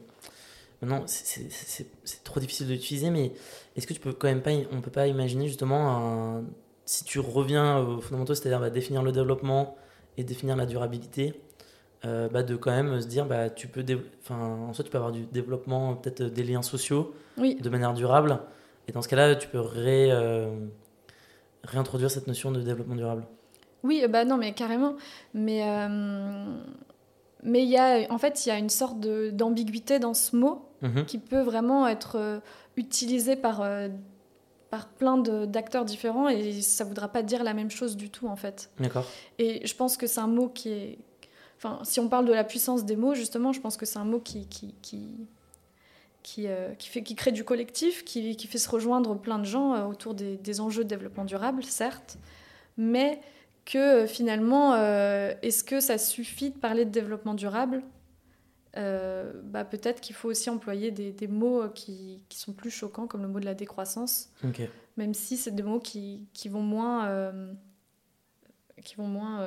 Maintenant 0.83 1.05
c'est 1.07 2.25
trop 2.25 2.41
difficile 2.41 2.67
de 2.67 2.73
l'utiliser 2.73 3.11
mais 3.11 3.33
est-ce 3.77 3.87
que 3.87 3.95
tu 3.95 4.01
peux 4.01 4.13
quand 4.13 4.29
même 4.29 4.43
pas 4.43 4.51
on 4.73 4.81
peut 4.81 4.91
pas 4.91 5.07
imaginer 5.07 5.47
justement 5.47 5.97
un, 5.97 6.45
si 6.85 7.05
tu 7.05 7.21
reviens 7.21 7.79
aux 7.79 8.01
fondamentaux 8.01 8.35
c'est-à-dire 8.35 8.61
bah, 8.61 8.71
définir 8.71 9.03
le 9.03 9.13
développement 9.13 9.77
et 10.19 10.25
définir 10.25 10.57
la 10.57 10.67
durabilité 10.67 11.35
euh, 12.05 12.29
bah, 12.29 12.43
de 12.43 12.57
quand 12.57 12.73
même 12.73 13.01
se 13.01 13.07
dire 13.07 13.27
bah 13.27 13.49
tu 13.49 13.69
peux 13.69 13.85
en 14.29 14.73
soi 14.73 14.85
tu 14.85 14.91
peux 14.91 14.99
avoir 14.99 15.13
du 15.13 15.25
développement 15.27 15.95
peut-être 15.95 16.23
des 16.25 16.43
liens 16.43 16.63
sociaux 16.63 17.15
de 17.37 17.69
manière 17.69 17.95
durable. 17.95 18.41
Et 18.89 18.93
dans 18.93 19.03
ce 19.03 19.09
cas-là 19.09 19.37
tu 19.37 19.47
peux 19.47 19.61
ré, 19.61 20.09
euh, 20.11 20.51
réintroduire 21.63 22.11
cette 22.11 22.27
notion 22.27 22.51
de 22.51 22.61
développement 22.61 22.97
durable. 22.97 23.25
Oui 23.85 24.05
bah 24.09 24.25
non 24.25 24.37
mais 24.37 24.53
carrément. 24.53 24.97
Mais 25.33 25.63
euh, 25.65 26.45
mais 27.45 27.63
il 27.63 27.69
y 27.69 27.79
a 27.79 28.11
en 28.11 28.19
fait 28.19 28.47
il 28.47 28.49
y 28.49 28.53
a 28.53 28.59
une 28.59 28.71
sorte 28.71 28.99
d'ambiguïté 28.99 30.01
dans 30.01 30.15
ce 30.15 30.35
mot 30.35 30.72
mhm. 30.83 31.07
qui 31.07 31.19
peut 31.19 31.41
vraiment 31.41 31.89
être 31.89 32.41
utilisé 32.77 33.37
par 33.37 33.65
par 34.71 34.89
plein 34.89 35.19
d'acteurs 35.19 35.85
différents 35.85 36.29
et 36.29 36.63
ça 36.63 36.85
voudra 36.85 37.09
pas 37.09 37.23
dire 37.23 37.45
la 37.45 37.53
même 37.53 37.71
chose 37.71 37.97
du 37.97 38.09
tout 38.09 38.27
en 38.27 38.37
fait. 38.37 38.71
D'accord. 38.81 39.07
Et 39.39 39.67
je 39.67 39.75
pense 39.75 39.97
que 39.97 40.07
c'est 40.07 40.21
un 40.21 40.27
mot 40.27 40.49
qui 40.49 40.71
est 40.71 40.99
Enfin, 41.65 41.79
si 41.85 42.01
on 42.01 42.09
parle 42.09 42.25
de 42.25 42.33
la 42.33 42.43
puissance 42.43 42.85
des 42.85 42.97
mots, 42.97 43.15
justement, 43.15 43.53
je 43.53 43.61
pense 43.61 43.77
que 43.77 43.87
c'est 43.87 44.01
un 44.01 44.05
mot 44.05 44.19
qui, 44.19 44.49
qui, 44.49 44.75
qui, 44.83 45.29
qui, 46.25 46.49
euh, 46.49 46.75
qui, 46.75 46.89
fait, 46.89 47.05
qui 47.05 47.15
crée 47.15 47.31
du 47.31 47.45
collectif, 47.45 48.05
qui, 48.05 48.37
qui 48.37 48.49
fait 48.49 48.59
se 48.59 48.69
rejoindre 48.69 49.15
plein 49.15 49.39
de 49.39 49.45
gens 49.45 49.75
euh, 49.75 49.85
autour 49.85 50.15
des, 50.15 50.37
des, 50.37 50.61
enjeux 50.61 50.83
de 50.83 50.89
développement 50.89 51.25
durable, 51.25 51.63
certes, 51.63 52.19
mais 52.77 53.21
que 53.65 53.79
euh, 53.79 54.07
finalement, 54.09 54.75
est-ce 54.75 55.63
que 55.63 55.79
ça 55.79 55.99
suffit 55.99 56.51
de 56.51 56.59
parler 56.59 56.85
de 56.85 56.91
développement 56.91 57.35
durable 57.35 57.85
bah, 58.75 59.65
Peut-être 59.65 60.01
qu'il 60.01 60.15
faut 60.15 60.29
aussi 60.29 60.51
employer 60.51 60.91
des, 60.91 61.13
des 61.13 61.29
mots 61.29 61.69
qui, 61.75 62.23
qui, 62.29 62.39
sont 62.39 62.53
plus 62.53 62.71
choquants, 62.71 63.07
comme 63.07 63.23
le 63.23 63.29
mot 63.29 63.41
de 63.41 63.45
la 63.45 63.55
décroissance, 63.55 64.31
même 64.97 65.15
si 65.15 65.37
c'est 65.37 65.55
des 65.55 65.63
mots 65.63 65.81
qui, 65.81 66.27
qui 66.33 66.49
vont 66.49 66.63
moins... 66.63 67.33
qui 68.85 68.97
vont 68.97 69.09
moins 69.09 69.47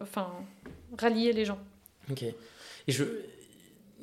enfin, 0.00 0.32
rallier 0.98 1.32
les 1.32 1.44
gens. 1.44 1.58
Ok. 2.10 2.22
Et 2.22 2.92
je, 2.92 3.04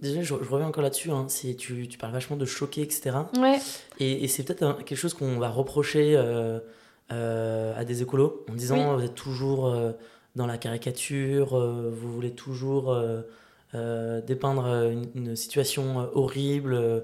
Désolé, 0.01 0.23
je, 0.23 0.33
reviens 0.33 0.67
encore 0.67 0.81
là-dessus. 0.81 1.11
Hein. 1.11 1.27
Tu, 1.57 1.87
tu, 1.87 1.97
parles 1.97 2.13
vachement 2.13 2.35
de 2.35 2.45
choquer, 2.45 2.81
etc. 2.81 3.11
Ouais. 3.37 3.59
Et, 3.99 4.23
et 4.23 4.27
c'est 4.27 4.43
peut-être 4.43 4.83
quelque 4.83 4.97
chose 4.97 5.13
qu'on 5.13 5.37
va 5.37 5.49
reprocher 5.49 6.15
euh, 6.15 6.59
euh, 7.11 7.77
à 7.77 7.85
des 7.85 8.01
écolos 8.01 8.43
en 8.49 8.55
disant 8.55 8.97
vous 8.97 9.03
êtes 9.03 9.13
toujours 9.13 9.67
euh, 9.67 9.91
dans 10.35 10.47
la 10.47 10.57
caricature, 10.57 11.55
vous 11.55 12.11
voulez 12.11 12.31
toujours 12.31 12.97
dépeindre 13.73 14.91
une, 15.15 15.35
situation 15.35 16.09
horrible. 16.13 17.03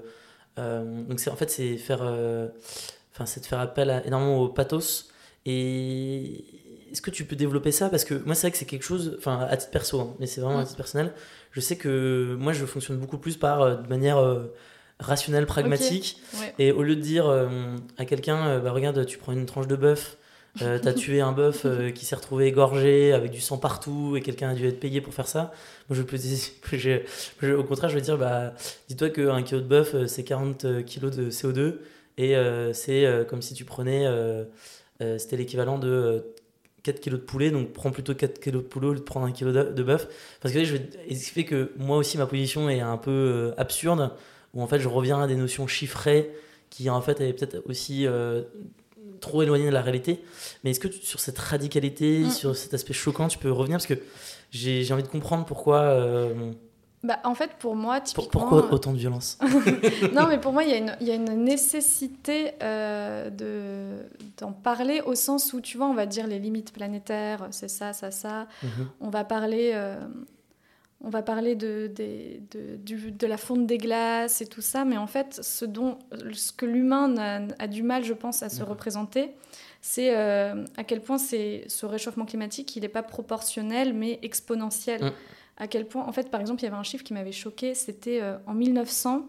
donc 0.56 1.18
c'est 1.20 1.30
en 1.30 1.36
fait 1.36 1.50
c'est 1.50 1.76
faire, 1.76 2.02
enfin 2.02 3.26
c'est 3.26 3.40
de 3.40 3.46
faire 3.46 3.60
appel 3.60 4.02
énormément 4.04 4.38
au 4.42 4.48
pathos 4.48 5.08
et 5.46 6.44
est-ce 6.92 7.02
que 7.02 7.10
tu 7.10 7.24
peux 7.24 7.36
développer 7.36 7.72
ça? 7.72 7.88
Parce 7.88 8.04
que 8.04 8.14
moi, 8.14 8.34
c'est 8.34 8.42
vrai 8.42 8.50
que 8.52 8.58
c'est 8.58 8.64
quelque 8.64 8.84
chose, 8.84 9.16
enfin, 9.18 9.46
à 9.48 9.56
titre 9.56 9.70
perso, 9.70 10.00
hein, 10.00 10.14
mais 10.18 10.26
c'est 10.26 10.40
vraiment 10.40 10.58
à 10.58 10.64
titre 10.64 10.76
personnel. 10.76 11.12
Je 11.52 11.60
sais 11.60 11.76
que 11.76 12.36
moi, 12.38 12.52
je 12.52 12.64
fonctionne 12.64 12.98
beaucoup 12.98 13.18
plus 13.18 13.36
par 13.36 13.62
euh, 13.62 13.76
de 13.76 13.88
manière 13.88 14.18
euh, 14.18 14.54
rationnelle, 14.98 15.46
pragmatique. 15.46 16.20
Et 16.58 16.72
au 16.72 16.82
lieu 16.82 16.96
de 16.96 17.00
dire 17.00 17.28
euh, 17.28 17.76
à 17.96 18.04
quelqu'un, 18.04 18.58
bah, 18.60 18.72
regarde, 18.72 19.04
tu 19.06 19.18
prends 19.18 19.32
une 19.32 19.46
tranche 19.46 19.66
de 19.66 19.76
bœuf, 19.76 20.18
t'as 20.58 20.92
tué 20.92 21.20
un 21.20 21.32
bœuf 21.32 21.66
qui 21.94 22.04
s'est 22.04 22.16
retrouvé 22.16 22.46
égorgé 22.46 23.12
avec 23.12 23.30
du 23.30 23.40
sang 23.40 23.58
partout 23.58 24.16
et 24.16 24.20
quelqu'un 24.20 24.50
a 24.50 24.54
dû 24.54 24.66
être 24.66 24.80
payé 24.80 25.00
pour 25.00 25.14
faire 25.14 25.28
ça. 25.28 25.52
Moi, 25.88 25.96
je 25.96 26.02
peux 26.02 26.16
je, 26.72 27.52
au 27.54 27.64
contraire, 27.64 27.90
je 27.90 27.94
vais 27.94 28.00
dire, 28.00 28.18
bah, 28.18 28.54
dis-toi 28.88 29.10
qu'un 29.10 29.42
kilo 29.42 29.60
de 29.60 29.66
bœuf, 29.66 29.94
c'est 30.06 30.24
40 30.24 30.84
kilos 30.84 31.16
de 31.16 31.30
CO2 31.30 31.76
et 32.18 32.34
c'est 32.72 33.26
comme 33.28 33.42
si 33.42 33.54
tu 33.54 33.64
prenais. 33.64 34.06
c'était 35.00 35.36
l'équivalent 35.36 35.78
de 35.78 36.24
4 36.82 37.00
kilos 37.00 37.20
de 37.20 37.24
poulet, 37.24 37.50
donc 37.50 37.72
prends 37.72 37.90
plutôt 37.90 38.14
4 38.14 38.40
kilos 38.40 38.62
de 38.62 38.68
poulet 38.68 38.86
au 38.86 38.92
lieu 38.92 38.98
de 38.98 39.04
prendre 39.04 39.26
un 39.26 39.32
kilo 39.32 39.52
de, 39.52 39.82
bœuf. 39.82 40.08
Parce 40.40 40.54
que 40.54 40.64
je 40.64 40.76
et 41.06 41.14
ce 41.14 41.26
qui 41.26 41.30
fait 41.30 41.44
que 41.44 41.72
moi 41.76 41.96
aussi 41.96 42.18
ma 42.18 42.26
position 42.26 42.70
est 42.70 42.80
un 42.80 42.96
peu 42.96 43.10
euh, 43.10 43.52
absurde, 43.58 44.12
où 44.54 44.62
en 44.62 44.66
fait 44.66 44.78
je 44.78 44.88
reviens 44.88 45.20
à 45.20 45.26
des 45.26 45.36
notions 45.36 45.66
chiffrées 45.66 46.30
qui 46.70 46.88
en 46.90 47.00
fait 47.00 47.20
est 47.20 47.32
peut-être 47.32 47.62
aussi 47.68 48.06
euh, 48.06 48.42
trop 49.20 49.42
éloignées 49.42 49.66
de 49.66 49.74
la 49.74 49.82
réalité. 49.82 50.22
Mais 50.62 50.70
est-ce 50.70 50.80
que 50.80 50.90
sur 50.90 51.20
cette 51.20 51.38
radicalité, 51.38 52.20
mm. 52.20 52.30
sur 52.30 52.56
cet 52.56 52.74
aspect 52.74 52.94
choquant, 52.94 53.28
tu 53.28 53.38
peux 53.38 53.50
revenir? 53.52 53.78
Parce 53.78 53.86
que 53.86 54.00
j'ai 54.50 54.92
envie 54.92 55.02
de 55.02 55.08
comprendre 55.08 55.44
pourquoi. 55.44 55.80
Euh, 55.80 56.52
bah, 57.04 57.20
en 57.22 57.34
fait, 57.34 57.52
pour 57.60 57.76
moi, 57.76 58.00
typiquement... 58.00 58.28
Pourquoi 58.30 58.72
autant 58.72 58.92
de 58.92 58.98
violence? 58.98 59.38
Non, 60.12 60.26
mais 60.28 60.38
pour 60.38 60.52
moi, 60.52 60.64
il 60.64 60.70
y, 60.70 61.04
y, 61.04 61.10
a 61.10 61.14
une 61.14 61.44
nécessité 61.44 62.52
euh, 62.60 63.30
d'en 64.38 64.52
parler 64.52 65.00
au 65.06 65.14
sens 65.14 65.52
où, 65.52 65.60
tu 65.60 65.76
vois, 65.76 65.86
on 65.86 65.94
va 65.94 66.06
dire 66.06 66.26
les 66.26 66.40
limites 66.40 66.72
planétaires, 66.72 67.46
c'est 67.52 67.68
ça, 67.68 67.92
ça, 67.92 68.10
ça. 68.10 68.46
Mhm. 68.62 68.88
On 69.00 69.10
va 69.10 69.24
parler... 69.24 69.72
Euh, 69.74 69.96
on 71.00 71.10
va 71.10 71.22
parler 71.22 71.54
de, 71.54 71.90
de, 71.94 72.40
de, 72.50 73.10
de, 73.10 73.26
la 73.26 73.36
fonte 73.36 73.66
des 73.66 73.78
glaces 73.78 74.40
et 74.40 74.46
tout 74.46 74.60
ça, 74.60 74.84
mais 74.84 74.96
en 74.96 75.06
fait, 75.06 75.38
ce, 75.42 75.64
dont, 75.64 75.98
ce 76.32 76.50
que 76.50 76.66
l'humain 76.66 77.14
a, 77.58 77.66
du 77.68 77.84
mal, 77.84 78.04
je 78.04 78.14
pense, 78.14 78.42
à 78.42 78.48
se 78.48 78.64
représenter, 78.64 79.30
c'est 79.80 80.12
à 80.12 80.84
quel 80.84 81.00
point 81.00 81.18
ce 81.18 81.86
réchauffement 81.86 82.24
climatique, 82.24 82.74
il 82.74 82.82
n'est 82.82 82.88
pas 82.88 83.04
proportionnel, 83.04 83.94
mais 83.94 84.18
exponentiel. 84.22 85.12
À 85.58 85.66
quel 85.66 85.86
point, 85.86 86.06
en 86.06 86.12
fait, 86.12 86.30
par 86.30 86.40
exemple, 86.40 86.62
il 86.62 86.66
y 86.66 86.68
avait 86.68 86.76
un 86.76 86.84
chiffre 86.84 87.02
qui 87.02 87.12
m'avait 87.12 87.32
choqué, 87.32 87.74
c'était 87.74 88.20
euh, 88.22 88.38
en 88.46 88.54
1900, 88.54 89.26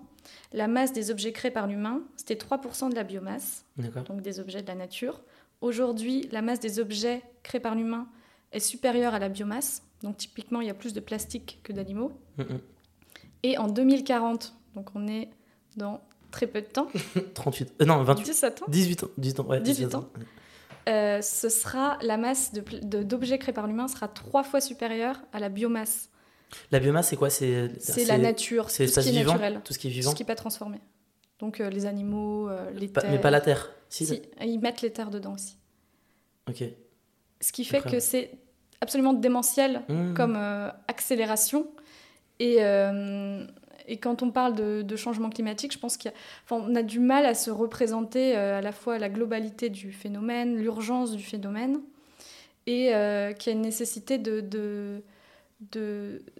la 0.53 0.67
masse 0.67 0.93
des 0.93 1.10
objets 1.10 1.32
créés 1.32 1.49
par 1.49 1.65
l'humain, 1.65 2.03
c'était 2.17 2.36
3% 2.36 2.91
de 2.91 2.95
la 2.95 3.03
biomasse, 3.03 3.65
donc 4.08 4.21
des 4.21 4.39
objets 4.39 4.62
de 4.62 4.67
la 4.67 4.75
nature. 4.75 5.21
Aujourd'hui, 5.62 6.29
la 6.32 6.43
masse 6.43 6.60
des 6.60 6.79
objets 6.79 7.23
créés 7.41 7.60
par 7.60 7.73
l'humain 7.73 8.08
est 8.51 8.60
supérieure 8.60 9.15
à 9.15 9.19
la 9.19 9.27
biomasse, 9.27 9.82
donc 10.03 10.17
typiquement, 10.17 10.62
il 10.62 10.67
y 10.67 10.71
a 10.71 10.73
plus 10.73 10.93
de 10.93 10.99
plastique 10.99 11.59
que 11.63 11.73
d'animaux. 11.73 12.12
Et 13.43 13.57
en 13.57 13.67
2040, 13.67 14.55
donc 14.75 14.89
on 14.95 15.07
est 15.07 15.29
dans 15.77 16.01
très 16.31 16.47
peu 16.47 16.62
de 16.62 16.67
temps. 16.67 16.88
38, 17.33 17.73
euh, 17.81 17.85
non, 17.85 18.03
28. 18.03 18.23
17 18.23 18.62
ans 18.62 18.65
18 18.67 19.03
ans, 19.03 19.07
18 19.17 19.39
ans, 19.39 19.45
ouais, 19.45 19.62
18 19.62 19.95
ans. 19.95 20.09
Euh, 20.88 21.21
ce 21.21 21.49
sera 21.49 21.97
la 22.01 22.17
masse 22.17 22.51
d'objets 22.53 23.38
créés 23.38 23.53
par 23.53 23.67
l'humain 23.67 23.88
sera 23.88 24.07
trois 24.07 24.43
fois 24.43 24.59
supérieure 24.62 25.21
à 25.33 25.39
la 25.39 25.49
biomasse. 25.49 26.09
La 26.71 26.79
biomasse, 26.79 27.09
c'est 27.09 27.15
quoi? 27.15 27.29
C'est 27.29 27.69
la 28.07 28.17
nature, 28.17 28.69
c'est 28.69 28.85
tout 28.85 28.93
ce 28.93 28.99
qui 29.01 29.17
est 29.17 29.23
naturel, 29.23 29.62
tout 29.63 29.73
ce 29.73 29.79
qui 29.79 29.88
est 29.88 29.91
vivant, 29.91 30.09
tout 30.09 30.15
ce 30.15 30.17
qui 30.17 30.23
n'est 30.23 30.27
pas 30.27 30.35
transformé. 30.35 30.79
Donc 31.39 31.62
euh, 31.62 31.69
les 31.69 31.85
animaux, 31.85 32.49
euh, 32.49 32.71
les 32.71 32.89
terres. 32.89 33.09
Mais 33.09 33.19
pas 33.19 33.31
la 33.31 33.41
terre. 33.41 33.71
Si, 33.88 34.21
ils 34.41 34.59
mettent 34.59 34.81
les 34.81 34.91
terres 34.91 35.09
dedans 35.09 35.33
aussi. 35.33 35.57
Ok. 36.49 36.63
Ce 37.41 37.51
qui 37.51 37.63
fait 37.63 37.81
que 37.81 37.99
c'est 37.99 38.31
absolument 38.82 39.13
démentiel 39.13 39.84
mmh. 39.88 40.13
comme 40.13 40.36
euh, 40.38 40.70
accélération. 40.88 41.68
Et, 42.39 42.60
et, 43.88 43.98
quand 43.98 44.24
on 44.24 44.32
parle 44.32 44.56
de, 44.56 44.96
changement 44.96 45.30
climatique, 45.30 45.74
je 45.74 45.78
pense 45.80 45.98
qu'on 45.98 46.76
a, 46.76 46.80
a, 46.80 46.84
du 46.84 47.00
mal 47.00 47.26
à 47.26 47.34
se 47.34 47.52
représenter 47.52 48.34
à 48.34 48.62
la 48.62 48.72
fois 48.72 48.98
la 48.98 49.10
globalité 49.10 49.70
du 49.70 49.92
phénomène, 49.92 50.56
l'urgence 50.56 51.12
du 51.12 51.22
phénomène, 51.22 51.82
et 52.65 52.94
qu'il 53.38 53.48
y 53.48 53.50
a 53.50 53.52
une 53.52 53.62
nécessité 53.62 54.18
de 54.18 55.04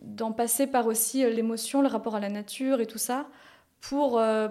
d'en 0.02 0.32
passer 0.32 0.67
par 0.67 0.88
aussi 0.88 1.23
euh, 1.23 1.30
l'émotion, 1.30 1.82
le 1.82 1.88
rapport 1.88 2.15
à 2.15 2.19
la 2.19 2.30
nature 2.30 2.80
et 2.80 2.86
tout 2.86 2.97
ça, 2.97 3.28
pour, 3.82 4.19
euh, 4.19 4.47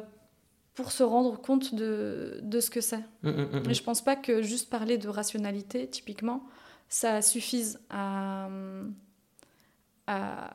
pour 0.74 0.92
se 0.92 1.02
rendre 1.02 1.40
compte 1.40 1.74
de, 1.74 2.40
de 2.42 2.60
ce 2.60 2.70
que 2.70 2.80
c'est. 2.80 3.02
Mmh, 3.22 3.30
mmh, 3.30 3.42
mmh, 3.52 3.62
Mais 3.66 3.74
je 3.74 3.82
pense 3.82 4.02
pas 4.02 4.16
que 4.16 4.42
juste 4.42 4.70
parler 4.70 4.98
de 4.98 5.08
rationalité, 5.08 5.88
typiquement, 5.88 6.44
ça 6.88 7.22
suffise 7.22 7.80
à, 7.90 8.48
à, 10.06 10.50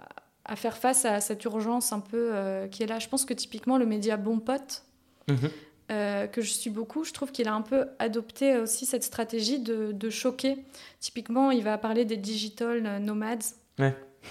à 0.46 0.56
faire 0.56 0.78
face 0.78 1.06
à 1.06 1.22
cette 1.22 1.44
urgence 1.46 1.94
un 1.94 2.00
peu 2.00 2.30
euh, 2.34 2.68
qui 2.68 2.84
est 2.84 2.88
là. 2.88 3.00
Je 3.00 3.08
pense 3.08 3.26
que 3.26 3.34
typiquement, 3.34 3.78
le 3.78 3.86
média 3.86 4.18
Bon 4.18 4.40
Pote, 4.40 4.84
que 5.28 6.42
je 6.42 6.50
suis 6.52 6.70
beaucoup, 6.70 7.04
je 7.04 7.14
trouve 7.14 7.32
qu'il 7.32 7.48
a 7.48 7.54
un 7.54 7.62
peu 7.62 7.88
adopté 8.00 8.58
aussi 8.58 8.86
cette 8.86 9.04
stratégie 9.04 9.60
de, 9.60 9.92
de 9.92 10.10
choquer. 10.10 10.58
Typiquement, 11.00 11.52
il 11.52 11.64
va 11.64 11.78
parler 11.78 12.06
des 12.06 12.18
digital 12.18 13.00
nomades. 13.00 13.44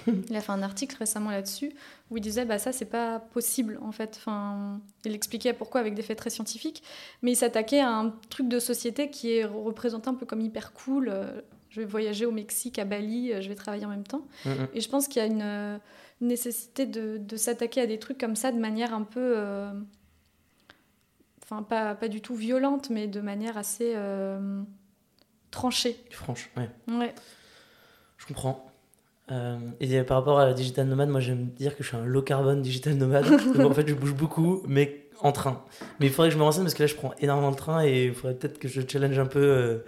il 0.07 0.37
a 0.37 0.41
fait 0.41 0.53
un 0.53 0.63
article 0.63 0.97
récemment 0.99 1.31
là-dessus 1.31 1.73
où 2.11 2.17
il 2.17 2.21
disait 2.21 2.45
bah 2.45 2.59
ça 2.59 2.73
c'est 2.73 2.87
pas 2.87 3.19
possible 3.19 3.79
en 3.83 3.93
fait. 3.93 4.17
Enfin, 4.19 4.81
il 5.05 5.15
expliquait 5.15 5.53
pourquoi 5.53 5.81
avec 5.81 5.95
des 5.95 6.03
faits 6.03 6.19
très 6.19 6.31
scientifiques, 6.31 6.83
mais 7.23 7.33
il 7.33 7.37
s'attaquait 7.37 7.81
à 7.81 7.91
un 7.91 8.11
truc 8.31 8.49
de 8.49 8.59
société 8.59 9.11
qui 9.11 9.33
est 9.33 9.45
représenté 9.45 10.09
un 10.09 10.15
peu 10.15 10.27
comme 10.27 10.41
hyper 10.41 10.73
cool. 10.73 11.09
Euh, 11.09 11.41
je 11.73 11.81
vais 11.81 11.87
voyager 11.87 12.27
au 12.27 12.33
Mexique, 12.33 12.79
à 12.79 12.85
Bali, 12.85 13.33
euh, 13.33 13.41
je 13.41 13.49
vais 13.49 13.55
travailler 13.55 13.87
en 13.87 13.91
même 13.91 14.07
temps. 14.07 14.27
Mm-hmm. 14.45 14.69
Et 14.75 14.81
je 14.81 14.89
pense 14.89 15.09
qu'il 15.09 15.23
y 15.23 15.25
a 15.25 15.27
une, 15.27 15.81
nécessité 16.21 16.87
de, 16.87 17.19
de 17.19 17.37
s'attaquer 17.37 17.81
à 17.81 17.87
des 17.87 17.99
trucs 17.99 18.19
comme 18.19 18.37
ça 18.37 18.53
de 18.53 18.59
manière 18.59 18.95
un 18.95 19.03
peu, 19.03 19.35
euh, 19.37 19.73
enfin 21.43 21.65
pas, 21.65 21.97
pas 21.97 22.07
du 22.07 22.21
tout 22.21 22.37
violente, 22.37 22.91
mais 22.91 23.09
de 23.09 23.21
manière 23.21 23.59
assez 23.59 23.97
tranché. 25.51 25.97
Franche, 26.11 26.49
ouais. 26.57 26.71
Ouais. 26.89 27.13
Je 28.19 28.27
comprends. 28.27 28.73
Euh, 29.33 29.59
et 29.81 30.03
par 30.03 30.19
rapport 30.19 30.39
à 30.39 30.47
la 30.47 30.53
digital 30.53 30.87
nomade, 30.87 31.09
moi 31.09 31.21
j'aime 31.21 31.47
dire 31.47 31.77
que 31.77 31.83
je 31.83 31.89
suis 31.89 31.97
un 31.97 32.05
low 32.05 32.23
carbone 32.23 32.63
digital 32.63 32.95
nomade. 32.95 33.27
en 33.59 33.73
fait, 33.73 33.89
je 33.89 33.95
bouge 33.95 34.15
beaucoup, 34.15 34.63
mais 34.67 35.09
en 35.21 35.33
train. 35.33 35.65
Mais 36.01 36.07
il 36.07 36.13
faudrait 36.13 36.29
que 36.29 36.35
je 36.35 36.39
me 36.39 36.45
renseigne 36.45 36.65
parce 36.65 36.75
que 36.75 36.83
là, 36.83 36.87
je 36.87 36.95
prends 36.95 37.15
énormément 37.21 37.51
le 37.51 37.57
train 37.57 37.85
et 37.85 38.07
il 38.07 38.15
faudrait 38.15 38.35
peut-être 38.35 38.59
que 38.59 38.69
je 38.69 38.81
challenge 38.87 39.19
un 39.19 39.27
peu 39.27 39.41
euh, 39.41 39.79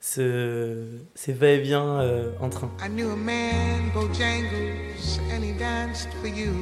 ce, 0.00 0.98
ces 1.14 1.32
va-et-vient 1.34 2.00
euh, 2.00 2.32
en 2.40 2.48
train. 2.48 2.70
I 2.82 2.88
knew 2.88 3.10
a 3.12 3.16
man, 3.16 3.90
Bojangles, 3.94 5.20
and 5.30 5.44
he 5.44 5.52
danced 5.52 6.08
for 6.20 6.28
you. 6.28 6.54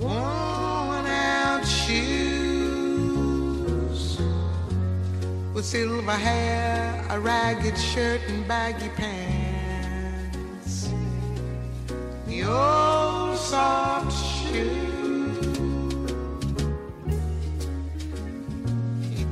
Worn 0.00 1.06
out 1.06 1.66
shoes 1.66 3.08
with 5.54 5.64
silver 5.64 6.12
hair, 6.12 7.04
a 7.10 7.18
ragged 7.18 7.78
shirt 7.78 8.20
and 8.28 8.46
baggy 8.46 8.90
pants. 8.90 9.08
The 12.26 12.44
old 12.44 13.36
soft 13.38 14.12
shoes. 14.12 14.87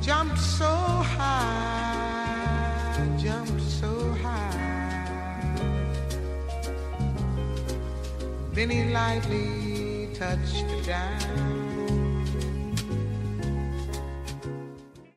Jumped 0.07 0.39
so 0.39 0.65
high, 1.19 1.99
jumped 3.19 3.61
so 3.61 4.15
high. 4.23 4.53
Then 8.55 8.71
he 8.71 8.85
lightly 8.93 10.09
touched 10.15 10.65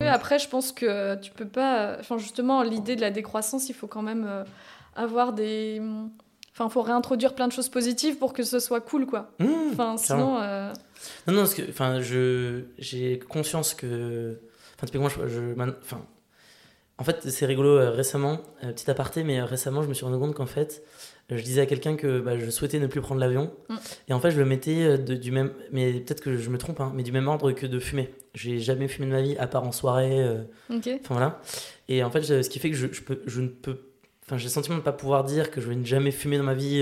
Après, 0.02 0.39
je 0.39 0.49
pense 0.49 0.71
que 0.71 1.15
tu 1.21 1.30
peux 1.32 1.47
pas. 1.47 1.97
Enfin, 1.99 2.17
justement, 2.17 2.63
l'idée 2.63 2.95
de 2.95 3.02
la 3.02 3.12
décroissance, 3.12 3.69
il 3.69 3.75
faut 3.75 3.86
quand 3.86 4.02
même 4.02 4.25
euh, 4.28 4.43
avoir 4.95 5.34
des. 5.34 5.80
Enfin, 6.52 6.65
il 6.67 6.71
faut 6.71 6.82
réintroduire 6.82 7.36
plein 7.36 7.47
de 7.47 7.54
choses 7.54 7.69
positives 7.69 8.17
pour 8.17 8.34
que 8.34 8.41
ce 8.41 8.58
soit 8.58 8.82
cool, 8.82 9.06
quoi. 9.06 9.30
Mmh, 9.38 9.47
enfin, 9.71 9.97
sinon. 9.97 10.39
Euh, 10.41 10.73
non, 11.28 11.36
non, 11.36 11.41
parce 11.41 11.54
que, 11.54 11.62
enfin, 11.69 12.02
je, 12.02 12.63
j'ai 12.80 13.19
conscience 13.19 13.75
que 13.75 14.39
Enfin, 14.80 14.86
typiquement, 14.86 15.10
je, 15.10 15.28
je 15.28 15.42
enfin, 15.82 16.02
en 16.98 17.04
fait, 17.04 17.30
c'est 17.30 17.46
rigolo. 17.46 17.78
Euh, 17.78 17.92
récemment, 17.92 18.39
euh, 18.63 18.72
petit 18.72 18.89
aparté, 18.89 19.24
mais 19.24 19.39
euh, 19.39 19.46
récemment, 19.46 19.82
je 19.82 19.89
me 19.89 19.94
suis 19.94 20.06
rendu 20.06 20.18
compte 20.18 20.36
qu'en 20.36 20.46
fait, 20.46 20.84
je 21.30 21.42
disais 21.42 21.60
à 21.60 21.65
quelqu'un 21.65 21.98
que 21.98 22.22
bah, 22.22 22.38
je 22.38 22.50
souhaitais 22.50 22.80
ne 22.80 22.88
plus 22.88 23.02
prendre 23.02 23.20
l'avion. 23.20 23.52
Mm. 23.68 23.76
Et 24.08 24.13
en 24.13 24.22
fait, 24.22 24.32
je 24.32 24.39
le 24.39 24.46
mettais 24.46 24.98
du 24.98 25.32
même. 25.32 25.52
Mais 25.74 25.92
peut-être 25.92 26.22
que 26.22 26.38
je 26.38 26.50
me 26.50 26.58
trompe, 26.58 26.80
hein, 26.80 26.94
mais 26.96 27.04
du 27.04 27.12
même 27.12 27.28
ordre 27.28 27.52
que 27.52 27.65
de 27.65 27.80
fumer. 27.80 28.13
J'ai 28.36 28.60
jamais 28.60 28.88
fumé 28.88 29.08
de 29.08 29.12
ma 29.12 29.22
vie, 29.22 29.36
à 29.38 29.48
part 29.48 29.63
en 29.63 29.74
soirée. 29.74 30.26
Enfin 30.70 31.00
voilà. 31.10 31.42
Et 31.89 32.04
en 32.04 32.10
fait, 32.10 32.24
ce 32.24 32.50
qui 32.50 32.60
fait 32.60 32.70
que 32.70 32.78
je, 32.78 32.88
je, 32.89 33.02
peux, 33.02 33.22
je 33.26 33.42
ne 33.42 33.50
peux. 33.50 33.80
Enfin, 34.26 34.38
j'ai 34.38 34.46
le 34.46 34.52
sentiment 34.52 34.76
de 34.76 34.82
ne 34.82 34.86
pas 34.86 34.94
pouvoir 34.94 35.26
dire 35.26 35.52
que 35.52 35.60
je 35.60 35.68
vais 35.68 35.76
ne 35.76 35.86
jamais 35.86 36.12
fumer 36.12 36.38
dans 36.38 36.44
ma 36.44 36.54
vie. 36.54 36.82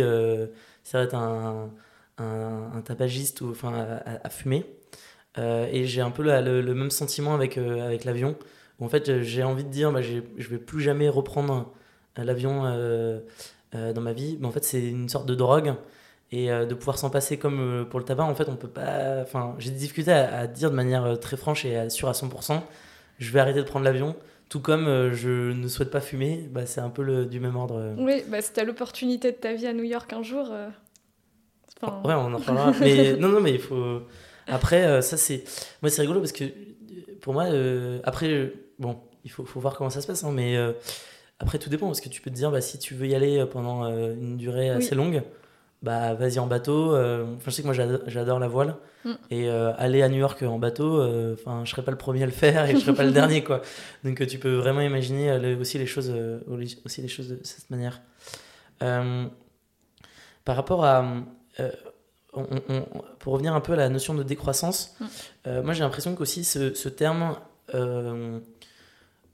ça 0.84 1.00
va 1.00 1.04
être 1.04 1.16
un, 1.16 1.72
un, 2.20 2.72
un, 2.76 2.82
tapagiste 2.82 3.42
ou 3.42 3.50
enfin 3.50 4.00
à 4.06 4.30
fumer. 4.30 4.66
Euh, 5.38 5.68
et 5.72 5.86
j'ai 5.86 6.02
un 6.02 6.12
peu 6.12 6.24
le, 6.24 6.74
même 6.74 6.92
sentiment 6.92 7.34
avec, 7.34 7.58
euh, 7.58 7.86
avec 7.86 8.06
l'avion. 8.06 8.36
en 8.82 8.90
fait, 8.90 9.22
j'ai 9.22 9.44
envie 9.44 9.64
de 9.64 9.70
dire, 9.70 9.92
bah, 9.92 10.02
je 10.02 10.48
vais 10.50 10.58
plus 10.58 10.82
jamais 10.82 11.10
reprendre 11.10 11.72
l'avion 12.16 12.64
euh, 12.66 13.20
dans 13.74 14.02
ma 14.02 14.14
vie. 14.14 14.38
Mais 14.40 14.48
en 14.48 14.52
fait, 14.52 14.64
c'est 14.64 14.82
une 14.82 15.10
sorte 15.10 15.26
de 15.26 15.36
drogue. 15.36 15.74
Et 16.34 16.50
de 16.50 16.74
pouvoir 16.74 16.98
s'en 16.98 17.10
passer 17.10 17.38
comme 17.38 17.88
pour 17.90 18.00
le 18.00 18.06
tabac, 18.06 18.26
en 18.26 18.36
fait, 18.36 18.50
on 18.50 18.58
peut 18.58 18.68
pas. 18.68 19.22
Enfin, 19.22 19.56
j'ai 19.60 19.70
des 19.70 19.78
difficultés 19.78 20.12
à, 20.12 20.46
dire 20.46 20.70
de 20.70 20.76
manière 20.76 21.18
très 21.22 21.38
franche 21.38 21.64
et 21.64 21.90
sûre 21.90 22.10
à 22.10 22.12
100%, 22.12 22.60
je 23.18 23.32
vais 23.32 23.40
arrêter 23.40 23.60
de 23.60 23.66
prendre 23.66 23.86
l'avion. 23.86 24.14
Tout 24.50 24.60
comme 24.60 25.14
je 25.14 25.54
ne 25.54 25.68
souhaite 25.70 25.90
pas 25.90 26.02
fumer, 26.02 26.50
bah, 26.52 26.66
c'est 26.66 26.82
un 26.82 26.90
peu 26.90 27.02
le, 27.02 27.26
du 27.28 27.40
même 27.40 27.56
ordre. 27.56 27.96
Oui, 27.98 28.24
bah, 28.28 28.42
si 28.42 28.52
tu 28.52 28.60
as 28.60 28.66
l'opportunité 28.66 29.32
de 29.32 29.38
ta 29.38 29.54
vie 29.54 29.68
à 29.68 29.74
New 29.74 29.86
York 29.86 30.12
un 30.12 30.22
jour. 30.22 30.50
Ouais, 30.50 31.88
on 32.14 32.34
en 32.34 32.38
reparlera. 32.38 32.74
mais 32.82 33.16
non, 33.16 33.30
non, 33.30 33.40
mais 33.40 33.54
il 33.54 33.62
faut. 33.62 34.02
Après, 34.48 34.86
euh, 34.86 35.02
ça, 35.02 35.18
c'est. 35.18 35.44
Moi, 35.82 35.90
c'est 35.90 36.02
rigolo 36.02 36.20
parce 36.20 36.32
que 36.32 36.46
pour 37.22 37.34
moi, 37.34 37.46
euh, 37.46 38.00
après, 38.04 38.54
bon, 38.80 38.98
il 39.24 39.32
faut, 39.32 39.46
faut, 39.46 39.60
voir 39.60 39.76
comment 39.76 39.90
ça 39.90 40.02
se 40.02 40.08
passe, 40.08 40.24
hein, 40.24 40.32
mais 40.34 40.56
euh, 40.56 40.72
après, 41.40 41.60
tout 41.60 41.70
dépend 41.70 41.88
parce 41.88 42.02
que 42.02 42.10
tu 42.10 42.22
peux 42.22 42.30
te 42.30 42.36
dire, 42.36 42.52
bah, 42.52 42.62
si 42.62 42.80
tu 42.80 42.94
veux 42.94 43.08
y 43.08 43.16
aller 43.16 43.46
pendant 43.52 43.86
une 43.86 44.38
durée 44.38 44.70
assez 44.70 44.96
longue, 44.96 45.22
bah, 45.84 46.14
vas-y 46.14 46.40
en 46.40 46.48
bateau. 46.48 46.96
Enfin, 46.96 47.38
je 47.46 47.52
sais 47.52 47.62
que 47.62 47.68
moi, 47.68 47.76
j'adore 48.08 48.40
la 48.40 48.48
voile. 48.48 48.76
Mm. 49.06 49.14
Et 49.30 49.50
aller 49.50 50.02
à 50.02 50.10
New 50.10 50.18
York 50.18 50.42
en 50.44 50.58
bateau, 50.58 51.04
enfin, 51.34 51.64
je 51.66 51.70
serais 51.70 51.84
pas 51.84 51.92
le 51.92 51.98
premier 51.98 52.24
à 52.24 52.26
le 52.26 52.32
faire 52.32 52.68
et 52.68 52.74
je 52.74 52.80
serais 52.80 52.96
pas 52.96 53.04
le 53.04 53.12
dernier, 53.22 53.44
quoi. 53.44 53.62
Donc, 54.04 54.26
tu 54.26 54.40
peux 54.40 54.56
vraiment 54.56 54.82
imaginer 54.82 55.56
aussi, 55.60 55.78
les 55.78 55.86
choses, 55.86 56.12
aussi 56.86 57.02
les 57.02 57.08
choses 57.08 57.30
de 57.30 57.40
cette 57.44 57.70
manière. 57.70 58.02
par 58.80 60.56
rapport 60.56 60.86
à 60.86 61.06
pour 63.20 63.34
revenir 63.34 63.54
un 63.54 63.62
peu 63.62 63.74
à 63.74 63.76
la 63.76 63.90
notion 63.90 64.14
de 64.14 64.24
décroissance, 64.24 64.96
mm. 65.00 65.06
euh, 65.48 65.64
moi 65.64 65.74
j'ai 65.74 65.84
l'impression 65.84 66.16
qu'aussi 66.16 66.44
ce, 66.44 66.74
ce 66.74 66.90
terme, 66.90 67.38
euh, 67.74 68.40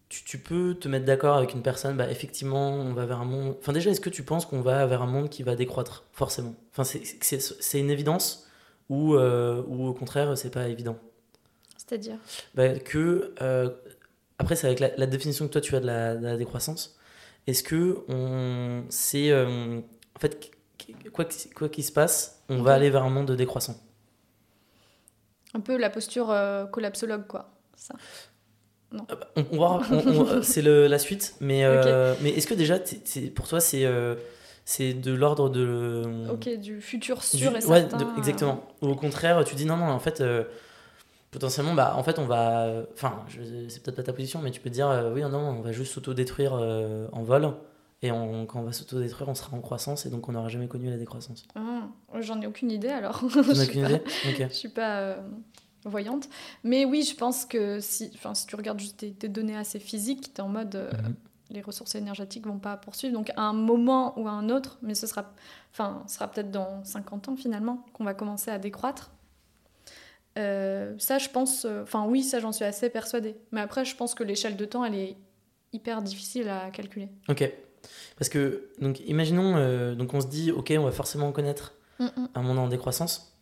tu, 0.10 0.38
peux 0.38 0.76
te 0.76 0.88
mettre 0.88 1.06
d'accord 1.06 1.38
avec 1.38 1.54
une 1.54 1.64
personne, 1.64 1.98
bah, 1.98 2.10
effectivement, 2.10 2.74
on 2.74 2.94
va 2.94 3.06
vers 3.06 3.20
un 3.20 3.26
monde. 3.26 3.56
Enfin, 3.60 3.74
déjà, 3.74 3.90
est-ce 3.90 4.02
que 4.02 4.10
tu 4.10 4.24
penses 4.24 4.46
qu'on 4.46 4.62
va 4.62 4.86
vers 4.86 5.02
un 5.02 5.08
monde 5.08 5.30
qui 5.30 5.42
va 5.42 5.56
décroître, 5.56 6.04
forcément? 6.12 6.56
Enfin, 6.72 6.84
c'est 6.84 7.80
une 7.80 7.90
évidence 7.90 8.48
ou, 8.90 9.16
euh, 9.16 9.64
ou 9.68 9.88
au 9.88 9.94
contraire, 9.94 10.38
c'est 10.38 10.52
pas 10.52 10.68
évident? 10.68 10.98
C'est-à-dire? 11.78 12.18
Bah, 12.54 12.78
Que. 12.78 13.34
après, 14.38 14.56
c'est 14.56 14.68
avec 14.68 14.80
la, 14.80 15.08
définition 15.08 15.48
que 15.48 15.54
toi 15.54 15.62
tu 15.62 15.76
as 15.76 15.80
de 15.80 15.88
la, 15.88 16.16
de 16.16 16.24
la 16.24 16.38
décroissance. 16.38 16.98
Est-ce 17.48 17.64
que 17.64 18.04
on. 18.08 18.84
C'est. 18.90 19.34
en 19.34 20.20
fait, 20.20 20.52
quoi 21.12 21.70
qu'il 21.70 21.84
se 21.84 21.92
passe, 21.92 22.44
on 22.50 22.62
va 22.62 22.74
aller 22.74 22.90
vers 22.90 23.04
un 23.04 23.10
monde 23.10 23.32
décroissant. 23.32 23.76
Un 25.54 25.60
peu 25.60 25.78
la 25.78 25.90
posture 25.90 26.32
euh, 26.32 26.66
collapsologue, 26.66 27.28
quoi. 27.28 27.52
Ça. 27.76 27.94
Non. 28.92 29.06
Euh, 29.12 29.16
bah, 29.16 29.30
on, 29.52 30.42
c'est 30.42 30.62
la 30.62 31.00
suite, 31.00 31.36
mais, 31.40 31.64
euh, 31.64 32.16
mais 32.22 32.32
est-ce 32.32 32.48
que 32.48 32.54
déjà, 32.54 32.80
pour 33.36 33.48
toi, 33.48 33.60
c'est 33.60 33.88
c'est 34.66 34.94
de 34.94 35.14
l'ordre 35.14 35.50
de. 35.50 36.04
Ok, 36.32 36.50
du 36.58 36.82
futur 36.82 37.24
sûr 37.24 37.56
et 37.56 37.62
certain. 37.62 37.98
Ouais, 37.98 38.06
exactement. 38.18 38.66
Ou 38.82 38.88
au 38.90 38.96
contraire, 38.96 39.44
tu 39.44 39.56
dis 39.56 39.66
non, 39.66 39.78
non, 39.78 39.88
en 39.88 40.00
fait, 40.00 40.24
potentiellement, 41.32 41.74
bah, 41.74 41.94
en 41.98 42.04
fait, 42.04 42.18
on 42.18 42.26
va. 42.26 42.84
Enfin, 42.94 43.24
c'est 43.68 43.84
peut-être 43.84 43.98
pas 43.98 44.04
ta 44.04 44.14
position, 44.14 44.42
mais 44.42 44.52
tu 44.52 44.62
peux 44.62 44.70
dire 44.70 45.12
oui, 45.14 45.22
non, 45.22 45.38
on 45.38 45.62
va 45.62 45.72
juste 45.72 45.94
s'auto-détruire 45.94 46.54
en 46.54 47.24
vol. 47.24 47.54
Et 48.04 48.10
quand 48.10 48.60
on 48.60 48.64
va 48.64 48.74
s'auto-détruire, 48.74 49.30
on 49.30 49.34
sera 49.34 49.56
en 49.56 49.62
croissance 49.62 50.06
et 50.06 50.10
donc 50.10 50.28
on 50.28 50.34
n'aura 50.34 50.50
jamais 50.50 50.68
connu 50.68 50.90
la 50.90 50.98
décroissance. 50.98 51.46
Ah, 51.56 51.88
j'en 52.20 52.42
ai 52.42 52.48
aucune 52.48 52.70
idée 52.70 52.90
alors. 52.90 53.24
J'en 53.30 53.42
ai 53.42 53.64
aucune 53.64 53.86
idée 53.86 54.02
Je 54.50 54.54
suis 54.54 54.68
pas 54.68 55.00
euh, 55.00 55.22
voyante. 55.86 56.28
Mais 56.66 56.84
oui, 56.84 57.04
je 57.04 57.16
pense 57.16 57.46
que 57.46 57.80
si, 57.80 58.12
si 58.34 58.46
tu 58.46 58.56
regardes 58.58 58.80
juste 58.82 59.06
des, 59.06 59.30
données 59.30 59.56
assez 59.56 59.80
physiques, 59.80 60.34
tu 60.34 60.42
es 60.42 60.44
en 60.44 60.50
mode 60.50 60.76
euh, 60.76 60.92
mhm. 60.92 61.16
les 61.52 61.62
ressources 61.62 61.96
énergétiques 61.96 62.46
vont 62.46 62.60
pas 62.60 62.76
poursuivre. 62.76 63.14
Donc 63.14 63.32
à 63.38 63.44
un 63.44 63.54
moment 63.54 64.20
ou 64.20 64.28
à 64.28 64.32
un 64.32 64.50
autre, 64.50 64.78
mais 64.82 64.96
ce 64.96 65.08
sera, 65.08 65.32
enfin, 65.72 66.04
sera 66.08 66.30
peut-être 66.30 66.52
dans 66.52 66.84
50 66.84 67.30
ans 67.30 67.36
finalement, 67.38 67.86
qu'on 67.94 68.04
va 68.04 68.14
commencer 68.14 68.52
à 68.52 68.60
décroître. 68.60 69.12
Euh, 70.38 70.94
ça, 70.98 71.20
je 71.20 71.30
pense, 71.30 71.66
enfin 71.84 72.06
oui, 72.06 72.22
ça 72.22 72.42
j'en 72.42 72.52
suis 72.52 72.66
assez 72.66 72.90
persuadée. 72.90 73.38
Mais 73.54 73.62
après, 73.62 73.86
je 73.86 73.96
pense 73.96 74.14
que 74.14 74.26
l'échelle 74.26 74.58
de 74.58 74.66
temps, 74.66 74.84
elle 74.84 74.96
est 74.96 75.16
hyper 75.72 76.02
difficile 76.02 76.50
à 76.50 76.70
calculer. 76.70 77.08
Ok. 77.30 77.50
Parce 78.18 78.30
que, 78.30 78.70
donc, 78.80 79.00
imaginons, 79.02 79.56
euh, 79.58 79.96
donc 79.96 80.14
on 80.14 80.22
se 80.22 80.28
dit, 80.28 80.52
ok, 80.52 80.74
on 80.78 80.84
va 80.84 80.92
forcément 80.92 81.32
connaître 81.32 81.74
mm, 82.00 82.06
mm. 82.06 82.28
un 82.36 82.42
monde 82.42 82.60
en 82.60 82.68
décroissance. 82.68 83.34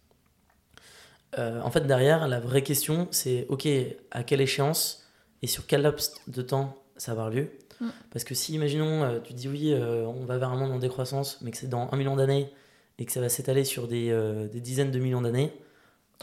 Euh, 1.37 1.61
en 1.61 1.71
fait, 1.71 1.81
derrière, 1.81 2.27
la 2.27 2.39
vraie 2.39 2.63
question, 2.63 3.07
c'est, 3.11 3.45
ok, 3.49 3.67
à 4.11 4.23
quelle 4.23 4.41
échéance 4.41 5.07
et 5.41 5.47
sur 5.47 5.65
quel 5.65 5.81
laps 5.81 6.15
de 6.27 6.41
temps 6.41 6.77
ça 6.97 7.13
va 7.13 7.23
avoir 7.23 7.35
lieu? 7.35 7.51
Mm. 7.79 7.89
Parce 8.11 8.23
que 8.23 8.33
si, 8.33 8.53
imaginons, 8.53 9.03
euh, 9.03 9.19
tu 9.19 9.33
dis, 9.33 9.47
oui, 9.47 9.73
on 9.75 10.25
va 10.25 10.37
vers 10.37 10.49
un 10.49 10.57
monde 10.57 10.71
en 10.71 10.79
décroissance, 10.79 11.39
mais 11.41 11.51
que 11.51 11.57
c'est 11.57 11.69
dans 11.69 11.89
un 11.91 11.97
million 11.97 12.15
d'années 12.15 12.51
et 12.97 13.05
que 13.05 13.11
ça 13.11 13.21
va 13.21 13.29
s'étaler 13.29 13.63
sur 13.63 13.87
des, 13.87 14.09
des, 14.51 14.61
dizaines 14.61 14.91
de 14.91 14.99
millions 14.99 15.21
d'années, 15.21 15.51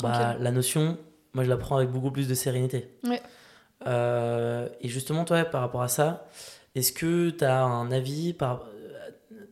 bah, 0.01 0.37
la 0.39 0.53
notion, 0.53 0.97
moi, 1.33 1.43
je 1.43 1.49
la 1.49 1.57
prends 1.57 1.77
avec 1.77 1.91
beaucoup 1.91 2.13
plus 2.13 2.29
de 2.29 2.35
sérénité. 2.35 2.89
et 3.87 4.89
justement, 4.89 5.25
toi, 5.25 5.45
par 5.45 5.61
rapport 5.61 5.83
à 5.83 5.89
ça, 5.89 6.29
est-ce 6.79 6.93
que 6.93 7.31
tu 7.31 7.45
as 7.45 7.62
un 7.62 7.91
avis 7.91 8.33
par 8.33 8.67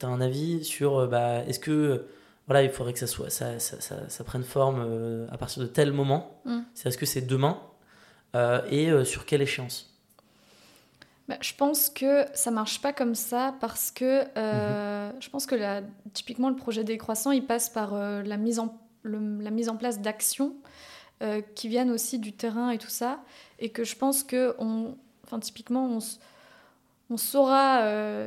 as 0.02 0.08
un 0.08 0.20
avis 0.20 0.64
sur 0.64 0.98
euh, 0.98 1.06
bah, 1.06 1.44
est-ce 1.46 1.58
que 1.58 2.06
voilà 2.46 2.62
il 2.62 2.70
faudrait 2.70 2.92
que 2.92 2.98
ça 2.98 3.06
soit 3.06 3.30
ça, 3.30 3.58
ça, 3.58 4.08
ça, 4.08 4.24
prenne 4.24 4.44
forme 4.44 4.84
euh, 4.86 5.26
à 5.30 5.38
partir 5.38 5.62
de 5.62 5.68
tel 5.68 5.92
moment 5.92 6.40
mm. 6.44 6.60
c'est 6.74 6.88
est-ce 6.88 6.98
que 6.98 7.06
c'est 7.06 7.22
demain 7.22 7.60
euh, 8.34 8.60
et 8.70 9.04
sur 9.04 9.24
quelle 9.24 9.42
échéance? 9.42 9.92
Bah, 11.28 11.36
je 11.40 11.54
pense 11.54 11.88
que 11.88 12.24
ça 12.34 12.50
marche 12.50 12.80
pas 12.80 12.92
comme 12.92 13.14
ça 13.14 13.54
parce 13.60 13.90
que 13.90 14.22
mm-hmm. 14.22 15.14
je 15.20 15.30
pense 15.30 15.46
que 15.46 15.82
typiquement 16.12 16.50
le 16.50 16.56
projet 16.56 16.84
décroissant 16.84 17.30
il 17.30 17.46
passe 17.46 17.68
par 17.68 17.94
la, 17.94 18.36
mise 18.36 18.58
en, 18.58 18.76
la 19.04 19.50
mise 19.50 19.68
en 19.68 19.76
place 19.76 20.00
d'actions 20.00 20.54
qui 21.54 21.68
viennent 21.68 21.90
aussi 21.90 22.18
du 22.18 22.32
terrain 22.32 22.70
et 22.70 22.78
tout 22.78 22.90
ça 22.90 23.20
et 23.58 23.70
que 23.70 23.82
je 23.82 23.96
pense 23.96 24.22
que 24.22 24.54
on, 24.58 24.94
enfin, 25.26 25.40
typiquement, 25.40 25.86
on, 25.86 25.98
on 27.10 27.16
saura 27.16 27.82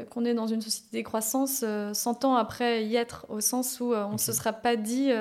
qu'on 0.10 0.26
est 0.26 0.34
dans 0.34 0.48
une 0.48 0.62
société 0.62 0.88
décroissance 0.94 1.66
100 1.94 2.26
ans 2.26 2.36
après 2.36 2.86
y 2.86 2.96
être, 2.96 3.26
au 3.30 3.42
sens 3.42 3.80
où 3.80 3.94
on 3.94 4.14
ne 4.14 4.18
se 4.18 4.32
sera 4.32 4.54
pas 4.54 4.76
dit 4.76 5.12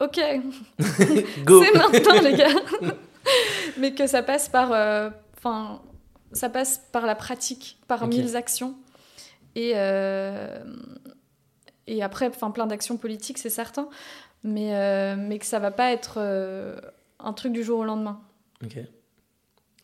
Ok, 0.00 0.16
c'est 0.78 1.74
maintenant, 1.74 2.20
les 2.22 2.34
gars. 2.34 2.48
Mais 3.78 3.94
que 3.94 4.06
ça 4.06 4.22
passe 4.22 4.48
par. 4.48 4.70
Enfin, 5.38 5.80
ça 6.32 6.48
passe 6.48 6.82
par 6.90 7.06
la 7.06 7.14
pratique, 7.14 7.78
par 7.86 8.06
mille 8.08 8.36
actions. 8.36 8.74
Et, 9.54 9.74
et 11.86 12.02
après, 12.02 12.30
plein 12.30 12.66
d'actions 12.66 12.96
politiques, 12.96 13.38
c'est 13.38 13.50
certain. 13.50 13.88
Mais, 14.42 14.74
euh, 14.74 15.16
mais 15.18 15.38
que 15.38 15.44
ça 15.44 15.58
va 15.58 15.70
pas 15.70 15.92
être 15.92 16.14
euh, 16.16 16.80
un 17.18 17.32
truc 17.32 17.52
du 17.52 17.62
jour 17.62 17.80
au 17.80 17.84
lendemain. 17.84 18.20
Ok. 18.64 18.78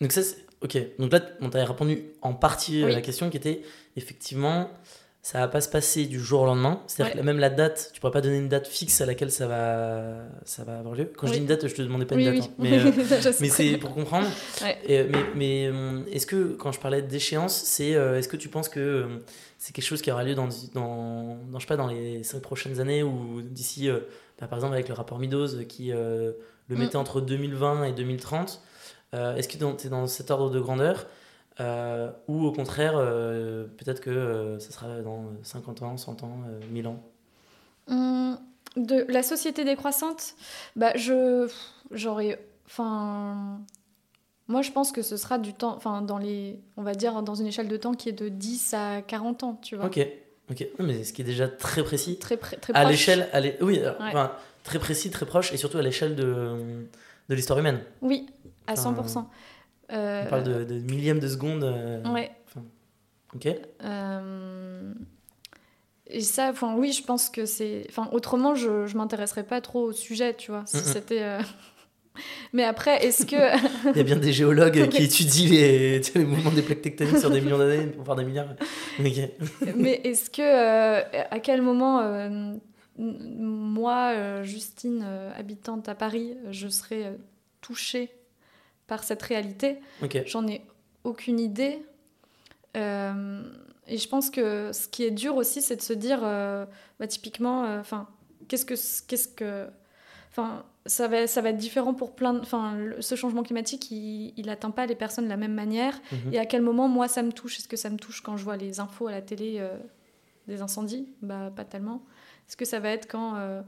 Donc 0.01 0.13
ça, 0.13 0.21
ok. 0.67 0.79
Donc 0.99 1.13
là, 1.13 1.21
on 1.41 1.51
t'avait 1.51 1.65
répondu 1.65 2.03
en 2.23 2.35
partie 2.35 2.85
à 2.85 2.89
la 2.89 3.01
question 3.01 3.31
qui 3.31 3.37
était 3.37 3.63
effectivement, 3.97 4.71
ça 5.23 5.41
va 5.41 5.49
pas 5.49 5.61
se 5.61 5.69
passer 5.69 6.05
du 6.05 6.21
jour 6.21 6.43
au 6.43 6.47
lendemain. 6.47 6.83
C'est-à-dire 6.87 7.17
que 7.17 7.21
même 7.21 7.39
la 7.39 7.51
date, 7.51 7.91
tu 7.95 8.01
pourras 8.01 8.13
pas 8.13 8.21
donner 8.21 8.37
une 8.37 8.49
date 8.49 8.69
fixe 8.69 9.01
à 9.01 9.07
laquelle 9.07 9.33
ça 9.33 9.47
va, 9.47 10.27
ça 10.45 10.65
va 10.65 10.79
avoir 10.79 10.95
lieu. 10.95 11.11
Quand 11.17 11.27
je 11.27 11.33
dis 11.33 11.39
une 11.39 11.47
date, 11.47 11.67
je 11.67 11.75
te 11.75 11.83
demandais 11.83 12.05
pas 12.05 12.15
une 12.15 12.25
date, 12.25 12.45
hein. 12.45 12.55
mais, 12.59 12.79
euh, 12.85 13.33
mais 13.41 13.49
c'est 13.49 13.79
pour 13.79 13.95
comprendre. 13.95 14.29
mais, 14.89 15.07
mais 15.35 15.71
est-ce 16.13 16.27
que 16.27 16.53
quand 16.53 16.73
je 16.73 16.81
parlais 16.81 17.03
d'échéance, 17.03 17.57
c'est 17.57 17.91
est-ce 17.91 18.29
que 18.29 18.37
tu 18.37 18.49
penses 18.49 18.69
que 18.69 19.07
c'est 19.59 19.75
quelque 19.75 19.87
chose 19.87 20.03
qui 20.03 20.13
aura 20.13 20.23
lieu 20.23 20.35
dans, 20.35 20.49
dans, 20.75 21.39
dans, 21.51 21.59
je 21.59 21.61
sais 21.61 21.67
pas, 21.67 21.77
dans 21.77 21.89
les 21.89 22.23
cinq 22.23 22.43
prochaines 22.43 22.81
années 22.81 23.03
ou 23.03 23.41
d'ici 23.43 23.91
bah, 24.41 24.47
par 24.47 24.59
exemple, 24.59 24.75
avec 24.75 24.89
le 24.89 24.95
rapport 24.95 25.19
Midos 25.19 25.65
qui 25.69 25.93
euh, 25.93 26.33
le 26.69 26.77
mm. 26.77 26.79
mettait 26.79 26.97
entre 26.97 27.21
2020 27.21 27.85
et 27.85 27.93
2030, 27.93 28.51
euh, 28.51 28.76
est-ce 29.13 29.49
que 29.49 29.57
tu 29.57 29.87
es 29.87 29.91
dans 29.91 30.07
cet 30.07 30.31
ordre 30.31 30.51
de 30.51 30.61
grandeur 30.61 31.07
euh, 31.59 32.11
ou 32.29 32.45
au 32.45 32.53
contraire, 32.53 32.95
peut-être 33.79 34.01
que 34.01 34.59
ça 34.61 34.71
sera 34.71 35.01
dans 35.01 35.25
50 35.43 35.83
ans, 35.83 35.97
100 35.97 36.23
ans, 36.23 36.39
1000 36.71 36.87
ans? 36.87 37.03
Hum, 37.89 38.39
De 38.77 39.07
la 39.09 39.23
société 39.23 39.65
décroissante, 39.65 40.35
bah, 40.75 40.93
je 40.97 41.49
j'aurais. 41.91 42.45
Enfin. 42.67 43.61
Moi, 44.49 44.63
je 44.63 44.71
pense 44.71 44.93
que 44.93 45.03
ce 45.03 45.17
sera 45.17 45.39
du 45.39 45.55
temps, 45.55 45.75
enfin, 45.77 46.03
dans 46.03 46.19
les, 46.19 46.61
on 46.77 46.83
va 46.83 46.95
dire, 46.95 47.21
dans 47.25 47.35
une 47.35 47.49
échelle 47.49 47.67
de 47.67 47.77
temps 47.77 47.95
qui 47.95 48.09
est 48.11 48.13
de 48.13 48.29
10 48.29 48.75
à 48.75 49.03
40 49.03 49.43
ans, 49.43 49.59
tu 49.61 49.75
vois. 49.75 49.87
Ok. 49.87 50.07
Ok, 50.49 50.65
mais 50.79 51.03
ce 51.03 51.13
qui 51.13 51.23
est 51.23 51.25
déjà 51.25 51.49
très 51.49 51.83
précis. 51.83 52.19
Très, 52.21 52.37
très 52.37 52.73
à 52.73 52.85
l'échelle, 52.85 53.29
oui, 53.61 53.83
enfin, 53.99 54.31
très 54.63 54.79
précis, 54.79 55.11
très 55.11 55.27
proche, 55.27 55.53
et 55.53 55.57
surtout 55.57 55.79
à 55.79 55.83
l'échelle 55.83 56.15
de, 56.15 56.87
de 57.29 57.35
l'histoire 57.35 57.59
humaine. 57.59 57.81
Oui, 58.03 58.27
à 58.67 58.75
100%. 58.75 59.25
Euh, 59.93 60.23
on 60.25 60.31
parle 60.31 60.43
de, 60.43 60.65
de 60.65 60.75
millièmes 60.81 61.21
de 61.21 61.29
seconde. 61.29 61.65
Euh, 61.65 62.03
ouais. 62.13 62.31
ok. 63.35 63.49
Euh, 63.85 64.93
et 66.09 66.21
ça, 66.21 66.51
enfin, 66.51 66.75
oui, 66.77 66.93
je 66.93 67.05
pense 67.05 67.31
que 67.31 67.47
c'est. 67.47 67.87
Enfin, 67.89 68.09
autrement, 68.13 68.55
je, 68.55 68.87
je 68.87 68.97
m'intéresserais 68.97 69.45
pas 69.45 69.61
trop 69.61 69.83
au 69.83 69.93
sujet, 69.93 70.35
tu 70.35 70.51
vois. 70.51 70.65
Si 70.67 70.79
c'était. 70.79 71.39
Mais 72.53 72.65
après, 72.65 73.05
est-ce 73.05 73.27
que. 73.27 73.37
Il 73.91 73.97
y 73.97 74.01
a 74.01 74.05
bien 74.05 74.17
des 74.17 74.33
géologues 74.33 74.89
qui 74.91 75.05
étudient 75.05 75.51
les, 75.51 76.01
les 76.01 76.25
mouvements 76.25 76.51
des 76.51 76.63
plaques 76.63 76.83
tectoniques 76.83 77.19
sur 77.19 77.31
des 77.31 77.41
millions 77.41 77.59
d'années, 77.59 77.93
voire 77.99 78.17
des 78.17 78.25
milliards. 78.25 78.55
Mais 78.99 80.01
est-ce 80.05 80.31
que. 80.31 80.43
Euh, 80.43 81.03
à 81.31 81.41
quel 81.41 81.63
moment, 81.63 82.01
euh, 82.01 82.55
moi, 82.99 84.13
euh, 84.15 84.43
Justine, 84.45 85.05
habitante 85.37 85.89
à 85.89 85.95
Paris, 85.95 86.37
je 86.51 86.69
serais 86.69 87.17
touchée 87.61 88.11
par 88.87 89.05
cette 89.05 89.23
réalité 89.23 89.81
J'en 90.27 90.47
ai 90.47 90.63
aucune 91.05 91.41
idée. 91.41 91.79
et 92.75 92.79
je 92.79 94.09
pense 94.09 94.31
que 94.31 94.73
ce 94.73 94.89
qui 94.89 95.05
est 95.05 95.11
dur 95.11 95.37
aussi, 95.37 95.63
c'est 95.63 95.77
de 95.77 95.83
se 95.83 95.93
dire, 95.93 96.21
bah, 96.21 97.07
typiquement, 97.07 97.79
enfin, 97.79 98.09
qu'est-ce 98.49 98.67
que. 98.67 98.75
Qu'est-ce 99.07 99.29
que 99.29 99.69
Enfin, 100.37 100.65
ça 100.85 101.09
va, 101.09 101.27
ça 101.27 101.41
va 101.41 101.49
être 101.49 101.57
différent 101.57 101.95
pour 101.95 102.15
plein 102.15 102.35
de... 102.35 102.41
Enfin, 102.41 102.77
ce 103.01 103.15
changement 103.15 103.43
climatique, 103.43 103.91
il 103.91 104.45
n'atteint 104.45 104.71
pas 104.71 104.85
les 104.85 104.95
personnes 104.95 105.25
de 105.25 105.31
la 105.31 105.39
même 105.39 105.55
manière. 105.55 105.99
Mhm. 106.13 106.35
Et 106.35 106.39
à 106.39 106.45
quel 106.45 106.61
moment, 106.61 106.89
moi, 106.89 107.09
ça 107.09 107.23
me 107.23 107.33
touche? 107.33 107.59
Est-ce 107.59 107.69
que 107.69 107.77
ça 107.79 107.89
me 107.89 107.97
touche 107.97 108.21
quand 108.21 108.37
je 108.37 108.45
vois 108.45 108.59
les 108.59 108.79
infos 108.79 109.07
à 109.07 109.13
la 109.13 109.23
télé 109.23 109.57
euh, 109.61 109.79
des 110.47 110.61
incendies? 110.61 111.09
Bah, 111.23 111.51
pas 111.57 111.65
tellement. 111.65 112.03
Est-ce 112.47 112.57
que 112.59 112.67
ça 112.67 112.81
va 112.81 112.91
être 112.91 113.11
quand 113.11 113.37
euh, 113.37 113.63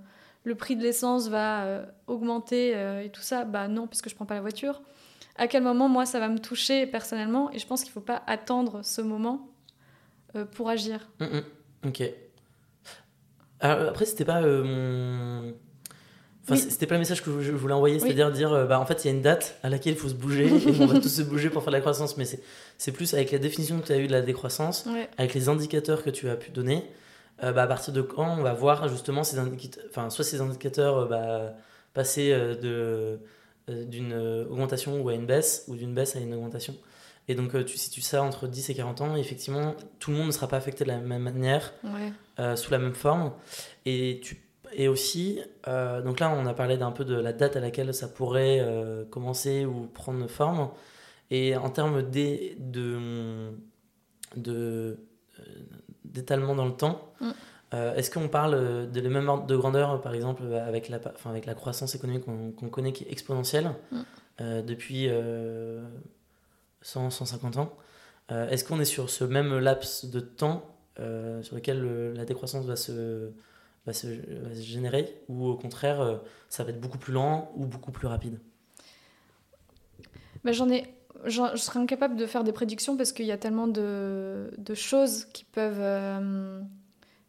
le 0.44 0.54
prix 0.56 0.76
de 0.76 0.82
l'essence 0.82 1.28
va 1.28 1.64
euh, 1.64 1.86
augmenter 2.06 2.72
et 3.02 3.08
tout 3.08 3.22
ça? 3.22 3.44
Bah 3.44 3.66
non, 3.66 3.86
puisque 3.86 4.10
je 4.10 4.14
prends 4.14 4.26
pas 4.26 4.34
la 4.34 4.42
voiture. 4.42 4.82
À 5.38 5.48
quel 5.48 5.62
moment, 5.62 5.88
moi, 5.88 6.04
ça 6.04 6.20
va 6.20 6.28
me 6.28 6.38
toucher 6.38 6.86
personnellement 6.86 7.50
Et 7.52 7.58
je 7.58 7.66
pense 7.66 7.82
qu'il 7.82 7.92
faut 7.92 8.00
pas 8.00 8.22
attendre 8.26 8.80
ce 8.84 9.00
moment 9.00 9.48
pour 10.52 10.68
agir. 10.68 11.08
Mm, 11.20 11.24
mm. 11.24 11.88
ok. 11.88 12.02
Alors, 13.60 13.88
après, 13.88 14.04
c'était 14.04 14.24
pas 14.24 14.40
mon 14.42 15.54
c'était 16.56 16.86
pas 16.86 16.94
le 16.94 17.00
message 17.00 17.22
que 17.22 17.40
je 17.40 17.52
voulais 17.52 17.74
envoyer, 17.74 17.98
c'est-à-dire 17.98 18.30
dire, 18.30 18.52
euh, 18.52 18.64
bah, 18.64 18.80
en 18.80 18.86
fait, 18.86 19.04
il 19.04 19.08
y 19.08 19.10
a 19.10 19.14
une 19.14 19.22
date 19.22 19.58
à 19.62 19.68
laquelle 19.68 19.94
il 19.94 19.98
faut 19.98 20.08
se 20.08 20.14
bouger 20.14 20.46
et 20.66 20.80
on 20.80 20.86
va 20.86 21.00
tous 21.00 21.08
se 21.08 21.22
bouger 21.22 21.50
pour 21.50 21.62
faire 21.62 21.72
de 21.72 21.76
la 21.76 21.80
croissance. 21.80 22.16
Mais 22.16 22.24
c'est 22.78 22.92
plus 22.92 23.14
avec 23.14 23.32
la 23.32 23.38
définition 23.38 23.78
que 23.80 23.86
tu 23.86 23.92
as 23.92 23.98
eue 23.98 24.06
de 24.06 24.12
la 24.12 24.22
décroissance, 24.22 24.86
avec 25.16 25.34
les 25.34 25.48
indicateurs 25.48 26.02
que 26.02 26.10
tu 26.10 26.28
as 26.28 26.36
pu 26.36 26.50
donner. 26.50 26.84
Euh, 27.44 27.52
bah, 27.52 27.62
à 27.62 27.66
partir 27.68 27.92
de 27.94 28.02
quand 28.02 28.36
on 28.36 28.42
va 28.42 28.52
voir 28.52 28.88
justement 28.88 29.22
ces 29.22 29.38
indicateurs, 29.38 29.84
enfin, 29.90 30.10
soit 30.10 30.24
ces 30.24 30.40
indicateurs 30.40 30.98
euh, 30.98 31.06
bah, 31.06 31.54
passer 31.94 32.30
de 32.30 33.20
d'une 33.68 34.14
augmentation 34.50 35.00
ou 35.00 35.08
à 35.08 35.14
une 35.14 35.26
baisse, 35.26 35.64
ou 35.68 35.76
d'une 35.76 35.94
baisse 35.94 36.16
à 36.16 36.20
une 36.20 36.34
augmentation. 36.34 36.74
Et 37.30 37.34
donc, 37.34 37.64
tu 37.66 37.76
situes 37.76 38.00
ça 38.00 38.22
entre 38.22 38.46
10 38.46 38.70
et 38.70 38.74
40 38.74 39.00
ans, 39.02 39.16
et 39.16 39.20
effectivement, 39.20 39.74
tout 39.98 40.10
le 40.10 40.16
monde 40.16 40.28
ne 40.28 40.32
sera 40.32 40.48
pas 40.48 40.56
affecté 40.56 40.84
de 40.84 40.88
la 40.88 40.98
même 40.98 41.22
manière, 41.22 41.74
sous 42.56 42.70
la 42.70 42.78
même 42.78 42.94
forme. 42.94 43.32
Et 43.84 44.20
tu 44.22 44.48
et 44.72 44.88
aussi, 44.88 45.40
euh, 45.66 46.02
donc 46.02 46.20
là, 46.20 46.30
on 46.30 46.46
a 46.46 46.54
parlé 46.54 46.76
d'un 46.76 46.90
peu 46.90 47.04
de 47.04 47.14
la 47.14 47.32
date 47.32 47.56
à 47.56 47.60
laquelle 47.60 47.94
ça 47.94 48.08
pourrait 48.08 48.60
euh, 48.60 49.04
commencer 49.04 49.64
ou 49.64 49.86
prendre 49.86 50.26
forme. 50.28 50.70
Et 51.30 51.56
en 51.56 51.70
termes 51.70 52.02
de, 52.02 52.54
de, 52.58 53.38
euh, 54.46 54.94
d'étalement 56.04 56.54
dans 56.54 56.66
le 56.66 56.72
temps, 56.72 57.12
mm. 57.20 57.30
Est-ce 57.72 58.10
qu'on 58.10 58.28
parle 58.28 58.90
de 58.90 59.00
la 59.00 59.08
même 59.08 59.28
ordre 59.28 59.46
de 59.46 59.56
grandeur, 59.56 60.00
par 60.00 60.14
exemple, 60.14 60.42
avec 60.54 60.88
la, 60.88 60.98
enfin, 61.14 61.30
avec 61.30 61.44
la 61.46 61.54
croissance 61.54 61.94
économique 61.94 62.24
qu'on, 62.24 62.68
connaît 62.68 62.92
qui 62.92 63.04
est 63.04 63.12
exponentielle 63.12 63.72
mm. 63.92 64.62
depuis 64.62 65.08
100, 66.82 67.10
150 67.10 67.58
ans 67.58 67.76
Est-ce 68.30 68.64
qu'on 68.64 68.80
est 68.80 68.86
sur 68.86 69.10
ce 69.10 69.24
même 69.24 69.58
laps 69.58 70.06
de 70.06 70.20
temps 70.20 70.64
sur 70.96 71.56
lequel 71.56 72.14
la 72.14 72.24
décroissance 72.24 72.64
va 72.64 72.76
se 72.76 73.32
va 73.88 73.92
se, 73.92 74.06
générer 74.54 75.20
ou 75.28 75.46
au 75.46 75.56
contraire 75.56 76.00
euh, 76.00 76.16
ça 76.48 76.62
va 76.62 76.70
être 76.70 76.80
beaucoup 76.80 76.98
plus 76.98 77.12
lent 77.12 77.50
ou 77.56 77.66
beaucoup 77.66 77.90
plus 77.90 78.06
rapide? 78.06 78.38
Bah, 80.44 80.52
J'en 80.52 80.68
ai 80.68 80.94
je 81.24 81.42
serais 81.56 81.80
incapable 81.80 82.14
de 82.14 82.26
faire 82.26 82.44
des 82.44 82.52
prédictions 82.52 82.96
parce 82.96 83.10
qu'il 83.10 83.26
y 83.26 83.32
a 83.32 83.38
tellement 83.38 83.66
de, 83.66 84.52
de 84.56 84.74
choses 84.74 85.24
qui 85.24 85.42
peuvent, 85.42 85.80
euh, 85.80 86.60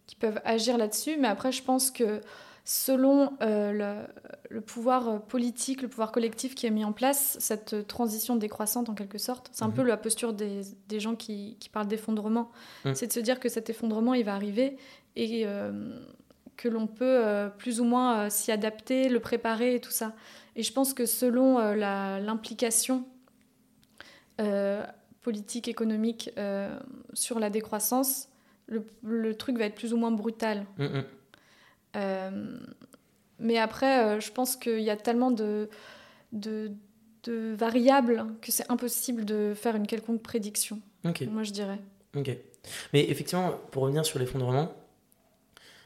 qui 0.09 0.15
peuvent 0.15 0.41
agir 0.43 0.77
là-dessus. 0.77 1.17
Mais 1.17 1.27
après, 1.27 1.51
je 1.51 1.63
pense 1.63 1.91
que 1.91 2.19
selon 2.65 3.33
euh, 3.41 3.71
le, 3.71 4.07
le, 4.49 4.61
pouvoir 4.61 5.21
politique, 5.23 5.81
le 5.81 5.87
pouvoir 5.87 6.11
collectif 6.11 6.55
qui 6.55 6.65
est 6.65 6.71
mis 6.71 6.83
en 6.83 6.91
place, 6.91 7.37
cette 7.39 7.87
transition 7.87 8.35
décroissante 8.35 8.89
en 8.89 8.95
quelque 8.95 9.17
sorte, 9.17 9.49
c'est 9.53 9.63
un 9.63 9.69
peu 9.69 9.83
mhm. 9.83 9.87
la 9.87 9.97
posture 9.97 10.33
des, 10.33 10.61
des 10.87 10.99
gens 10.99 11.15
qui, 11.15 11.57
qui 11.59 11.69
parlent 11.69 11.87
d'effondrement. 11.87 12.49
Mhm. 12.85 12.95
C'est 12.95 13.07
de 13.07 13.13
se 13.13 13.19
dire 13.19 13.39
que 13.39 13.49
cet 13.49 13.69
effondrement, 13.69 14.13
il 14.13 14.25
va 14.25 14.33
arriver 14.33 14.77
et 15.15 15.45
que 16.59 16.67
l'on 16.67 16.87
peut 16.87 17.25
euh, 17.25 17.47
plus 17.47 17.79
ou 17.79 17.85
moins 17.85 18.19
euh, 18.19 18.29
s'y 18.29 18.51
adapter, 18.51 19.07
le 19.07 19.21
préparer 19.21 19.75
et 19.75 19.79
tout 19.79 19.91
ça. 19.91 20.13
Et 20.57 20.63
je 20.63 20.73
pense 20.73 20.93
que 20.93 21.05
selon 21.05 21.57
euh, 21.57 21.73
l'implication 22.19 23.05
politique, 25.21 25.67
économique 25.67 26.31
sur 27.11 27.39
la 27.41 27.49
décroissance, 27.49 28.29
le, 28.69 29.35
truc 29.35 29.57
va 29.57 29.65
être 29.65 29.75
plus 29.75 29.93
ou 29.93 29.97
moins 29.97 30.11
brutal. 30.11 30.65
Mm, 30.77 31.01
mm. 31.95 32.59
mais 33.39 33.57
après, 33.57 34.21
je 34.21 34.31
pense 34.31 34.55
qu'il 34.55 34.81
y 34.81 34.89
a 34.89 34.95
tellement 34.95 35.31
de, 35.31 35.69
de, 36.31 36.71
de 37.23 37.55
variables 37.57 38.25
que 38.41 38.51
c'est 38.51 38.69
impossible 38.71 39.25
de 39.25 39.53
faire 39.55 39.75
une 39.75 39.87
quelconque 39.87 40.21
prédiction. 40.21 40.79
Moi, 41.03 41.43
je 41.43 41.51
dirais. 41.51 41.79
Ok. 42.15 42.29
Mais 42.93 43.09
effectivement, 43.09 43.53
pour 43.71 43.83
revenir 43.83 44.05
sur 44.05 44.19
l'effondrement, 44.19 44.73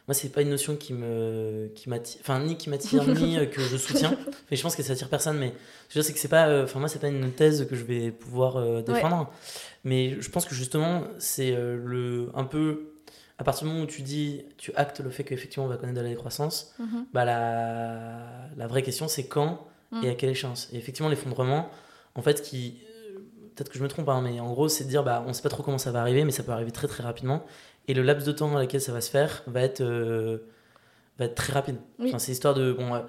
moi 0.07 0.13
c'est 0.13 0.29
pas 0.29 0.41
une 0.41 0.49
notion 0.49 0.75
qui 0.75 0.93
me 0.93 1.69
qui 1.75 1.89
m'attire 1.89 2.19
enfin 2.21 2.39
ni 2.39 2.57
qui 2.57 2.69
m'attire 2.69 3.07
ni 3.07 3.37
euh, 3.37 3.45
que 3.45 3.61
je 3.61 3.77
soutiens. 3.77 4.17
Mais 4.51 4.57
je 4.57 4.61
pense 4.61 4.75
que 4.75 4.83
ça 4.83 4.93
attire 4.93 5.09
personne 5.09 5.37
mais 5.37 5.53
je 5.89 6.01
c'est 6.01 6.13
que 6.13 6.19
c'est 6.19 6.27
pas 6.27 6.47
euh, 6.47 6.65
enfin 6.65 6.79
moi 6.79 6.89
c'est 6.89 6.99
pas 6.99 7.07
une 7.07 7.31
thèse 7.31 7.67
que 7.67 7.75
je 7.75 7.83
vais 7.83 8.11
pouvoir 8.11 8.57
euh, 8.57 8.81
défendre. 8.81 9.31
Mais 9.83 10.19
je 10.19 10.29
pense 10.29 10.45
que 10.45 10.55
justement 10.55 11.03
c'est 11.19 11.51
le 11.51 12.29
un 12.35 12.43
peu 12.43 12.93
à 13.37 13.43
partir 13.43 13.65
du 13.65 13.73
moment 13.73 13.85
où 13.85 13.87
tu 13.87 14.01
dis 14.01 14.43
tu 14.57 14.73
actes 14.75 14.99
le 14.99 15.09
fait 15.09 15.23
qu'effectivement 15.23 15.65
on 15.65 15.69
va 15.69 15.77
connaître 15.77 15.97
de 15.97 16.03
la 16.03 16.09
décroissance 16.09 16.73
mhm. 16.79 17.05
bah 17.13 17.25
la, 17.25 18.49
la 18.57 18.67
vraie 18.67 18.83
question 18.83 19.07
c'est 19.07 19.27
quand 19.27 19.67
et 20.03 20.09
à 20.09 20.15
quelle 20.15 20.31
échéance. 20.31 20.69
Et 20.73 20.77
effectivement 20.77 21.09
l'effondrement 21.09 21.69
en 22.15 22.21
fait 22.21 22.41
qui 22.41 22.81
peut-être 23.53 23.69
que 23.69 23.77
je 23.77 23.83
me 23.83 23.87
trompe, 23.87 24.09
hein, 24.09 24.21
mais 24.21 24.39
en 24.39 24.51
gros, 24.51 24.67
c'est 24.67 24.83
de 24.83 24.89
dire, 24.89 25.03
bah, 25.03 25.23
on 25.27 25.33
sait 25.33 25.41
pas 25.41 25.49
trop 25.49 25.63
comment 25.63 25.77
ça 25.77 25.91
va 25.91 26.01
arriver, 26.01 26.23
mais 26.23 26.31
ça 26.31 26.43
peut 26.43 26.51
arriver 26.51 26.71
très 26.71 26.87
très 26.87 27.03
rapidement. 27.03 27.45
Et 27.87 27.93
le 27.93 28.01
laps 28.01 28.25
de 28.25 28.31
temps 28.31 28.49
dans 28.49 28.59
lequel 28.59 28.81
ça 28.81 28.93
va 28.93 29.01
se 29.01 29.09
faire 29.09 29.43
va 29.47 29.61
être, 29.61 29.83
va 29.83 31.25
être 31.25 31.35
très 31.35 31.53
rapide. 31.53 31.77
Enfin, 32.01 32.19
c'est 32.19 32.31
histoire 32.31 32.53
de. 32.53 32.71
Bon, 32.71 33.03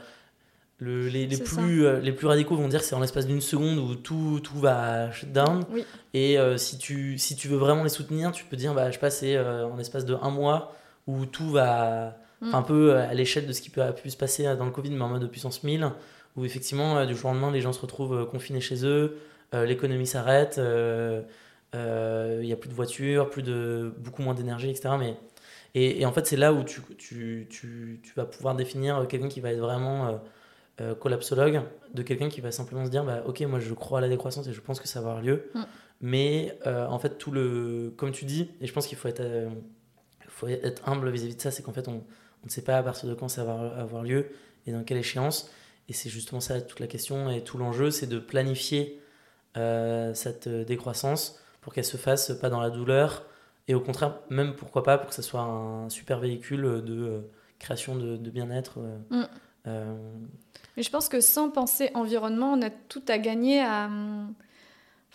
le, 0.78 1.08
les, 1.08 1.26
les 1.26 1.38
plus, 1.38 2.00
les 2.00 2.12
plus 2.12 2.26
radicaux 2.26 2.56
vont 2.56 2.66
dire 2.66 2.80
que 2.80 2.86
c'est 2.86 2.96
en 2.96 3.00
l'espace 3.00 3.26
d'une 3.26 3.40
seconde 3.40 3.78
où 3.78 3.94
tout, 3.94 4.40
tout 4.42 4.58
va 4.58 5.12
shut 5.12 5.32
down. 5.32 5.64
Et 6.12 6.36
si, 6.56 6.78
tu, 6.78 7.18
si 7.18 7.36
tu 7.36 7.48
veux 7.48 7.56
vraiment 7.56 7.84
les 7.84 7.88
soutenir, 7.88 8.32
tu 8.32 8.44
peux 8.44 8.56
dire, 8.56 8.74
bah, 8.74 8.90
je 8.90 8.98
passe 8.98 9.22
en 9.22 9.76
l'espace 9.76 10.04
de 10.04 10.16
un 10.20 10.30
mois 10.30 10.74
où 11.06 11.26
tout 11.26 11.50
va 11.50 12.16
un 12.52 12.62
peu 12.62 12.92
euh, 12.92 13.08
à 13.08 13.14
l'échelle 13.14 13.46
de 13.46 13.52
ce 13.52 13.62
qui 13.62 13.70
peut, 13.70 13.82
a 13.82 13.92
pu 13.92 14.10
se 14.10 14.16
passer 14.16 14.46
euh, 14.46 14.56
dans 14.56 14.64
le 14.64 14.70
Covid, 14.70 14.90
mais 14.90 15.02
en 15.02 15.08
mode 15.08 15.22
de 15.22 15.26
puissance 15.26 15.62
1000, 15.62 15.90
où 16.36 16.44
effectivement, 16.44 16.98
euh, 16.98 17.06
du 17.06 17.14
jour 17.14 17.30
au 17.30 17.34
lendemain, 17.34 17.50
les 17.50 17.60
gens 17.60 17.72
se 17.72 17.80
retrouvent 17.80 18.28
confinés 18.28 18.60
chez 18.60 18.84
eux, 18.84 19.18
l'économie 19.52 20.06
s'arrête, 20.06 20.60
il 21.74 22.46
n'y 22.46 22.52
a 22.52 22.56
plus 22.56 22.68
de 22.68 22.74
voitures, 22.74 23.30
plus 23.30 23.42
de, 23.42 23.92
beaucoup 23.98 24.22
moins 24.22 24.34
d'énergie, 24.34 24.70
etc. 24.70 24.94
Mais, 24.98 25.16
et, 25.74 26.06
en 26.06 26.12
fait, 26.12 26.26
c'est 26.26 26.36
là 26.36 26.52
où 26.52 26.62
tu, 26.62 26.80
tu, 26.96 27.48
tu, 27.50 28.00
tu, 28.02 28.12
vas 28.14 28.24
pouvoir 28.24 28.54
définir 28.54 29.06
quelqu'un 29.08 29.28
qui 29.28 29.40
va 29.40 29.50
être 29.50 29.58
vraiment 29.58 30.20
collapsologue, 31.00 31.62
de 31.92 32.02
quelqu'un 32.02 32.28
qui 32.28 32.40
va 32.40 32.52
simplement 32.52 32.84
se 32.84 32.90
dire 32.90 33.04
bah, 33.04 33.22
Ok, 33.26 33.40
moi 33.42 33.58
je 33.58 33.74
crois 33.74 33.98
à 33.98 34.02
la 34.02 34.08
décroissance 34.08 34.46
et 34.46 34.52
je 34.52 34.60
pense 34.60 34.80
que 34.80 34.88
ça 34.88 35.00
va 35.00 35.10
avoir 35.10 35.22
lieu. 35.22 35.50
Mm. 35.54 35.62
Mais 36.00 36.58
en 36.64 36.98
fait, 36.98 37.18
tout 37.18 37.32
le. 37.32 37.92
Comme 37.96 38.12
tu 38.12 38.24
dis, 38.24 38.50
et 38.60 38.66
je 38.66 38.72
pense 38.72 38.86
qu'il 38.86 38.96
faut 38.96 39.08
être, 39.08 39.22
faut 40.28 40.46
être 40.46 40.88
humble 40.88 41.10
vis-à-vis 41.10 41.32
-vis 41.32 41.36
de 41.36 41.42
ça, 41.42 41.50
c'est 41.50 41.62
qu'en 41.62 41.72
fait, 41.72 41.88
on 41.88 42.04
on 42.44 42.46
ne 42.46 42.50
sait 42.50 42.62
pas 42.62 42.76
à 42.76 42.82
partir 42.82 43.08
de 43.08 43.14
quand 43.14 43.28
ça 43.28 43.42
va 43.42 43.74
avoir 43.78 44.02
lieu 44.02 44.28
et 44.66 44.72
dans 44.72 44.84
quelle 44.84 44.98
échéance. 44.98 45.50
Et 45.88 45.94
c'est 45.94 46.10
justement 46.10 46.40
ça 46.40 46.60
toute 46.60 46.78
la 46.78 46.86
question 46.86 47.30
et 47.30 47.42
tout 47.42 47.56
l'enjeu, 47.56 47.90
c'est 47.90 48.06
de 48.06 48.18
planifier 48.18 49.00
euh, 49.56 50.12
cette 50.14 50.48
décroissance 50.48 51.40
pour 51.64 51.74
qu'elle 51.74 51.84
se 51.84 51.96
fasse 51.96 52.32
pas 52.40 52.50
dans 52.50 52.60
la 52.60 52.70
douleur 52.70 53.24
et 53.66 53.74
au 53.74 53.80
contraire, 53.80 54.20
même 54.30 54.54
pourquoi 54.54 54.82
pas, 54.82 54.98
pour 54.98 55.08
que 55.08 55.14
ça 55.14 55.22
soit 55.22 55.40
un 55.40 55.88
super 55.88 56.20
véhicule 56.20 56.82
de 56.84 56.94
euh, 56.94 57.20
création 57.58 57.96
de, 57.96 58.16
bien-être. 58.30 58.78
Euh, 58.78 59.24
mm. 59.24 59.98
Mais 60.76 60.82
je 60.82 60.90
pense 60.90 61.08
que 61.08 61.20
sans 61.20 61.50
penser 61.50 61.90
environnement, 61.94 62.52
on 62.52 62.60
a 62.60 62.68
tout 62.68 63.02
à 63.08 63.16
gagner 63.16 63.62
à, 63.62 63.88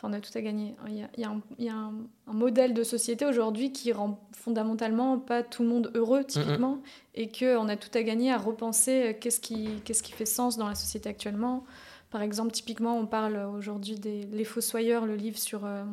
on 0.03 0.13
a 0.13 0.19
tout 0.19 0.31
à 0.35 0.41
gagner. 0.41 0.75
Il 0.88 1.21
y 1.21 1.69
a, 1.69 1.75
un, 1.75 1.93
modèle 2.25 2.73
de 2.73 2.83
société 2.83 3.25
aujourd'hui 3.25 3.71
qui 3.71 3.91
rend 3.91 4.19
fondamentalement 4.31 5.19
pas 5.19 5.43
tout 5.43 5.63
le 5.63 5.69
monde 5.69 5.91
heureux, 5.93 6.23
typiquement, 6.23 6.81
et 7.15 7.29
qu'on 7.29 7.67
a 7.67 7.75
tout 7.75 7.89
à 7.93 8.03
gagner 8.03 8.31
à 8.31 8.38
repenser 8.38 9.09
euh, 9.09 9.13
qu'est-ce 9.19 9.39
qui, 9.39 9.81
qu'est-ce 9.83 10.03
qui 10.03 10.13
fait 10.13 10.25
sens 10.25 10.57
dans 10.57 10.67
la 10.67 10.75
société 10.75 11.09
actuellement. 11.09 11.63
Par 12.12 12.21
exemple, 12.21 12.51
typiquement, 12.51 12.97
on 12.97 13.05
parle 13.05 13.38
aujourd'hui 13.38 13.95
des 13.95 14.23
Les 14.31 14.45
Fossoyeurs, 14.45 15.05
le 15.05 15.15
livre 15.15 15.38
sur 15.38 15.65
euh, 15.65 15.83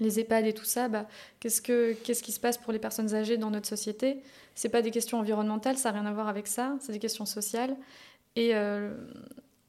les 0.00 0.20
EHPAD 0.20 0.46
et 0.46 0.52
tout 0.52 0.64
ça. 0.64 0.88
Bah, 0.88 1.06
qu'est-ce, 1.40 1.60
que, 1.60 1.94
qu'est-ce 2.04 2.22
qui 2.22 2.32
se 2.32 2.40
passe 2.40 2.58
pour 2.58 2.72
les 2.72 2.78
personnes 2.78 3.14
âgées 3.14 3.36
dans 3.36 3.50
notre 3.50 3.68
société? 3.68 4.22
C'est 4.54 4.68
pas 4.68 4.82
des 4.82 4.90
questions 4.90 5.18
environnementales, 5.18 5.76
ça 5.76 5.92
n'a 5.92 6.00
rien 6.00 6.08
à 6.08 6.12
voir 6.12 6.28
avec 6.28 6.46
ça, 6.46 6.76
c'est 6.80 6.92
des 6.92 6.98
questions 6.98 7.26
sociales. 7.26 7.76
Et, 8.36 8.54
euh, 8.54 8.94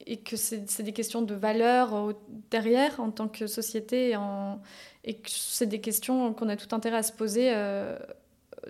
et 0.05 0.17
que 0.17 0.35
c'est 0.35 0.83
des 0.83 0.93
questions 0.93 1.21
de 1.21 1.33
valeur 1.33 2.13
derrière 2.49 2.99
en 2.99 3.11
tant 3.11 3.27
que 3.27 3.47
société 3.47 4.15
en, 4.15 4.61
et 5.03 5.15
que 5.15 5.29
c'est 5.29 5.65
des 5.65 5.81
questions 5.81 6.33
qu'on 6.33 6.47
a 6.49 6.55
tout 6.55 6.73
intérêt 6.73 6.97
à 6.97 7.03
se 7.03 7.11
poser 7.11 7.51
euh, 7.53 7.97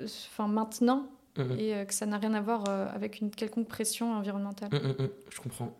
enfin, 0.03 0.47
maintenant 0.47 1.07
mhm. 1.37 1.59
et 1.59 1.75
euh, 1.75 1.85
que 1.85 1.93
ça 1.93 2.07
n'a 2.07 2.17
rien 2.17 2.33
à 2.33 2.41
voir 2.41 2.67
avec 2.93 3.21
une 3.21 3.29
quelconque 3.29 3.67
pression 3.67 4.13
environnementale. 4.13 4.69
Mhm, 4.71 5.09
je 5.29 5.39
comprends. 5.39 5.71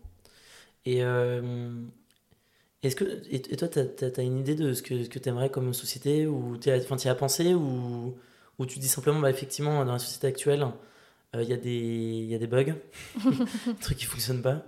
Et 0.86 1.02
est-ce 2.82 2.96
que 2.96 3.04
et, 3.30 3.40
toi, 3.56 3.68
tu 3.68 3.80
as, 3.80 4.22
une 4.22 4.38
idée 4.38 4.54
de 4.54 4.72
ce 4.72 4.82
que, 4.82 5.04
ce 5.04 5.08
que 5.08 5.18
tu 5.18 5.28
aimerais 5.28 5.50
comme 5.50 5.74
société 5.74 6.26
ou 6.26 6.56
tu 6.56 6.68
y 6.68 7.08
as 7.08 7.14
pensé 7.14 7.54
ou, 7.54 8.16
ou 8.58 8.66
tu 8.66 8.78
dis 8.78 8.88
simplement 8.88 9.20
bah, 9.20 9.30
effectivement 9.30 9.84
dans 9.84 9.92
la 9.92 9.98
société 9.98 10.26
actuelle 10.26 10.66
il 11.34 11.42
y, 11.42 11.52
a 11.52 11.56
des, 11.58 12.26
y 12.30 12.34
a 12.34 12.38
des 12.38 12.46
bugs, 12.46 12.64
des 13.14 13.74
trucs 13.80 13.98
qui 13.98 14.06
ne 14.06 14.10
fonctionnent 14.10 14.42
pas. 14.42 14.64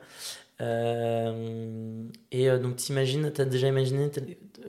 Euh, 0.60 2.04
et 2.30 2.50
euh, 2.50 2.58
donc, 2.58 2.76
t'imagines, 2.76 3.32
t'as 3.32 3.46
déjà 3.46 3.68
imaginé 3.68 4.10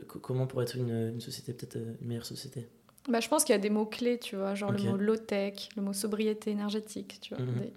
comment 0.08 0.48
pourrait 0.48 0.64
être 0.64 0.78
une, 0.78 1.12
une 1.14 1.22
société, 1.22 1.54
peut-être 1.54 1.76
euh, 1.76 1.96
une 2.02 2.08
meilleure 2.08 2.26
société? 2.26 2.68
Bah, 3.10 3.20
Je 3.20 3.28
pense 3.28 3.44
qu'il 3.44 3.54
y 3.54 3.58
a 3.58 3.62
des 3.62 3.70
mots-clés, 3.70 4.20
tu 4.20 4.38
vois, 4.38 4.56
genre 4.56 4.72
le 4.72 4.80
mot 4.80 4.96
low-tech, 4.96 5.70
le 5.76 5.82
mot 5.82 5.92
sobriété 5.92 6.52
énergétique, 6.52 7.20
tu 7.22 7.36
vois. 7.36 7.44
Mhm. 7.44 7.72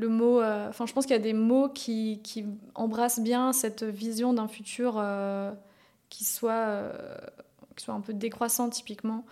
Le 0.00 0.08
mot, 0.08 0.42
enfin, 0.42 0.86
je 0.86 0.92
pense 0.92 1.04
qu'il 1.04 1.14
y 1.14 1.18
a 1.18 1.22
des 1.22 1.32
mots 1.32 1.68
qui, 1.68 2.20
qui, 2.22 2.46
embrassent 2.74 3.20
bien 3.20 3.52
cette 3.52 3.84
vision 3.84 4.32
d'un 4.32 4.48
futur 4.48 5.02
qui, 6.08 6.24
soit, 6.24 6.92
qui 7.76 7.84
soit 7.84 7.94
un 7.94 8.00
peu 8.00 8.14
décroissant, 8.14 8.70
typiquement. 8.70 9.24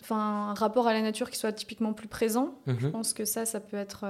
Enfin, 0.00 0.50
un 0.50 0.54
rapport 0.54 0.86
à 0.86 0.92
la 0.92 1.00
nature 1.00 1.30
qui 1.30 1.38
soit 1.38 1.52
typiquement 1.52 1.92
plus 1.92 2.08
présent. 2.08 2.54
Je 2.66 2.86
mhm. 2.86 2.92
pense 2.92 3.12
que 3.12 3.24
ça, 3.24 3.46
ça 3.46 3.60
peut 3.60 3.76
être 3.76 4.04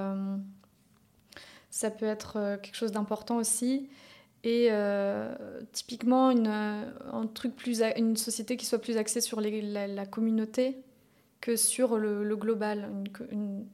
ça 1.70 1.90
peut 1.90 2.06
être 2.06 2.36
euh, 2.36 2.56
quelque 2.56 2.74
chose 2.74 2.92
d'important 2.92 3.36
aussi. 3.36 3.88
Et 4.44 4.68
euh, 4.70 5.34
typiquement, 5.72 6.30
une, 6.30 6.46
euh, 6.46 6.90
un 7.12 7.26
truc 7.26 7.56
plus, 7.56 7.82
une 7.96 8.16
société 8.16 8.56
qui 8.56 8.66
soit 8.66 8.78
plus 8.78 8.96
axée 8.96 9.20
sur 9.20 9.40
la, 9.40 10.06
communauté 10.06 10.78
que 11.40 11.56
sur 11.56 11.98
le, 11.98 12.36
global. 12.36 12.88
Une, 13.30 13.66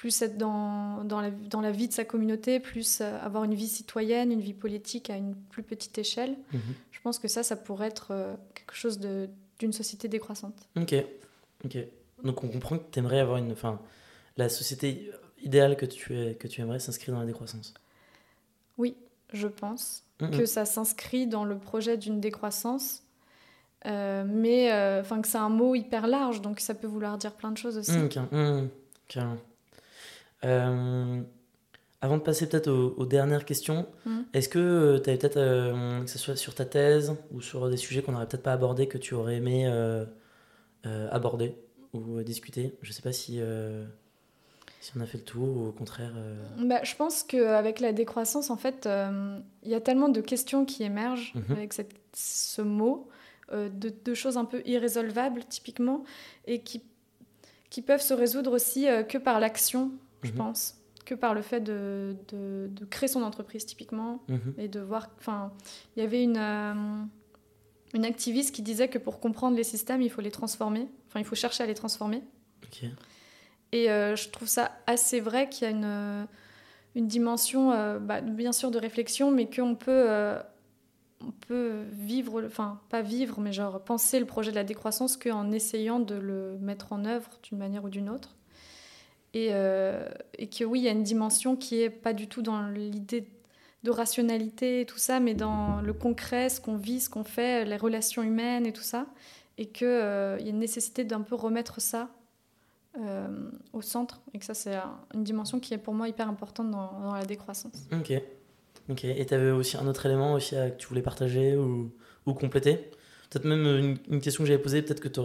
plus 0.00 0.22
être 0.22 0.38
dans, 0.38 1.04
dans, 1.04 1.20
la, 1.20 1.30
dans, 1.30 1.60
la, 1.60 1.70
vie 1.70 1.86
de 1.86 1.92
sa 1.92 2.06
communauté, 2.06 2.58
plus 2.58 3.02
avoir 3.02 3.44
une 3.44 3.52
vie 3.52 3.68
citoyenne, 3.68 4.32
une 4.32 4.40
vie 4.40 4.54
politique 4.54 5.10
à 5.10 5.16
une 5.16 5.34
plus 5.34 5.62
petite 5.62 5.98
échelle. 5.98 6.38
Mhm. 6.54 6.60
Je 6.90 7.00
pense 7.02 7.18
que 7.18 7.28
ça, 7.28 7.42
ça 7.42 7.54
pourrait 7.54 7.88
être 7.88 8.38
quelque 8.54 8.74
chose 8.74 8.98
d'une 8.98 9.72
société 9.74 10.08
décroissante. 10.08 10.54
Ok. 10.76 10.94
ok. 11.66 11.76
Donc 12.24 12.42
on 12.42 12.48
comprend 12.48 12.78
que 12.78 12.84
tu 12.90 12.98
aimerais 12.98 13.20
avoir 13.20 13.36
une. 13.36 13.52
Enfin, 13.52 13.78
la 14.38 14.48
société 14.48 15.10
idéal 15.42 15.76
que 15.76 15.84
tu, 15.84 16.18
es, 16.18 16.34
que 16.34 16.48
tu 16.48 16.62
aimerais 16.62 16.78
s'inscrire 16.78 17.14
dans 17.14 17.20
la 17.20 17.26
décroissance 17.26 17.74
Oui, 18.78 18.96
je 19.34 19.48
pense 19.48 20.04
que 20.18 20.46
ça 20.46 20.64
s'inscrit 20.64 21.26
dans 21.26 21.44
le 21.44 21.58
projet 21.58 21.98
d'une 21.98 22.20
décroissance. 22.20 23.02
Euh, 23.86 24.24
mais 24.26 24.72
euh, 24.72 25.02
que 25.02 25.28
c'est 25.28 25.38
un 25.38 25.48
mot 25.48 25.74
hyper 25.74 26.06
large, 26.06 26.42
donc 26.42 26.60
ça 26.60 26.74
peut 26.74 26.86
vouloir 26.86 27.18
dire 27.18 27.32
plein 27.32 27.50
de 27.50 27.58
choses 27.58 27.78
aussi. 27.78 27.92
Mmh, 27.92 28.68
euh, 30.44 31.20
avant 32.00 32.16
de 32.16 32.22
passer 32.22 32.48
peut-être 32.48 32.70
aux, 32.70 33.06
dernières 33.06 33.44
questions, 33.44 33.86
est-ce 34.32 34.48
que 34.48 34.98
tu 34.98 35.10
avais 35.10 35.18
peut-être, 35.18 36.04
que 36.04 36.10
ce 36.10 36.18
soit 36.18 36.36
sur 36.36 36.54
ta 36.54 36.64
thèse 36.64 37.14
ou 37.30 37.40
sur 37.40 37.68
des 37.68 37.76
sujets 37.76 38.02
qu'on 38.02 38.12
n'aurait 38.12 38.26
peut-être 38.26 38.42
pas 38.42 38.54
abordés, 38.54 38.88
que 38.88 38.96
tu 38.96 39.14
aurais 39.14 39.36
aimé 39.36 39.70
aborder 40.84 41.56
ou 41.92 42.22
discuter? 42.22 42.74
Je 42.80 42.88
ne 42.88 42.94
sais 42.94 43.02
pas 43.02 43.12
si 43.12 43.40
si 44.80 44.92
on 44.96 45.00
a 45.00 45.06
fait 45.06 45.18
le 45.18 45.24
tour 45.24 45.56
ou 45.56 45.68
au 45.68 45.72
contraire 45.72 46.12
euh, 46.16 46.34
bah, 46.58 46.82
Je 46.82 46.96
pense 46.96 47.22
qu'avec 47.22 47.80
la 47.80 47.92
décroissance, 47.92 48.50
en 48.50 48.56
fait, 48.56 48.86
euh, 48.86 49.38
il 49.62 49.70
y 49.70 49.74
a 49.74 49.80
tellement 49.80 50.08
de 50.08 50.20
questions 50.22 50.64
qui 50.64 50.82
émergent 50.82 51.34
mhm. 51.34 51.56
avec 51.56 51.72
cette, 51.74 51.92
ce 52.14 52.62
mot, 52.62 53.08
euh, 53.52 53.68
de, 53.68 54.14
choses 54.14 54.38
un 54.38 54.46
peu 54.46 54.62
irrésolvables 54.64 55.44
typiquement, 55.44 56.04
et 56.46 56.60
qui, 56.60 56.82
qui 57.68 57.82
peuvent 57.82 58.00
se 58.00 58.14
résoudre 58.14 58.52
aussi 58.52 58.86
que 59.08 59.18
par 59.18 59.38
l'action, 59.38 59.92
je 60.22 60.30
mhm. 60.30 60.36
pense, 60.36 60.76
que 61.04 61.14
par 61.14 61.34
le 61.34 61.42
fait 61.42 61.60
de, 61.60 62.16
de, 62.28 62.84
créer 62.84 63.08
son 63.08 63.22
entreprise 63.22 63.66
typiquement, 63.66 64.22
mhm. 64.28 64.54
et 64.58 64.68
de 64.68 64.80
voir... 64.80 65.10
Enfin, 65.18 65.52
il 65.96 66.02
y 66.02 66.06
avait 66.06 66.22
une... 66.22 67.08
une 67.94 68.04
activiste 68.04 68.54
qui 68.54 68.62
disait 68.62 68.88
que 68.88 68.98
pour 68.98 69.20
comprendre 69.20 69.56
les 69.56 69.64
systèmes, 69.64 70.02
il 70.02 70.10
faut 70.10 70.20
les 70.20 70.30
transformer. 70.30 70.88
Enfin, 71.08 71.20
il 71.20 71.24
faut 71.24 71.34
chercher 71.34 71.64
à 71.64 71.66
les 71.66 71.74
transformer. 71.74 72.22
Et 73.72 73.90
euh, 73.90 74.16
je 74.16 74.28
trouve 74.28 74.48
ça 74.48 74.72
assez 74.86 75.20
vrai 75.20 75.48
qu'il 75.48 75.64
y 75.64 75.66
a 75.66 75.70
une, 75.70 75.84
euh, 75.84 76.24
une 76.94 77.06
dimension, 77.06 77.72
euh, 77.72 77.98
bah, 77.98 78.20
bien 78.20 78.52
sûr, 78.52 78.70
de 78.70 78.78
réflexion, 78.78 79.30
mais 79.30 79.48
qu'on 79.48 79.74
peut, 79.74 80.08
on 81.20 81.30
peut 81.46 81.84
vivre, 81.92 82.42
enfin, 82.44 82.80
pas 82.88 83.02
vivre, 83.02 83.40
mais 83.40 83.52
genre 83.52 83.82
penser 83.82 84.18
le 84.18 84.26
projet 84.26 84.50
de 84.50 84.56
la 84.56 84.64
décroissance 84.64 85.16
qu'en 85.16 85.52
essayant 85.52 86.00
de 86.00 86.14
le 86.14 86.58
mettre 86.60 86.92
en 86.92 87.04
œuvre 87.04 87.30
d'une 87.42 87.58
manière 87.58 87.84
ou 87.84 87.90
d'une 87.90 88.08
autre. 88.08 88.36
Et, 89.32 89.50
et, 90.38 90.48
que 90.48 90.64
oui, 90.64 90.80
il 90.80 90.82
y 90.82 90.88
a 90.88 90.92
une 90.92 91.04
dimension 91.04 91.54
qui 91.54 91.82
est 91.82 91.90
pas 91.90 92.12
du 92.12 92.26
tout 92.26 92.42
dans 92.42 92.68
l'idée 92.68 93.28
de 93.82 93.90
rationalité 93.90 94.82
et 94.82 94.86
tout 94.86 94.98
ça, 94.98 95.20
mais 95.20 95.34
dans 95.34 95.80
le 95.80 95.92
concret, 95.92 96.48
ce 96.48 96.60
qu'on 96.60 96.76
vit, 96.76 97.00
ce 97.00 97.08
qu'on 97.08 97.24
fait, 97.24 97.64
les 97.64 97.76
relations 97.76 98.22
humaines 98.22 98.66
et 98.66 98.72
tout 98.72 98.82
ça. 98.82 99.06
Et 99.56 99.66
qu'il 99.66 99.86
y 99.86 99.90
a 99.90 100.38
une 100.38 100.58
nécessité 100.58 101.04
d'un 101.04 101.20
peu 101.20 101.34
remettre 101.34 101.80
ça 101.80 102.08
euh, 102.98 103.28
au 103.72 103.82
centre 103.82 104.20
et 104.34 104.40
que 104.40 104.44
ça 104.44 104.52
c'est 104.52 104.76
une 105.14 105.22
dimension 105.22 105.60
qui 105.60 105.74
est 105.74 105.78
pour 105.78 105.94
moi 105.94 106.08
hyper 106.08 106.28
importante 106.28 106.72
dans, 106.72 107.14
la 107.14 107.24
décroissance. 107.24 107.86
Ok. 107.92 108.12
Ok. 108.88 109.04
Et 109.04 109.24
tu 109.24 109.32
avais 109.32 109.52
aussi 109.52 109.76
un 109.76 109.86
autre 109.86 110.04
élément 110.06 110.32
aussi 110.32 110.56
que 110.56 110.76
tu 110.76 110.88
voulais 110.88 111.02
partager 111.02 111.56
ou, 111.56 111.92
compléter? 112.26 112.90
Peut-être 113.28 113.44
même 113.44 113.96
une, 114.08 114.20
question 114.20 114.42
que 114.42 114.48
j'avais 114.48 114.62
posée, 114.62 114.82
peut-être 114.82 115.00
que 115.00 115.08
tu 115.08 115.20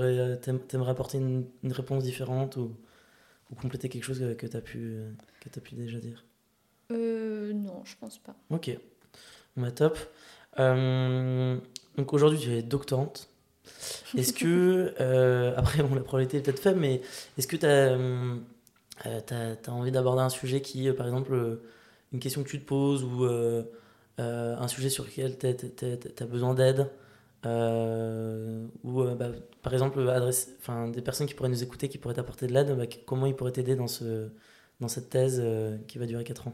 aimerais 0.76 0.91
apporter 0.91 1.18
une, 1.18 1.45
une, 1.64 1.72
réponse 1.72 2.03
différente 2.03 2.58
ou 3.52 3.56
compléter 3.56 3.89
quelque 3.89 4.04
chose 4.04 4.20
que, 4.38 4.48
tu 4.48 4.58
as, 4.58 4.62
pu, 4.62 4.98
que 5.39 5.50
as 5.56 5.62
pu 5.62 5.76
déjà 5.76 6.00
dire 6.00 6.26
euh, 6.91 7.54
Non, 7.54 7.84
je 7.86 7.96
pense 8.00 8.18
pas. 8.18 8.36
Ok. 8.50 8.78
Bah, 9.58 9.72
top. 9.72 9.98
Euh, 10.60 11.58
Donc 11.98 12.14
aujourd'hui, 12.14 12.39
tu 12.39 12.52
es 12.52 12.62
doctorante. 12.62 13.30
Est-ce 14.18 14.34
que, 14.34 14.93
euh, 15.00 15.54
après, 15.58 15.82
la 15.82 16.02
probabilité 16.02 16.38
est 16.38 16.41
peut-être 16.41 16.60
faible, 16.60 16.80
mais 16.80 17.02
est-ce 17.38 17.48
que 17.48 17.58
tu 17.58 17.66
as, 17.66 17.98
as, 19.08 19.72
envie 19.72 19.91
d'aborder 19.91 20.22
un 20.22 20.30
sujet 20.30 20.62
qui, 20.62 20.91
par 20.91 21.06
exemple, 21.06 21.60
une 22.14 22.20
question 22.20 22.43
que 22.43 22.50
tu 22.50 22.60
te 22.60 22.66
poses 22.66 23.04
ou 23.04 23.26
un 24.18 24.68
sujet 24.68 24.89
sur 24.89 25.06
lequel 25.06 25.38
tu 25.38 25.48
as, 25.48 26.26
besoin 26.26 26.54
d'aide 26.54 26.88
ou 27.46 29.04
bah, 29.04 29.28
par 29.62 29.74
exemple 29.74 30.08
adresse, 30.10 30.50
des 30.93 31.02
personnes 31.02 31.28
qui 31.28 31.34
pourraient 31.34 31.50
nous 31.50 31.64
écouter, 31.64 31.89
qui 31.89 31.98
pourraient 31.98 32.16
t'apporter 32.16 32.48
de 32.48 32.54
l'aide, 32.54 32.76
bah, 32.76 32.86
comment 33.06 33.26
ils 33.26 33.36
pourraient 33.36 33.52
t'aider 33.52 33.76
dans, 33.76 33.88
ce, 33.88 34.30
dans 34.80 34.88
cette 34.88 35.10
thèse 35.10 35.43
qui 35.88 35.98
va 35.98 36.06
durer 36.06 36.24
4 36.24 36.48
ans? 36.48 36.54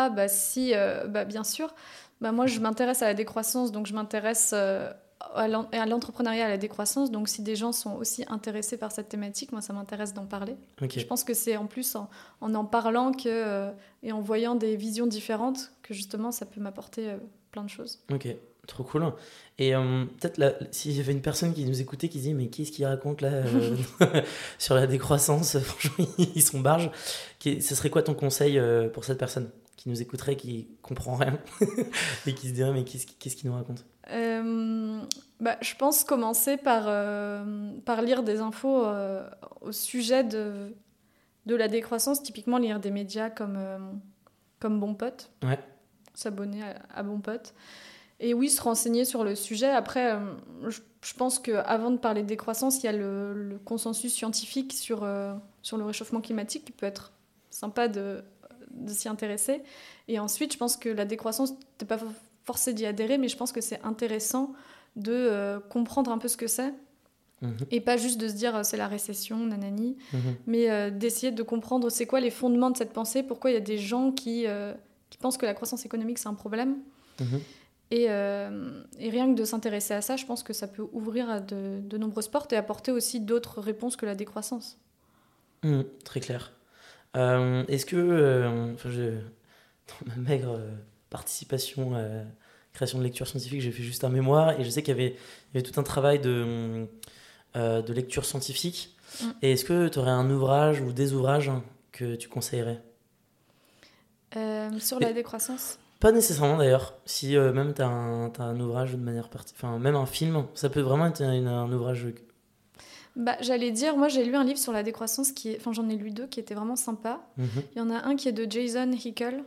Ah 0.00 0.10
bah 0.10 0.28
si, 0.28 0.74
euh, 0.74 1.08
bah 1.08 1.24
bien 1.24 1.42
sûr. 1.42 1.74
Bah 2.20 2.30
moi 2.30 2.46
je 2.46 2.60
m'intéresse 2.60 3.02
à 3.02 3.06
la 3.06 3.14
décroissance, 3.14 3.72
donc 3.72 3.88
je 3.88 3.94
m'intéresse 3.94 4.52
euh, 4.54 4.92
à 5.34 5.48
l'entrepreneuriat, 5.86 6.46
à 6.46 6.48
la 6.48 6.56
décroissance. 6.56 7.10
Donc 7.10 7.28
si 7.28 7.42
des 7.42 7.56
gens 7.56 7.72
sont 7.72 7.96
aussi 7.96 8.24
intéressés 8.28 8.76
par 8.76 8.92
cette 8.92 9.08
thématique, 9.08 9.50
moi 9.50 9.60
ça 9.60 9.72
m'intéresse 9.72 10.14
d'en 10.14 10.24
parler. 10.24 10.56
Je 10.80 11.04
pense 11.04 11.24
que 11.24 11.34
c'est 11.34 11.56
en 11.56 11.66
plus 11.66 11.96
en, 11.96 12.08
en, 12.40 12.64
parlant 12.64 13.10
que, 13.10 13.28
euh, 13.28 13.72
et 14.04 14.12
en 14.12 14.20
voyant 14.20 14.54
des 14.54 14.76
visions 14.76 15.08
différentes 15.08 15.72
que 15.82 15.94
justement 15.94 16.30
ça 16.30 16.46
peut 16.46 16.60
m'apporter 16.60 17.16
plein 17.58 17.64
de 17.64 17.70
choses. 17.70 18.00
Ok. 18.12 18.28
Trop 18.66 18.84
cool. 18.84 19.12
Et 19.58 19.72
peut-être 19.72 20.42
s'il 20.72 20.92
y 20.92 21.00
avait 21.00 21.12
une 21.12 21.22
personne 21.22 21.54
qui 21.54 21.64
nous 21.64 21.80
écoutait 21.80 22.08
qui 22.08 22.18
disait 22.18 22.34
mais 22.34 22.48
qu'est-ce 22.48 22.70
qu'il 22.70 22.84
raconte 22.84 23.22
là 23.22 23.42
sur 24.58 24.74
la 24.74 24.86
décroissance 24.86 25.58
Franchement, 25.58 26.06
ils 26.18 26.42
sont 26.42 26.60
barges. 26.60 26.90
Ce 27.42 27.74
serait 27.74 27.88
quoi 27.88 28.02
ton 28.02 28.12
conseil 28.12 28.60
pour 28.92 29.04
cette 29.04 29.18
personne 29.18 29.48
qui 29.78 29.88
nous 29.88 30.02
écouterait, 30.02 30.36
qui 30.36 30.68
comprend 30.82 31.14
rien 31.14 31.38
et 32.26 32.34
qui 32.34 32.48
se 32.48 32.52
dirait 32.52 32.72
mais 32.72 32.84
qu'est-ce 32.84 33.36
qu'il 33.36 33.48
nous 33.48 33.56
raconte? 33.56 33.86
Euh, 34.10 35.00
bah, 35.40 35.56
Je 35.60 35.74
pense 35.76 36.04
commencer 36.04 36.56
par, 36.56 36.84
euh, 36.86 37.72
par 37.84 38.02
lire 38.02 38.22
des 38.22 38.40
infos 38.40 38.84
euh, 38.84 39.28
au 39.60 39.72
sujet 39.72 40.24
de, 40.24 40.74
de 41.46 41.54
la 41.54 41.68
décroissance, 41.68 42.22
typiquement 42.22 42.58
lire 42.58 42.80
des 42.80 42.90
médias 42.90 43.30
comme, 43.30 44.00
comme 44.58 44.80
Bon 44.80 44.94
Pote, 44.94 45.30
ouais. 45.44 45.58
S'abonner 46.18 46.62
à, 46.94 47.02
Bon 47.02 47.20
Pote. 47.20 47.54
Et 48.20 48.34
oui, 48.34 48.50
se 48.50 48.60
renseigner 48.60 49.04
sur 49.04 49.22
le 49.22 49.34
sujet. 49.34 49.70
Après, 49.70 50.18
je, 50.66 50.80
je 51.02 51.14
pense 51.14 51.38
qu'avant 51.38 51.90
de 51.90 51.98
parler 51.98 52.22
de 52.22 52.26
décroissance, 52.26 52.82
il 52.82 52.86
y 52.86 52.88
a 52.88 52.92
le, 52.92 53.32
le 53.32 53.58
consensus 53.58 54.12
scientifique 54.12 54.72
sur, 54.72 55.08
sur 55.62 55.76
le 55.76 55.84
réchauffement 55.84 56.20
climatique 56.20 56.64
qui 56.64 56.72
peut 56.72 56.86
être 56.86 57.12
sympa 57.50 57.86
de 57.86 58.24
de 58.70 58.92
s'y 58.92 59.08
intéresser. 59.08 59.62
Et 60.08 60.18
ensuite, 60.18 60.52
je 60.52 60.58
pense 60.58 60.76
que 60.76 60.88
la 60.88 61.04
décroissance, 61.04 61.54
t'es 61.76 61.86
pas 61.86 61.98
forcé 62.44 62.72
d'y 62.72 62.86
adhérer, 62.86 63.18
mais 63.18 63.28
je 63.28 63.36
pense 63.36 63.52
que 63.52 63.60
c'est 63.60 63.82
intéressant 63.84 64.52
de 64.96 65.12
euh, 65.12 65.60
comprendre 65.60 66.10
un 66.10 66.18
peu 66.18 66.28
ce 66.28 66.36
que 66.36 66.46
c'est. 66.46 66.72
Mhm. 67.42 67.56
Et 67.70 67.80
pas 67.80 67.96
juste 67.96 68.18
de 68.18 68.26
se 68.26 68.34
dire 68.34 68.56
euh, 68.56 68.62
c'est 68.64 68.76
la 68.76 68.88
récession, 68.88 69.38
nanani, 69.38 69.96
mhm. 70.12 70.20
mais 70.46 70.70
euh, 70.70 70.90
d'essayer 70.90 71.30
de 71.30 71.42
comprendre 71.42 71.88
c'est 71.88 72.06
quoi 72.06 72.20
les 72.20 72.30
fondements 72.30 72.70
de 72.70 72.76
cette 72.76 72.92
pensée, 72.92 73.22
pourquoi 73.22 73.50
il 73.50 73.54
y 73.54 73.58
a 73.58 73.60
des 73.60 73.78
gens 73.78 74.10
qui, 74.10 74.46
qui 75.10 75.18
pensent 75.18 75.38
que 75.38 75.46
la 75.46 75.54
croissance 75.54 75.84
économique 75.84 76.18
c'est 76.18 76.28
un 76.28 76.34
problème. 76.34 76.78
Mhm. 77.20 77.40
Et, 77.90 78.02
et, 78.02 79.10
rien 79.10 79.32
que 79.32 79.34
de 79.34 79.44
s'intéresser 79.46 79.94
à 79.94 80.02
ça, 80.02 80.16
je 80.16 80.26
pense 80.26 80.42
que 80.42 80.52
ça 80.52 80.68
peut 80.68 80.86
ouvrir 80.92 81.30
à 81.30 81.40
de, 81.40 81.80
de 81.80 81.96
nombreuses 81.96 82.28
portes 82.28 82.52
et 82.52 82.56
apporter 82.56 82.92
aussi 82.92 83.18
d'autres 83.18 83.62
réponses 83.62 83.96
que 83.96 84.04
la 84.04 84.14
décroissance. 84.14 84.76
très 86.04 86.20
clair. 86.20 86.52
Euh, 87.16 87.64
est-ce 87.68 87.86
que, 87.86 87.96
euh, 87.96 88.74
enfin, 88.74 88.90
je, 88.90 89.02
dans 89.88 90.06
ma 90.06 90.16
maigre 90.16 90.56
euh, 90.58 90.70
participation 91.10 91.94
à 91.96 92.06
création 92.72 92.98
de 92.98 93.04
lecture 93.04 93.26
scientifique, 93.26 93.60
j'ai 93.60 93.72
fait 93.72 93.82
juste 93.82 94.04
un 94.04 94.08
mémoire 94.08 94.58
et 94.60 94.64
je 94.64 94.70
sais 94.70 94.82
qu'il 94.82 94.96
y 94.96 95.00
avait, 95.00 95.16
y 95.54 95.58
avait 95.58 95.62
tout 95.62 95.80
un 95.80 95.82
travail 95.82 96.20
de, 96.20 96.86
de 97.54 97.92
lecture 97.92 98.24
scientifique. 98.24 98.94
Mm. 99.20 99.26
Et 99.42 99.52
est-ce 99.52 99.64
que 99.64 99.88
tu 99.88 99.98
aurais 99.98 100.10
un 100.10 100.30
ouvrage 100.30 100.80
ou 100.80 100.92
des 100.92 101.12
ouvrages 101.12 101.50
que 101.90 102.14
tu 102.14 102.28
conseillerais? 102.28 102.80
Sur 104.78 105.00
la 105.00 105.12
décroissance 105.12 105.78
Pas 106.00 106.12
nécessairement 106.12 106.58
d'ailleurs. 106.58 106.94
Si 107.06 107.36
même 107.36 107.74
tu 107.74 107.82
as, 107.82 107.86
as, 107.86 108.42
un 108.42 108.60
ouvrage 108.60 108.92
de 108.92 108.98
manière 108.98 109.28
particulière, 109.28 109.70
enfin 109.70 109.78
même 109.78 109.96
un 109.96 110.06
film, 110.06 110.44
ça 110.54 110.68
peut 110.68 110.80
vraiment 110.80 111.06
être 111.06 111.22
un 111.22 111.72
ouvrage 111.72 112.06
bah, 113.18 113.36
J'allais 113.40 113.72
dire, 113.72 113.96
moi 113.96 114.08
j'ai 114.08 114.24
lu 114.24 114.36
un 114.36 114.44
livre 114.44 114.58
sur 114.58 114.72
la 114.72 114.82
décroissance, 114.82 115.32
qui 115.32 115.50
est... 115.50 115.56
enfin 115.58 115.72
j'en 115.72 115.88
ai 115.88 115.96
lu 115.96 116.10
deux 116.10 116.26
qui 116.26 116.40
étaient 116.40 116.54
vraiment 116.54 116.76
sympas. 116.76 117.20
Mhm. 117.36 117.48
Il 117.74 117.78
y 117.78 117.80
en 117.80 117.90
a 117.90 118.06
un 118.06 118.16
qui 118.16 118.28
est 118.28 118.32
de 118.32 118.50
Jason 118.50 118.90
Hickel. 118.92 119.44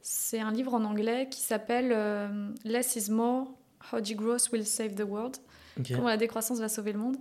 C'est 0.00 0.40
un 0.40 0.52
livre 0.52 0.74
en 0.74 0.84
anglais 0.84 1.28
qui 1.30 1.40
s'appelle 1.40 1.90
euh, 1.92 2.28
Less 2.64 2.96
is 2.96 3.10
More, 3.10 3.48
How 3.92 4.00
Degrowth 4.00 4.50
Will 4.52 4.64
Save 4.64 4.94
the 4.94 5.04
World. 5.06 5.36
Comment 5.88 6.08
la 6.08 6.16
décroissance 6.16 6.58
va 6.58 6.68
sauver 6.68 6.92
le 6.92 6.98
monde. 6.98 7.16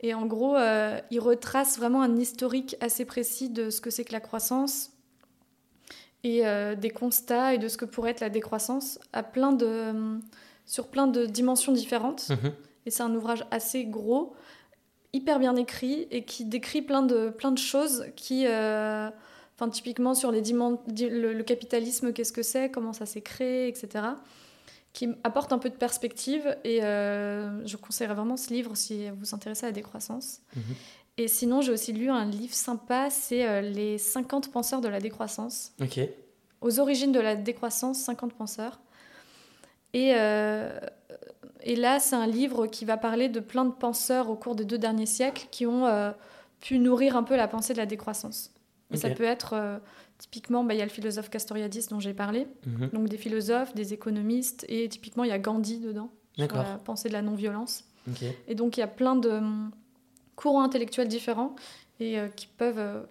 Et 0.00 0.12
en 0.12 0.26
gros, 0.26 0.56
euh, 0.56 1.00
il 1.10 1.20
retrace 1.20 1.78
vraiment 1.78 2.02
un 2.02 2.16
historique 2.16 2.76
assez 2.80 3.04
précis 3.04 3.48
de 3.48 3.70
ce 3.70 3.80
que 3.80 3.90
c'est 3.90 4.04
que 4.04 4.12
la 4.12 4.20
croissance 4.20 4.90
et 6.24 6.46
euh, 6.46 6.74
des 6.74 6.90
constats 6.90 7.54
et 7.54 7.58
de 7.58 7.68
ce 7.68 7.76
que 7.76 7.84
pourrait 7.84 8.10
être 8.10 8.20
la 8.20 8.30
décroissance 8.30 8.98
à 9.12 9.22
plein 9.22 9.52
de, 9.52 10.20
sur 10.66 10.88
plein 10.88 11.06
de 11.06 11.26
dimensions 11.26 11.72
différentes. 11.72 12.28
Mhm. 12.30 12.52
Et 12.86 12.90
c'est 12.90 13.02
un 13.02 13.14
ouvrage 13.14 13.44
assez 13.50 13.84
gros 13.84 14.34
hyper 15.12 15.38
bien 15.38 15.56
écrit 15.56 16.06
et 16.10 16.24
qui 16.24 16.44
décrit 16.44 16.82
plein 16.82 17.02
de, 17.02 17.28
plein 17.30 17.52
de 17.52 17.58
choses 17.58 18.06
qui, 18.16 18.46
euh, 18.46 19.10
enfin, 19.56 19.68
typiquement 19.68 20.14
sur 20.14 20.32
les 20.32 20.42
le, 20.42 21.32
le, 21.32 21.42
capitalisme, 21.42 22.12
qu'est-ce 22.12 22.32
que 22.32 22.42
c'est, 22.42 22.70
comment 22.70 22.92
ça 22.92 23.06
s'est 23.06 23.20
créé, 23.20 23.68
etc., 23.68 24.04
qui 24.92 25.08
apporte 25.24 25.52
un 25.52 25.58
peu 25.58 25.70
de 25.70 25.76
perspective. 25.76 26.56
Et 26.64 26.82
euh, 26.82 27.66
je 27.66 27.76
conseillerais 27.76 28.14
vraiment 28.14 28.36
ce 28.36 28.52
livre 28.52 28.76
si 28.76 29.08
vous 29.10 29.16
vous 29.16 29.34
intéressez 29.34 29.64
à 29.64 29.68
la 29.68 29.72
décroissance. 29.72 30.40
Mhm. 30.56 30.62
Et 31.18 31.28
sinon, 31.28 31.60
j'ai 31.60 31.72
aussi 31.72 31.92
lu 31.92 32.10
un 32.10 32.24
livre 32.24 32.54
sympa, 32.54 33.10
c'est 33.10 33.46
euh, 33.46 33.60
Les 33.60 33.98
50 33.98 34.50
penseurs 34.50 34.80
de 34.80 34.88
la 34.88 35.00
décroissance. 35.00 35.72
Ok. 35.80 36.00
Aux 36.60 36.80
origines 36.80 37.12
de 37.12 37.20
la 37.20 37.36
décroissance, 37.36 37.98
50 37.98 38.32
penseurs. 38.32 38.80
Et 39.92 40.14
et 41.64 41.76
là, 41.76 42.00
c'est 42.00 42.16
un 42.16 42.26
livre 42.26 42.66
qui 42.66 42.84
va 42.84 42.96
parler 42.96 43.28
de 43.28 43.40
plein 43.40 43.64
de 43.64 43.72
penseurs 43.72 44.28
au 44.30 44.34
cours 44.34 44.54
des 44.56 44.64
deux 44.64 44.78
derniers 44.78 45.06
siècles 45.06 45.46
qui 45.50 45.66
ont 45.66 45.86
euh, 45.86 46.10
pu 46.60 46.78
nourrir 46.78 47.16
un 47.16 47.22
peu 47.22 47.36
la 47.36 47.48
pensée 47.48 47.72
de 47.72 47.78
la 47.78 47.86
décroissance. 47.86 48.50
Ça 48.96 49.10
peut 49.10 49.24
être, 49.24 49.54
euh, 49.54 49.78
typiquement, 50.18 50.64
bah, 50.64 50.74
il 50.74 50.78
y 50.78 50.82
a 50.82 50.84
le 50.84 50.90
philosophe 50.90 51.30
Castoriadis 51.30 51.86
dont 51.90 52.00
j'ai 52.00 52.14
parlé, 52.14 52.46
mhm. 52.66 52.90
donc 52.92 53.08
des 53.08 53.16
philosophes, 53.16 53.74
des 53.74 53.92
économistes, 53.92 54.64
et 54.68 54.88
typiquement, 54.88 55.24
il 55.24 55.30
y 55.30 55.32
a 55.32 55.38
Gandhi 55.38 55.78
dedans, 55.78 56.10
sur 56.36 56.56
la 56.56 56.78
pensée 56.84 57.08
de 57.08 57.14
la 57.14 57.22
non-violence. 57.22 57.84
Et 58.48 58.54
donc, 58.54 58.76
il 58.76 58.80
y 58.80 58.82
a 58.82 58.88
plein 58.88 59.16
de 59.16 59.30
hum, 59.30 59.70
courants 60.36 60.62
intellectuels 60.62 61.08
différents 61.08 61.54
et 62.00 62.18
euh, 62.18 62.28
qui 62.28 62.46
peuvent 62.46 63.06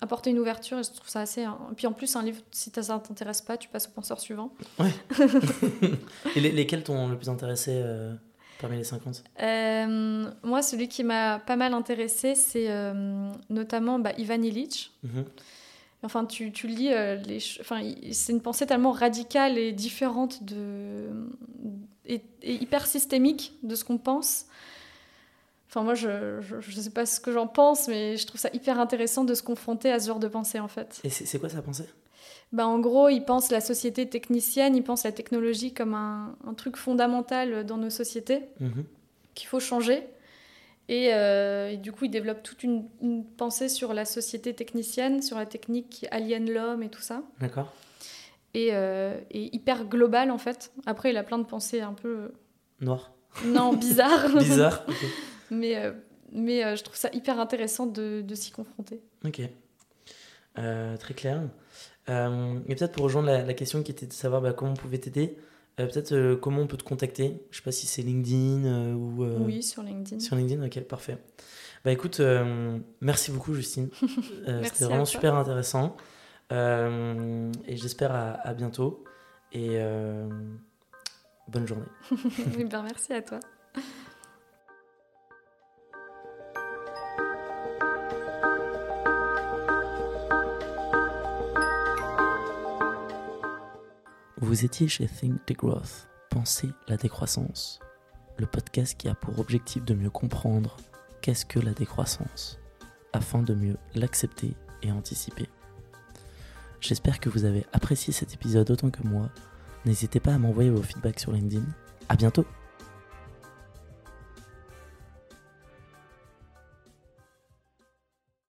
apporter 0.00 0.30
une 0.30 0.38
ouverture 0.38 0.78
et 0.78 0.82
je 0.82 0.90
trouve 0.90 1.08
ça 1.08 1.20
assez. 1.20 1.44
Hein. 1.44 1.58
Puis 1.76 1.86
en 1.86 1.92
plus, 1.92 2.14
un 2.16 2.22
livre, 2.22 2.40
si 2.50 2.70
ça 2.70 2.94
ne 2.94 3.00
t'intéresse 3.00 3.42
pas, 3.42 3.56
tu 3.56 3.68
passes 3.68 3.86
au 3.86 3.90
penseur 3.90 4.20
suivant. 4.20 4.52
Ouais. 4.78 4.92
et 6.36 6.40
lesquels 6.40 6.82
t'ont 6.82 7.08
le 7.08 7.16
plus 7.16 7.28
intéressé 7.28 7.72
euh, 7.74 8.14
parmi 8.60 8.76
les 8.76 8.84
50 8.84 9.24
euh, 9.42 10.30
Moi, 10.42 10.62
celui 10.62 10.88
qui 10.88 11.04
m'a 11.04 11.38
pas 11.38 11.56
mal 11.56 11.74
intéressé, 11.74 12.34
c'est 12.34 12.70
euh, 12.70 13.30
notamment 13.50 13.98
bah, 13.98 14.12
Ivan 14.18 14.42
Illich. 14.42 14.92
Mhm. 15.02 15.24
Enfin, 16.02 16.24
tu, 16.24 16.52
tu 16.52 16.68
lis 16.68 16.90
les. 17.26 17.38
Enfin, 17.60 17.80
c'est 18.12 18.32
une 18.32 18.40
pensée 18.40 18.66
tellement 18.66 18.92
radicale 18.92 19.58
et 19.58 19.72
différente 19.72 20.44
de. 20.44 21.08
et 22.06 22.22
hyper 22.42 22.86
systémique 22.86 23.54
de 23.64 23.74
ce 23.74 23.84
qu'on 23.84 23.98
pense 23.98 24.46
Enfin, 25.68 25.82
moi, 25.82 25.94
je 25.94 26.08
ne 26.08 26.82
sais 26.82 26.90
pas 26.90 27.04
ce 27.04 27.20
que 27.20 27.30
j'en 27.30 27.46
pense, 27.46 27.88
mais 27.88 28.16
je 28.16 28.26
trouve 28.26 28.40
ça 28.40 28.48
hyper 28.54 28.80
intéressant 28.80 29.24
de 29.24 29.34
se 29.34 29.42
confronter 29.42 29.92
à 29.92 30.00
ce 30.00 30.06
genre 30.06 30.18
de 30.18 30.28
pensée, 30.28 30.60
en 30.60 30.68
fait. 30.68 30.98
Et 31.04 31.10
c'est 31.10 31.38
quoi 31.38 31.50
sa 31.50 31.60
pensée? 31.60 31.84
Bah, 32.52 32.66
En 32.66 32.78
gros, 32.78 33.08
il 33.08 33.24
pense 33.24 33.50
la 33.50 33.60
société 33.60 34.08
technicienne, 34.08 34.76
il 34.76 34.82
pense 34.82 35.04
la 35.04 35.12
technologie 35.12 35.72
comme 35.72 35.94
un, 35.94 36.36
un 36.46 36.54
truc 36.54 36.76
fondamental 36.76 37.64
dans 37.64 37.76
nos 37.76 37.90
sociétés, 37.90 38.42
mhm. 38.60 38.84
qu'il 39.34 39.48
faut 39.48 39.60
changer. 39.60 40.04
Euh, 40.90 41.68
et, 41.68 41.76
du 41.76 41.92
coup, 41.92 42.06
il 42.06 42.10
développe 42.10 42.42
toute 42.42 42.62
une, 42.62 42.88
pensée 43.36 43.68
sur 43.68 43.92
la 43.92 44.04
société 44.04 44.54
technicienne, 44.54 45.22
sur 45.22 45.36
la 45.36 45.46
technique 45.46 45.90
qui 45.90 46.06
aliène 46.08 46.50
l'homme 46.50 46.82
et 46.82 46.88
tout 46.88 47.02
ça. 47.02 47.22
D'accord. 47.40 47.72
Et, 48.54 48.70
euh, 48.72 49.18
et, 49.30 49.54
hyper 49.54 49.84
global, 49.84 50.30
en 50.30 50.38
fait. 50.38 50.72
Après, 50.86 51.10
il 51.10 51.16
a 51.16 51.22
plein 51.22 51.38
de 51.38 51.44
pensées 51.44 51.80
un 51.80 51.92
peu... 51.92 52.32
Noires 52.80 53.12
Non, 53.44 53.74
bizarres. 53.74 54.28
bizarres, 54.38 54.86
mais, 55.50 55.76
euh, 55.76 55.92
mais 56.32 56.76
je 56.76 56.82
trouve 56.82 56.96
ça 56.96 57.10
hyper 57.12 57.38
intéressant 57.38 57.86
de, 57.86 58.22
de 58.22 58.34
s'y 58.34 58.50
confronter. 58.50 59.00
Ok. 59.24 59.42
Très 60.54 61.14
clair. 61.14 61.42
Et 62.08 62.74
peut-être 62.74 62.92
pour 62.92 63.04
rejoindre 63.04 63.28
la, 63.28 63.54
question 63.54 63.82
qui 63.82 63.92
était 63.92 64.06
de 64.06 64.12
savoir 64.12 64.40
bah, 64.40 64.52
comment 64.52 64.72
on 64.72 64.76
pouvait 64.76 64.98
t'aider, 64.98 65.36
peut-être 65.76 66.34
comment 66.36 66.62
on 66.62 66.66
peut 66.66 66.76
te 66.76 66.84
contacter. 66.84 67.42
Je 67.50 67.58
sais 67.58 67.62
pas 67.62 67.72
si 67.72 67.86
c'est 67.86 68.02
LinkedIn 68.02 68.94
ou. 68.94 69.24
oui, 69.44 69.62
sur 69.62 69.82
LinkedIn. 69.82 70.20
Sur 70.20 70.36
LinkedIn, 70.36 70.64
ok, 70.64 70.80
parfait. 70.84 71.18
Bah 71.84 71.92
écoute, 71.92 72.20
merci 73.00 73.30
beaucoup 73.30 73.54
Justine. 73.54 73.90
C'était 74.64 74.84
vraiment 74.84 75.04
super 75.04 75.34
intéressant. 75.34 75.96
et 76.50 77.76
j'espère 77.76 78.12
à, 78.12 78.32
à, 78.32 78.54
bientôt. 78.54 79.04
Et 79.52 79.78
Bonne 81.48 81.66
journée. 81.66 81.86
ben 82.70 82.82
merci 82.82 83.12
à 83.12 83.22
toi. 83.22 83.40
Vous 94.48 94.64
étiez 94.64 94.88
chez 94.88 95.06
Think 95.06 95.44
the 95.44 95.52
Growth, 95.52 96.08
Pensez 96.30 96.70
la 96.88 96.96
décroissance, 96.96 97.80
le 98.38 98.46
podcast 98.46 98.96
qui 98.96 99.06
a 99.06 99.14
pour 99.14 99.38
objectif 99.40 99.84
de 99.84 99.92
mieux 99.92 100.08
comprendre 100.08 100.78
qu'est-ce 101.20 101.44
que 101.44 101.60
la 101.60 101.72
décroissance, 101.72 102.58
afin 103.12 103.42
de 103.42 103.52
mieux 103.52 103.76
l'accepter 103.94 104.54
et 104.82 104.90
anticiper. 104.90 105.50
J'espère 106.80 107.20
que 107.20 107.28
vous 107.28 107.44
avez 107.44 107.66
apprécié 107.74 108.14
cet 108.14 108.32
épisode 108.32 108.70
autant 108.70 108.88
que 108.88 109.06
moi. 109.06 109.28
N'hésitez 109.84 110.18
pas 110.18 110.32
à 110.32 110.38
m'envoyer 110.38 110.70
vos 110.70 110.80
feedbacks 110.80 111.20
sur 111.20 111.32
LinkedIn. 111.32 111.66
À 112.08 112.16
bientôt! 112.16 112.46